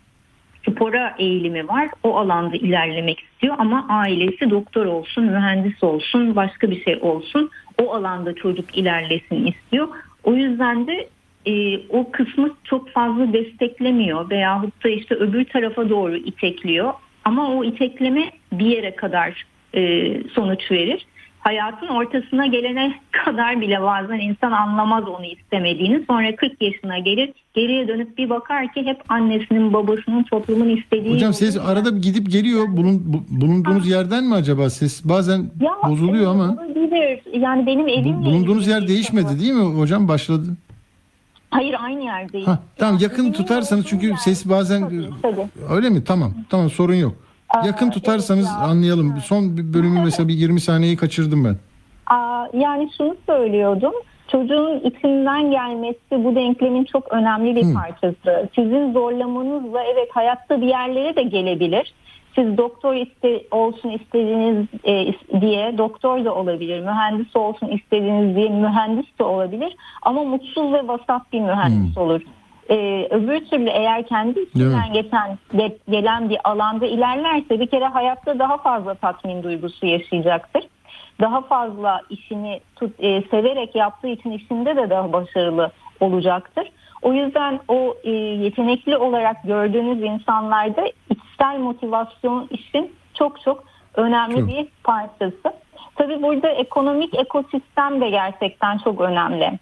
[0.69, 1.89] spora eğilimi var.
[2.03, 7.49] O alanda ilerlemek istiyor ama ailesi doktor olsun, mühendis olsun, başka bir şey olsun.
[7.81, 9.87] O alanda çocuk ilerlesin istiyor.
[10.23, 11.09] O yüzden de
[11.47, 16.93] e, o kısmı çok fazla desteklemiyor veyahut da işte öbür tarafa doğru itekliyor.
[17.25, 19.45] Ama o itekleme bir yere kadar
[19.75, 21.05] e, sonuç verir.
[21.39, 22.93] Hayatın ortasına gelene
[23.25, 26.03] kadar bile bazen insan anlamaz onu istemediğini.
[26.09, 31.13] Sonra 40 yaşına gelir geriye dönüp bir bakar ki hep annesinin babasının toplumun istediği...
[31.13, 32.67] Hocam ses yolda- arada gidip geliyor.
[32.77, 35.05] Bulun, bu- bulunduğunuz yerden mi acaba ses?
[35.05, 36.43] Bazen Ya, bozuluyor e, ama.
[36.43, 37.19] olabilir.
[37.39, 40.07] Yani benim Bu- evim bulunduğunuz yer değişmedi değil mi hocam?
[40.07, 40.47] Başladı.
[41.55, 42.47] Hayır aynı yerdeyiz.
[42.47, 44.81] Ha, tamam yakın tutarsanız çünkü ses bazen
[45.21, 46.03] Tabii, öyle mi?
[46.03, 46.33] Tamam.
[46.49, 47.13] Tamam sorun yok.
[47.65, 48.67] Yakın Aa, tutarsanız evet ya.
[48.67, 49.13] anlayalım.
[49.25, 51.55] Son bir bölümü mesela bir 20 saniyeyi kaçırdım ben.
[52.15, 53.93] Aa, yani şunu söylüyordum.
[54.27, 57.73] Çocuğun içinden gelmesi bu denklemin çok önemli bir Hı.
[57.73, 58.49] parçası.
[58.55, 61.93] Sizin zorlamanızla evet hayatta bir yerlere de gelebilir.
[62.35, 66.79] Siz doktor iste, olsun istediğiniz e, diye doktor da olabilir.
[66.79, 69.75] Mühendis olsun istediğiniz diye mühendis de olabilir.
[70.01, 72.21] Ama mutsuz ve vasat bir mühendis olur.
[72.69, 78.39] Ee, öbür türlü eğer kendi içinden geçen ge- gelen bir alanda ilerlerse bir kere hayatta
[78.39, 80.63] daha fazla tatmin duygusu yaşayacaktır.
[81.21, 86.67] Daha fazla işini tut, e, severek yaptığı için işinde de daha başarılı olacaktır.
[87.01, 90.85] O yüzden o e, yetenekli olarak gördüğünüz insanlarda
[91.45, 93.63] içsel motivasyon işin çok çok
[93.95, 94.47] önemli Çok.
[94.47, 95.53] bir parçası.
[95.95, 99.59] Tabii burada ekonomik ekosistem de gerçekten çok önemli.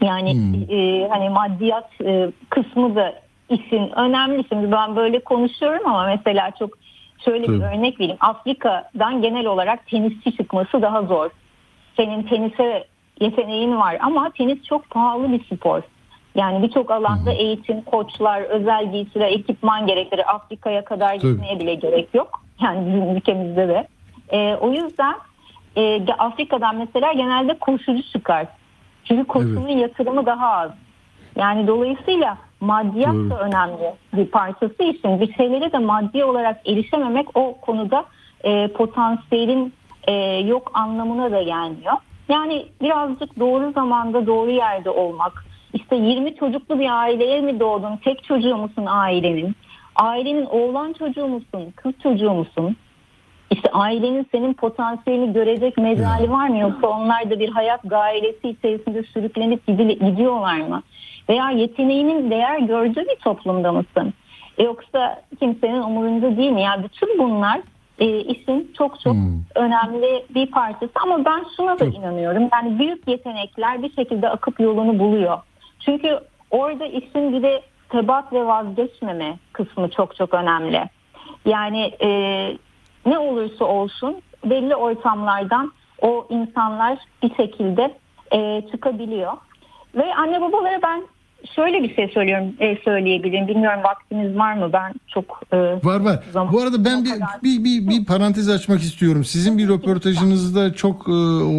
[0.00, 0.30] Yani
[0.70, 3.14] e, hani maddiyat e, kısmı da
[3.48, 4.44] işin önemli.
[4.48, 6.70] Şimdi ben böyle konuşuyorum ama mesela çok
[7.24, 7.76] şöyle bir Tabii.
[7.76, 8.16] örnek vereyim.
[8.20, 11.30] Afrika'dan genel olarak tenisçi çıkması daha zor.
[11.96, 12.84] Senin tenise
[13.20, 15.82] yeteneğin var ama tenis çok pahalı bir spor.
[16.38, 20.34] Yani birçok alanda eğitim, koçlar, özel giysiler, ekipman gerektirir.
[20.34, 21.32] Afrika'ya kadar Tabii.
[21.32, 22.42] gitmeye bile gerek yok.
[22.62, 23.88] Yani bizim ülkemizde de.
[24.30, 25.14] E, o yüzden
[25.76, 28.46] e, Afrika'dan mesela genelde koşucu çıkar.
[29.04, 30.70] Çünkü koşunun yatırımı daha az.
[31.36, 33.30] Yani dolayısıyla maddiyat Doğru.
[33.30, 38.04] da önemli bir parçası için bir şeylere de maddi olarak erişememek o konuda
[38.44, 39.72] e, potansiyelin
[40.06, 41.94] e, yok anlamına da gelmiyor.
[42.28, 45.47] Yani birazcık doğru zamanda doğru yerde olmak.
[45.74, 47.96] İşte 20 çocuklu bir aileye mi doğdun?
[47.96, 49.54] Tek çocuğu musun ailenin?
[49.96, 51.72] Ailenin oğlan çocuğu musun?
[51.76, 52.76] Kız çocuğu musun?
[53.50, 59.02] İşte ailenin senin potansiyelini görecek mecali var mı yoksa onlar da bir hayat gailesi içerisinde
[59.02, 60.82] sürüklenip gidiyorlar mı?
[61.28, 64.14] Veya yeteneğinin değer gördüğü bir toplumda mısın?
[64.58, 66.62] E yoksa kimsenin umurunda değil mi?
[66.62, 67.60] Yani bütün bunlar
[67.98, 69.40] e, işin çok çok Hmm.
[69.54, 70.92] önemli bir parçası.
[71.02, 72.48] Ama ben şuna da inanıyorum.
[72.52, 75.38] Yani büyük yetenekler bir şekilde akıp yolunu buluyor.
[75.88, 76.20] Çünkü
[76.50, 80.84] orada işin bir de tebat ve vazgeçmeme kısmı çok çok önemli.
[81.44, 82.08] Yani e,
[83.06, 87.94] ne olursa olsun belli ortamlardan o insanlar bir şekilde
[88.32, 89.32] e, çıkabiliyor.
[89.94, 91.04] Ve anne babalara ben
[91.56, 93.48] şöyle bir şey söylüyorum e, söyleyebilirim.
[93.48, 94.70] Bilmiyorum vaktiniz var mı?
[94.72, 96.24] Ben çok e, Var var.
[96.32, 99.24] Zaman- Bu arada ben bir, kadar- bir, bir, bir parantez açmak istiyorum.
[99.24, 101.12] Sizin bir röportajınızda çok e,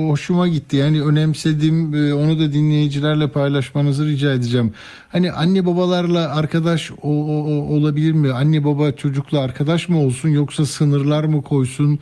[0.09, 0.75] hoşuma gitti.
[0.77, 1.93] Yani önemsedim.
[1.95, 4.73] E, onu da dinleyicilerle paylaşmanızı rica edeceğim.
[5.11, 8.31] Hani anne babalarla arkadaş o, o- o- olabilir mi?
[8.31, 11.99] Anne baba çocukla arkadaş mı olsun yoksa sınırlar mı koysun?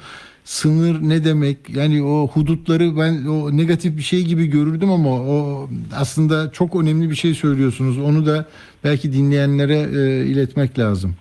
[0.47, 1.57] Sınır ne demek?
[1.69, 5.67] Yani o hudutları ben o negatif bir şey gibi görürdüm ama o
[5.99, 7.97] aslında çok önemli bir şey söylüyorsunuz.
[7.99, 8.45] Onu da
[8.83, 11.15] belki dinleyenlere e, iletmek lazım.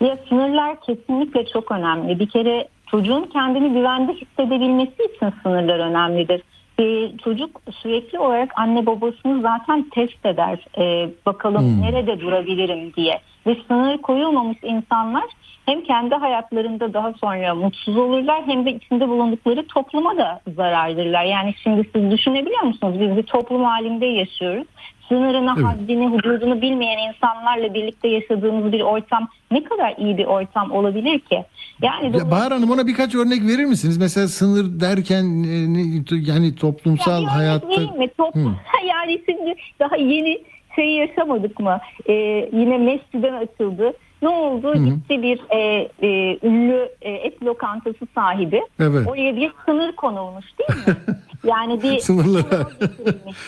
[0.00, 2.18] Ya sınırlar kesinlikle çok önemli.
[2.20, 6.42] Bir kere çocuğun kendini güvende hissedebilmesi için sınırlar önemlidir.
[6.80, 10.66] Ee, çocuk sürekli olarak anne babasını zaten test eder.
[10.78, 11.82] Ee, bakalım Hmm.
[11.82, 13.20] nerede durabilirim diye.
[13.46, 15.24] Ve sınır koyulmamış insanlar
[15.66, 21.24] hem kendi hayatlarında daha sonra mutsuz olurlar hem de içinde bulundukları topluma da zarardırlar.
[21.24, 23.00] Yani şimdi siz düşünebiliyor musunuz?
[23.00, 24.66] Biz bir toplum halinde yaşıyoruz.
[25.08, 25.66] Sınırını, Evet.
[25.66, 31.44] haddini, hududunu bilmeyen insanlarla birlikte yaşadığımız bir ortam ne kadar iyi bir ortam olabilir ki?
[31.82, 33.98] Yani Ya Bahar Hanım ona birkaç örnek verir misiniz?
[33.98, 38.08] Mesela sınır derken e, yani toplumsal Ya bir örnek hayatta mi?
[38.18, 38.38] Top, Hı.
[38.88, 40.42] yani şimdi daha yeni
[40.76, 41.78] şeyi yaşamadık mı?
[42.08, 42.12] Ee,
[42.52, 43.92] yine Mescid'den açıldı.
[44.22, 44.74] Ne oldu?
[44.74, 48.62] Gitti bir e, e, ünlü e, et lokantası sahibi.
[48.80, 49.08] Evet.
[49.08, 50.96] Oraya bir sınır konulmuş değil mi?
[51.44, 52.68] Yani bir Sınırlara.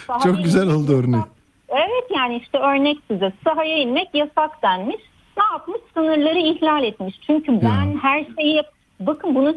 [0.25, 1.25] Çok güzel oldu örnek.
[1.69, 5.01] Evet yani işte örnek size sahaya inmek yasak denmiş.
[5.37, 5.81] Ne yapmış?
[5.95, 7.21] Sınırları ihlal etmiş.
[7.27, 9.57] Çünkü ben her şeyi yap- bakın bunu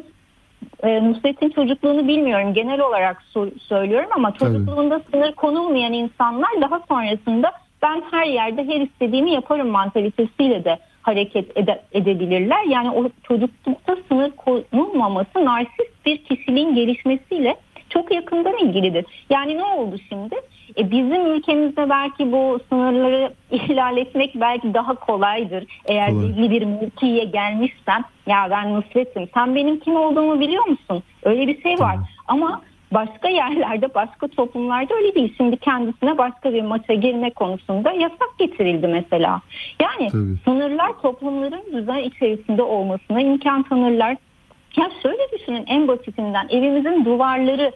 [0.83, 2.53] e, Nusret'in çocukluğunu bilmiyorum.
[2.53, 4.39] Genel olarak so- söylüyorum ama Tabii.
[4.39, 7.51] çocukluğunda sınır konulmayan insanlar daha sonrasında
[7.81, 12.63] ben her yerde her istediğimi yaparım mantalitesiyle de hareket ede- edebilirler.
[12.63, 17.55] Yani o çocuklukta sınır konulmaması narsist bir kişiliğin gelişmesiyle
[17.89, 19.05] çok yakından ilgilidir.
[19.29, 20.35] Yani ne oldu şimdi?
[20.77, 25.65] E bizim ülkemizde belki bu sınırları ihlal etmek belki daha kolaydır.
[25.85, 26.23] Eğer Kolay.
[26.23, 31.03] belli bir mülkiye gelmişsen ya ben Nusret'im sen benim kim olduğumu biliyor musun?
[31.23, 31.97] Öyle bir şey var.
[32.27, 32.61] Ama
[32.91, 35.33] başka yerlerde başka toplumlarda öyle değil.
[35.37, 39.41] Şimdi kendisine başka bir maça girme konusunda yasak getirildi mesela.
[39.81, 40.37] Yani Tabii.
[40.45, 44.17] sınırlar toplumların düzen içerisinde olmasına imkan tanırlar.
[44.77, 47.71] Ya şöyle düşünün en basitinden evimizin duvarları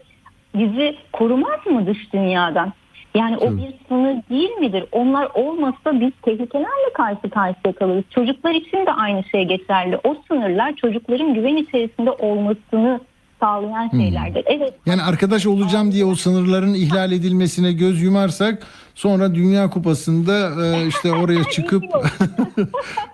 [0.55, 2.73] bizi korumaz mı dış dünyadan?
[3.15, 4.85] Yani o bir sınır değil midir?
[4.91, 8.03] Onlar olmasa biz tehlikelerle karşı karşıya kalırız.
[8.09, 9.99] Çocuklar için de aynı şey geçerli.
[10.03, 12.99] O sınırlar çocukların güven içerisinde olmasını
[13.39, 14.43] sağlayan şeylerdir.
[14.45, 20.87] Evet Yani arkadaş olacağım diye o sınırların ihlal edilmesine göz yumarsak sonra Dünya Kupası'nda e,
[20.87, 21.83] işte oraya çıkıp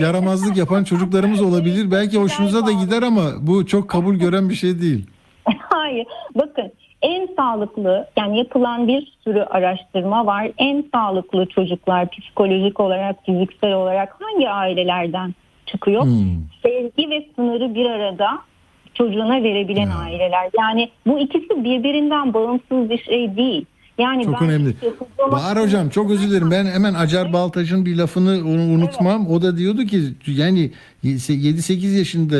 [0.00, 1.90] yaramazlık yapan çocuklarımız olabilir.
[1.90, 5.06] Belki hoşunuza da gider ama bu çok kabul gören bir şey değil.
[5.58, 6.06] Hayır.
[6.34, 10.50] Bakın en sağlıklı yani yapılan bir sürü araştırma var.
[10.58, 15.34] En sağlıklı çocuklar psikolojik olarak, fiziksel olarak hangi ailelerden
[15.66, 16.02] çıkıyor?
[16.02, 16.26] Hmm.
[16.62, 18.38] Sevgi ve sınırı bir arada
[18.94, 20.50] çocuğuna verebilen aileler.
[20.58, 23.66] Yani bu ikisi birbirinden bağımsız bir şey değil.
[23.98, 24.70] Yani Çok ben önemli.
[24.70, 24.92] işte
[25.32, 26.50] Bahar hocam çok özür dilerim.
[26.50, 28.30] Ben hemen Acar Baltaç'ın bir lafını
[28.74, 29.26] unutmam.
[29.30, 30.70] O da diyordu ki yani
[31.04, 32.36] 7-8 yaşında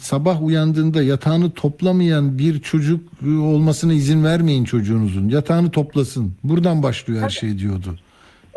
[0.00, 5.28] sabah uyandığında yatağını toplamayan bir çocuk olmasına izin vermeyin çocuğunuzun.
[5.28, 6.32] Yatağını toplasın.
[6.44, 7.96] Buradan başlıyor her şey diyordu.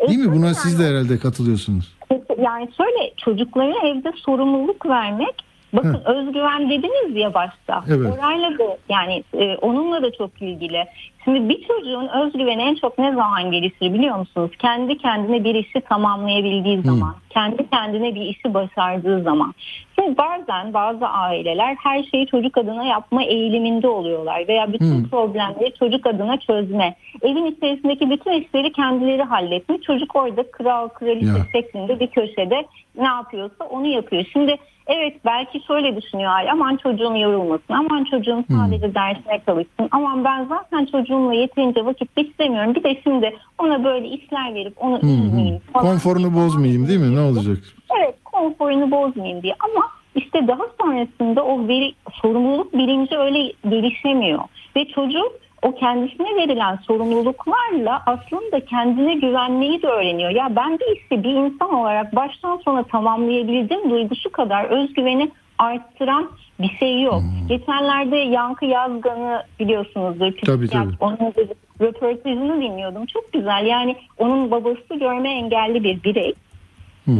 [0.08, 0.32] Değil mi?
[0.32, 1.96] Buna siz de herhalde katılıyorsunuz.
[2.42, 5.34] Yani şöyle çocuklara evde sorumluluk vermek
[5.72, 7.84] bakın özgüven dediniz ya başta.
[7.88, 8.12] Evet.
[8.14, 10.84] Orayla da yani e, onunla da çok ilgili.
[11.26, 14.50] Şimdi bir çocuğun özgüveni en çok ne zaman gelişir biliyor musunuz?
[14.58, 19.54] Kendi kendine bir işi tamamlayabildiği zaman, kendi kendine bir işi başardığı zaman.
[19.94, 25.10] Şimdi bazen bazı aileler her şeyi çocuk adına yapma eğiliminde oluyorlar veya bütün Hı.
[25.10, 26.94] problemleri çocuk adına çözme.
[27.22, 29.82] Evin içerisindeki bütün işleri kendileri halletmiş.
[29.82, 32.66] Çocuk orada kral kraliçe şeklinde bir köşede
[32.98, 34.24] ne yapıyorsa onu yapıyor.
[34.32, 40.24] Şimdi evet belki şöyle düşünüyor aile aman çocuğum yorulmasın aman çocuğum sadece dersine çalışsın aman
[40.24, 40.86] ben zaten
[41.16, 45.60] çocuğumla yeterince vakit geçiremiyorum bir de şimdi ona böyle işler verip onu üzmeyeyim.
[45.74, 47.16] Konforunu bozmayayım değil mi?
[47.16, 47.58] Ne olacak?
[47.98, 54.42] Evet konforunu bozmayayım diye ama işte daha sonrasında o veri, sorumluluk bilinci öyle gelişemiyor.
[54.76, 55.32] Ve çocuk
[55.62, 60.30] o kendisine verilen sorumluluklarla aslında kendine güvenmeyi de öğreniyor.
[60.30, 66.30] Ya ben bir işi bir insan olarak baştan sona tamamlayabildim duygusu kadar özgüveni arttıran
[66.60, 67.20] bir şey yok.
[67.20, 67.48] Hmm.
[67.48, 70.32] Geçenlerde Yankı Yazgan'ı biliyorsunuzdur.
[70.46, 70.94] Tabii, tabii.
[71.00, 71.32] Onun
[71.80, 73.06] röportajını dinliyordum.
[73.06, 73.66] Çok güzel.
[73.66, 76.34] Yani onun babası görme engelli bir birey.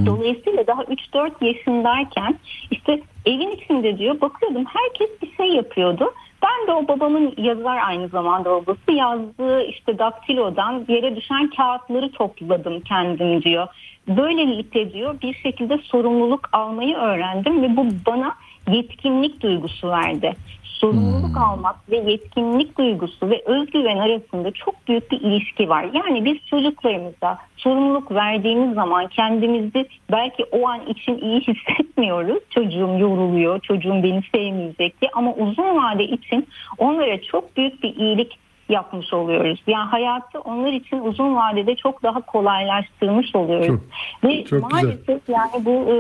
[0.07, 2.39] Dolayısıyla daha 3-4 yaşındayken
[2.71, 6.13] işte evin içinde diyor bakıyordum herkes bir şey yapıyordu.
[6.43, 12.81] Ben de o babamın yazar aynı zamanda babası yazdığı işte daktilodan yere düşen kağıtları topladım
[12.81, 13.67] kendim diyor.
[14.09, 18.35] Böylelikle diyor bir şekilde sorumluluk almayı öğrendim ve bu bana
[18.71, 20.33] yetkinlik duygusu verdi.
[20.65, 25.87] Sorumluluk almak ve yetkinlik duygusu ve özgüven arasında çok büyük bir ilişki var.
[25.93, 32.39] Yani biz çocuklarımıza sorumluluk verdiğimiz zaman kendimizi belki o an için iyi hissetmiyoruz.
[32.51, 36.47] Çocuğum yoruluyor, çocuğum beni sevmeyecek diye ama uzun vade için
[36.79, 38.39] onlara çok büyük bir iyilik
[38.69, 39.63] yapmış oluyoruz.
[39.67, 43.67] Yani hayatı onlar için uzun vadede çok daha kolaylaştırmış oluyoruz.
[43.67, 43.81] Çok,
[44.25, 44.85] Ve çok güzel.
[44.85, 45.95] maalesef yani bu e,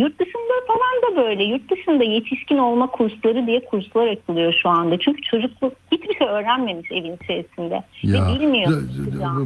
[0.00, 1.44] yurt dışında falan da böyle.
[1.44, 4.98] Yurt dışında yetişkin olma kursları diye kurslar açılıyor şu anda.
[4.98, 7.82] Çünkü çocukluk hiçbir şey öğrenmemiş evin içerisinde.
[8.04, 8.82] Ve bilmiyor.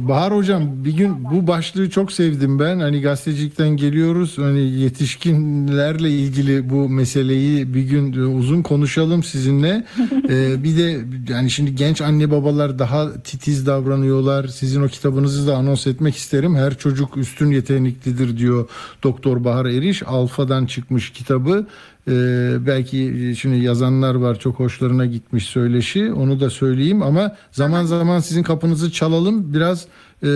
[0.07, 2.79] Bahar hocam bir gün bu başlığı çok sevdim ben.
[2.79, 4.37] Hani gazetecilikten geliyoruz.
[4.37, 9.83] Hani yetişkinlerle ilgili bu meseleyi bir gün uzun konuşalım sizinle.
[10.29, 10.97] Ee, bir de
[11.33, 14.47] yani şimdi genç anne babalar daha titiz davranıyorlar.
[14.47, 16.55] Sizin o kitabınızı da anons etmek isterim.
[16.55, 18.69] Her çocuk üstün yeteneklidir diyor
[19.03, 20.03] Doktor Bahar Eriş.
[20.03, 21.67] Alfa'dan çıkmış kitabı.
[22.07, 28.19] Ee, belki şimdi yazanlar var çok hoşlarına gitmiş söyleşi onu da söyleyeyim ama zaman zaman
[28.19, 29.87] sizin kapınızı çalalım biraz
[30.23, 30.27] e,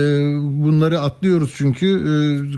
[0.42, 2.12] bunları atlıyoruz çünkü e,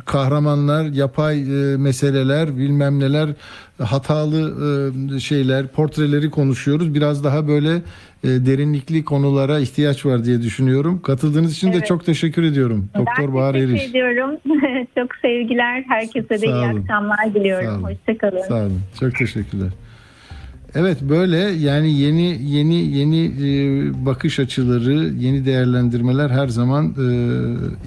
[0.05, 3.31] kahramanlar yapay e, meseleler bilmem neler
[3.79, 4.55] hatalı
[5.17, 7.83] e, şeyler portreleri konuşuyoruz biraz daha böyle
[8.25, 11.87] e, derinlikli konulara ihtiyaç var diye düşünüyorum katıldığınız için de Evet.
[11.87, 14.31] çok teşekkür ediyorum Doktor ben Bahar teşekkür Eriş ediyorum.
[14.99, 15.85] çok sevgiler.
[15.89, 16.81] Herkese de Sağ iyi olun.
[16.83, 17.85] akşamlar diliyorum.
[17.85, 18.43] Hoşçakalın.
[18.49, 18.81] Sağ olun.
[19.01, 19.69] Çok teşekkürler.
[20.75, 27.07] Evet böyle yani yeni yeni yeni e, bakış açıları, yeni değerlendirmeler her zaman e,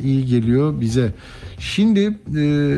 [0.07, 1.11] iyi geliyor bize.
[1.59, 2.75] Şimdi e,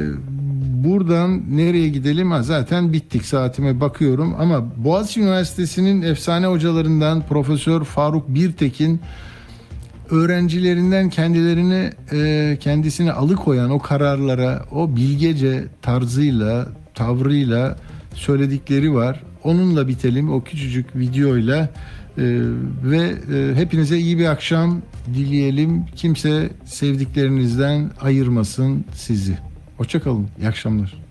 [0.83, 2.31] buradan nereye gidelim?
[2.31, 9.01] Ha, zaten bittik saatime bakıyorum ama Boğaziçi Üniversitesi'nin efsane hocalarından Profesör Faruk Birtekin
[10.11, 11.89] öğrencilerinden kendilerini
[12.59, 17.77] kendisini alıkoyan o kararlara o bilgece tarzıyla tavrıyla
[18.13, 19.23] söyledikleri var.
[19.43, 21.69] Onunla bitelim o küçücük videoyla
[22.17, 22.23] E,
[22.83, 22.97] ve
[23.35, 24.81] e, hepinize iyi bir akşam
[25.15, 25.83] dileyelim.
[25.95, 29.37] Kimse sevdiklerinizden ayırmasın sizi.
[29.77, 30.27] Hoşçakalın.
[30.39, 31.03] İyi akşamlar.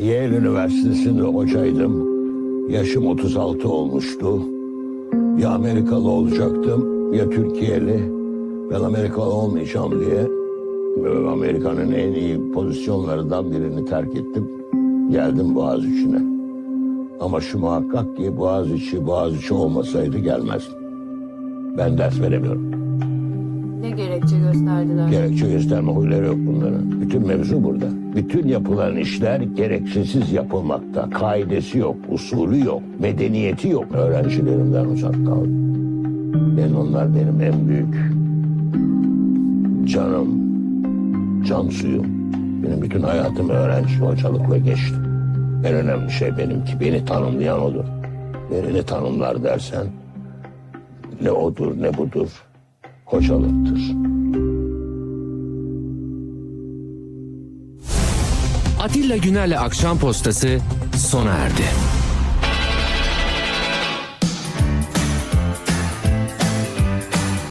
[0.00, 2.10] Yale Üniversitesi'nde hocaydım.
[2.70, 4.42] Yaşım 36 olmuştu.
[5.38, 8.10] Ya Amerikalı olacaktım ya Türkiye'li.
[8.70, 10.26] Ben Amerikalı olmayacağım diye
[11.04, 14.48] ve Amerika'nın en iyi pozisyonlarından birini terk ettim.
[15.10, 16.39] Geldim Boğaziçi'ne.
[17.20, 20.74] Ama şu muhakkak ki Boğaziçi, Boğaziçi olmasaydı gelmezdim.
[21.78, 22.70] Ben ders veremiyorum.
[23.80, 25.08] Ne gerekçe gösterdiler?
[25.08, 27.00] Gerekçe gösterme huyları yok bunların.
[27.00, 27.86] Bütün mevzu burada.
[28.16, 31.10] Bütün yapılan işler gereksiz yapılmakta.
[31.10, 33.84] Kaidesi yok, usulü yok, medeniyeti yok.
[33.94, 35.70] Öğrencilerimden uzak kaldım.
[36.56, 37.94] Ben onlar benim en büyük
[39.84, 40.28] canım,
[41.48, 42.06] can suyum.
[42.62, 45.09] Benim bütün hayatım öğrenci, hocalıkla geçti.
[45.64, 47.84] En önemli şey benimki, beni tanımlayan odur.
[48.50, 49.86] Beni tanımlar dersen,
[51.22, 52.28] ne odur ne budur,
[53.04, 53.80] hocalıktır.
[58.80, 60.58] Atilla Güner'le Akşam Postası
[60.96, 61.89] sona erdi.